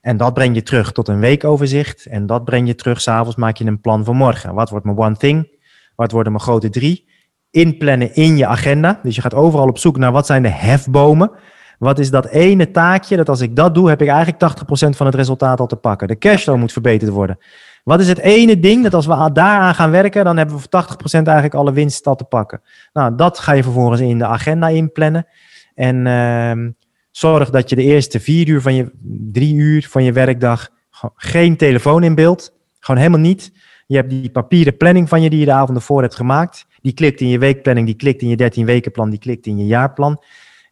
En 0.00 0.16
dat 0.16 0.34
breng 0.34 0.54
je 0.54 0.62
terug 0.62 0.92
tot 0.92 1.08
een 1.08 1.18
weekoverzicht. 1.18 2.06
En 2.06 2.26
dat 2.26 2.44
breng 2.44 2.66
je 2.66 2.74
terug, 2.74 3.00
s'avonds 3.00 3.36
maak 3.36 3.56
je 3.56 3.64
een 3.64 3.80
plan 3.80 4.04
voor 4.04 4.16
morgen. 4.16 4.54
Wat 4.54 4.70
wordt 4.70 4.84
mijn 4.84 4.98
one 4.98 5.16
thing? 5.16 5.58
Wat 5.94 6.12
worden 6.12 6.32
mijn 6.32 6.44
grote 6.44 6.70
drie? 6.70 7.08
Inplannen 7.50 8.14
in 8.14 8.36
je 8.36 8.46
agenda. 8.46 9.00
Dus 9.02 9.14
je 9.14 9.20
gaat 9.20 9.34
overal 9.34 9.68
op 9.68 9.78
zoek 9.78 9.96
naar 9.96 10.12
wat 10.12 10.26
zijn 10.26 10.42
de 10.42 10.48
hefbomen. 10.48 11.30
Wat 11.78 11.98
is 11.98 12.10
dat 12.10 12.26
ene 12.26 12.70
taakje 12.70 13.16
dat 13.16 13.28
als 13.28 13.40
ik 13.40 13.56
dat 13.56 13.74
doe, 13.74 13.88
heb 13.88 14.02
ik 14.02 14.08
eigenlijk 14.08 14.58
80% 14.92 14.96
van 14.96 15.06
het 15.06 15.14
resultaat 15.14 15.60
al 15.60 15.66
te 15.66 15.76
pakken. 15.76 16.08
De 16.08 16.18
cashflow 16.18 16.56
moet 16.56 16.72
verbeterd 16.72 17.10
worden. 17.10 17.38
Wat 17.86 18.00
is 18.00 18.08
het 18.08 18.18
ene 18.18 18.60
ding 18.60 18.82
dat 18.82 18.94
als 18.94 19.06
we 19.06 19.30
daaraan 19.32 19.74
gaan 19.74 19.90
werken, 19.90 20.24
dan 20.24 20.36
hebben 20.36 20.56
we 20.56 20.60
voor 20.60 20.84
80% 20.84 21.22
eigenlijk 21.22 21.54
alle 21.54 21.72
winst 21.72 22.06
al 22.06 22.14
te 22.16 22.24
pakken. 22.24 22.60
Nou, 22.92 23.16
dat 23.16 23.38
ga 23.38 23.52
je 23.52 23.62
vervolgens 23.62 24.00
in 24.00 24.18
de 24.18 24.26
agenda 24.26 24.68
inplannen. 24.68 25.26
En 25.74 26.06
uh, 26.06 26.70
zorg 27.10 27.50
dat 27.50 27.70
je 27.70 27.76
de 27.76 27.82
eerste 27.82 28.20
vier 28.20 28.48
uur 28.48 28.60
van 28.60 28.74
je, 28.74 28.90
drie 29.32 29.54
uur 29.54 29.86
van 29.90 30.04
je 30.04 30.12
werkdag 30.12 30.68
geen 31.14 31.56
telefoon 31.56 32.02
in 32.02 32.14
beeld. 32.14 32.52
Gewoon 32.80 33.00
helemaal 33.00 33.20
niet. 33.20 33.52
Je 33.86 33.96
hebt 33.96 34.10
die 34.10 34.30
papieren 34.30 34.76
planning 34.76 35.08
van 35.08 35.22
je 35.22 35.30
die 35.30 35.38
je 35.38 35.44
de 35.44 35.52
avond 35.52 35.78
ervoor 35.78 36.02
hebt 36.02 36.14
gemaakt. 36.14 36.66
Die 36.80 36.92
klikt 36.92 37.20
in 37.20 37.28
je 37.28 37.38
weekplanning, 37.38 37.86
die 37.86 37.96
klikt 37.96 38.22
in 38.22 38.28
je 38.28 38.36
13 38.36 38.66
wekenplan, 38.66 39.10
die 39.10 39.18
klikt 39.18 39.46
in 39.46 39.58
je 39.58 39.66
jaarplan. 39.66 40.22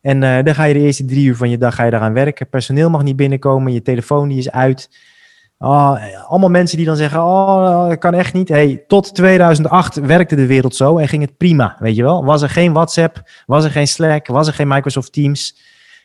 En 0.00 0.22
uh, 0.22 0.42
dan 0.42 0.54
ga 0.54 0.64
je 0.64 0.74
de 0.74 0.80
eerste 0.80 1.04
drie 1.04 1.26
uur 1.26 1.36
van 1.36 1.50
je 1.50 1.58
dag 1.58 1.74
ga 1.74 1.84
je 1.84 1.90
daaraan 1.90 2.12
werken. 2.12 2.48
Personeel 2.48 2.90
mag 2.90 3.02
niet 3.02 3.16
binnenkomen, 3.16 3.72
je 3.72 3.82
telefoon 3.82 4.28
die 4.28 4.38
is 4.38 4.50
uit. 4.50 5.12
Oh, 5.58 5.96
allemaal 6.28 6.50
mensen 6.50 6.76
die 6.76 6.86
dan 6.86 6.96
zeggen, 6.96 7.20
oh, 7.20 7.88
dat 7.88 7.98
kan 7.98 8.14
echt 8.14 8.32
niet. 8.32 8.48
Hey, 8.48 8.84
tot 8.86 9.14
2008 9.14 9.94
werkte 9.94 10.36
de 10.36 10.46
wereld 10.46 10.76
zo 10.76 10.98
en 10.98 11.08
ging 11.08 11.22
het 11.22 11.36
prima, 11.36 11.76
weet 11.78 11.96
je 11.96 12.02
wel. 12.02 12.24
Was 12.24 12.42
er 12.42 12.50
geen 12.50 12.72
WhatsApp, 12.72 13.22
was 13.46 13.64
er 13.64 13.70
geen 13.70 13.88
Slack, 13.88 14.26
was 14.26 14.46
er 14.46 14.54
geen 14.54 14.68
Microsoft 14.68 15.12
Teams 15.12 15.56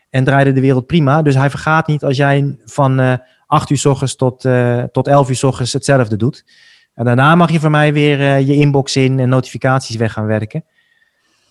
en 0.09 0.23
draaide 0.23 0.51
de 0.51 0.62
wereld 0.62 0.85
prima. 0.85 1.21
Dus 1.21 1.35
hij 1.35 1.49
vergaat 1.49 1.88
niet 1.88 2.03
als 2.03 2.17
jij 2.17 2.57
van 2.65 2.99
uh, 2.99 3.12
eh, 3.12 3.19
8 3.47 3.69
uur 3.69 3.77
s 3.77 3.85
ochtends 3.85 4.15
tot, 4.15 4.45
uh, 4.45 4.83
tot 4.83 5.07
11 5.07 5.29
uur 5.29 5.35
s 5.35 5.43
ochtends 5.43 5.73
hetzelfde 5.73 6.15
doet. 6.15 6.45
En 6.93 7.05
daarna 7.05 7.35
mag 7.35 7.51
je 7.51 7.59
voor 7.59 7.71
mij 7.71 7.93
weer 7.93 8.39
je 8.39 8.55
inbox 8.55 8.95
in 8.95 9.19
en 9.19 9.29
notificaties 9.29 9.95
weg 9.95 10.13
gaan 10.13 10.25
werken. 10.25 10.63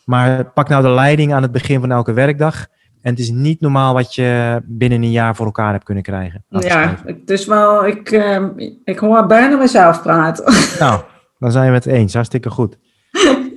Maar 0.04 0.50
pak 0.50 0.68
nou 0.68 0.82
de 0.82 0.90
leiding 0.90 1.34
aan 1.34 1.42
het 1.42 1.52
begin 1.52 1.80
van 1.80 1.90
elke 1.92 2.12
werkdag. 2.12 2.66
En 3.02 3.10
het 3.10 3.18
is 3.18 3.30
niet 3.30 3.60
normaal 3.60 3.94
wat 3.94 4.14
je 4.14 4.60
binnen 4.64 5.02
een 5.02 5.10
jaar 5.10 5.36
voor 5.36 5.46
elkaar 5.46 5.72
hebt 5.72 5.84
kunnen 5.84 6.02
krijgen. 6.02 6.44
Ja, 6.48 6.96
het 7.04 7.30
is 7.30 7.46
wel, 7.46 7.86
ik, 7.86 8.10
uh, 8.10 8.42
ik 8.84 8.98
hoor 8.98 9.26
bijna 9.26 9.56
mezelf 9.56 10.02
praten. 10.02 10.44
Nou, 10.78 11.00
dan 11.38 11.52
zijn 11.52 11.68
we 11.68 11.74
het 11.74 11.86
eens. 11.86 12.14
Hartstikke 12.14 12.50
goed. 12.50 12.78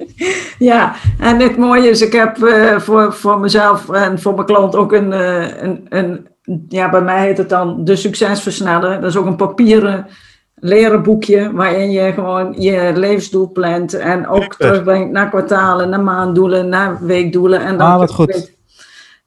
ja, 0.60 0.96
en 1.20 1.40
het 1.40 1.58
mooie 1.58 1.90
is, 1.90 2.02
ik 2.02 2.14
heb 2.14 2.38
uh, 2.38 2.80
voor, 2.80 3.14
voor 3.14 3.40
mezelf 3.40 3.90
en 3.90 4.20
voor 4.20 4.34
mijn 4.34 4.46
klant 4.46 4.76
ook 4.76 4.92
een, 4.92 5.12
uh, 5.12 5.62
een, 5.62 5.86
een, 5.90 6.28
ja, 6.68 6.90
bij 6.90 7.02
mij 7.02 7.26
heet 7.26 7.38
het 7.38 7.50
dan 7.50 7.84
de 7.84 7.96
succesversneller. 7.96 9.02
Dat 9.02 9.10
is 9.10 9.18
ook 9.18 9.26
een 9.26 9.36
papieren 9.36 10.08
leren 10.56 11.04
boekje 11.04 11.52
waarin 11.54 11.92
je 11.92 12.14
gewoon 12.14 12.54
je 12.58 12.92
levensdoel 12.96 13.52
plant 13.52 13.94
en 13.94 14.28
ook 14.28 14.56
terugbrengt 14.56 15.12
naar 15.12 15.30
kwartalen, 15.30 15.90
naar 15.90 16.02
maanddoelen, 16.02 16.70
naar 16.70 17.06
weekdoelen. 17.06 17.62
En 17.62 17.78
dan 17.78 17.92
ah, 17.92 17.98
wat 17.98 18.12
goed 18.12 18.60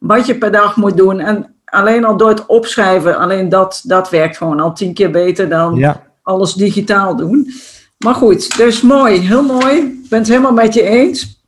wat 0.07 0.26
je 0.26 0.38
per 0.38 0.52
dag 0.52 0.76
moet 0.76 0.96
doen. 0.96 1.20
En 1.20 1.55
alleen 1.64 2.05
al 2.05 2.16
door 2.16 2.28
het 2.28 2.46
opschrijven, 2.46 3.18
alleen 3.18 3.48
dat, 3.48 3.82
dat 3.84 4.11
werkt 4.11 4.36
gewoon 4.36 4.61
al 4.61 4.72
tien 4.72 4.94
keer 4.94 5.11
beter 5.11 5.48
dan 5.48 5.96
alles 6.22 6.52
digitaal 6.52 7.16
doen. 7.16 7.50
Maar 7.98 8.14
goed, 8.14 8.57
dus 8.57 8.82
mooi, 8.82 9.18
heel 9.18 9.42
mooi. 9.42 9.76
Ik 9.76 10.09
ben 10.09 10.18
het 10.18 10.28
helemaal 10.28 10.52
met 10.52 10.74
je 10.74 10.82
eens. 10.82 11.42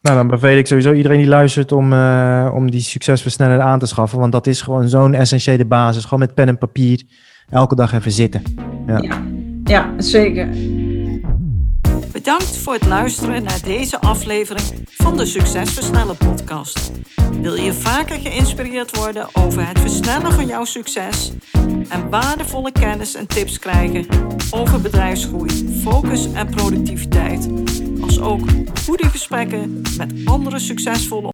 Nou, 0.00 0.16
dan 0.16 0.28
beveel 0.28 0.56
ik 0.56 0.66
sowieso 0.66 0.92
iedereen 0.92 1.18
die 1.18 1.28
luistert 1.28 1.72
om, 1.72 1.92
uh, 1.92 2.52
om 2.54 2.70
die 2.70 2.80
succesversneller 2.80 3.60
aan 3.60 3.78
te 3.78 3.86
schaffen. 3.86 4.18
Want 4.18 4.32
dat 4.32 4.46
is 4.46 4.62
gewoon 4.62 4.88
zo'n 4.88 5.14
essentiële 5.14 5.64
basis. 5.64 6.04
Gewoon 6.04 6.18
met 6.18 6.34
pen 6.34 6.48
en 6.48 6.58
papier 6.58 7.02
elke 7.50 7.74
dag 7.74 7.92
even 7.92 8.12
zitten. 8.12 8.42
Ja, 8.86 8.98
ja, 8.98 9.22
ja 9.64 9.92
zeker. 9.96 10.48
Bedankt 12.06 12.56
voor 12.56 12.72
het 12.72 12.86
luisteren 12.86 13.42
naar 13.42 13.62
deze 13.62 14.00
aflevering 14.00 14.66
van 14.86 15.16
de 15.16 15.26
Succesversnellen 15.26 16.16
podcast. 16.16 16.90
Wil 17.40 17.54
je 17.54 17.72
vaker 17.72 18.20
geïnspireerd 18.20 18.96
worden 18.96 19.28
over 19.32 19.68
het 19.68 19.78
versnellen 19.78 20.32
van 20.32 20.46
jouw 20.46 20.64
succes 20.64 21.32
en 21.88 22.10
waardevolle 22.10 22.72
kennis 22.72 23.14
en 23.14 23.26
tips 23.26 23.58
krijgen 23.58 24.06
over 24.50 24.80
bedrijfsgroei, 24.80 25.80
focus 25.82 26.32
en 26.32 26.50
productiviteit, 26.50 27.48
als 28.00 28.20
ook 28.20 28.40
goede 28.84 29.08
gesprekken 29.08 29.82
met 29.96 30.12
andere 30.24 30.58
succesvolle 30.58 31.28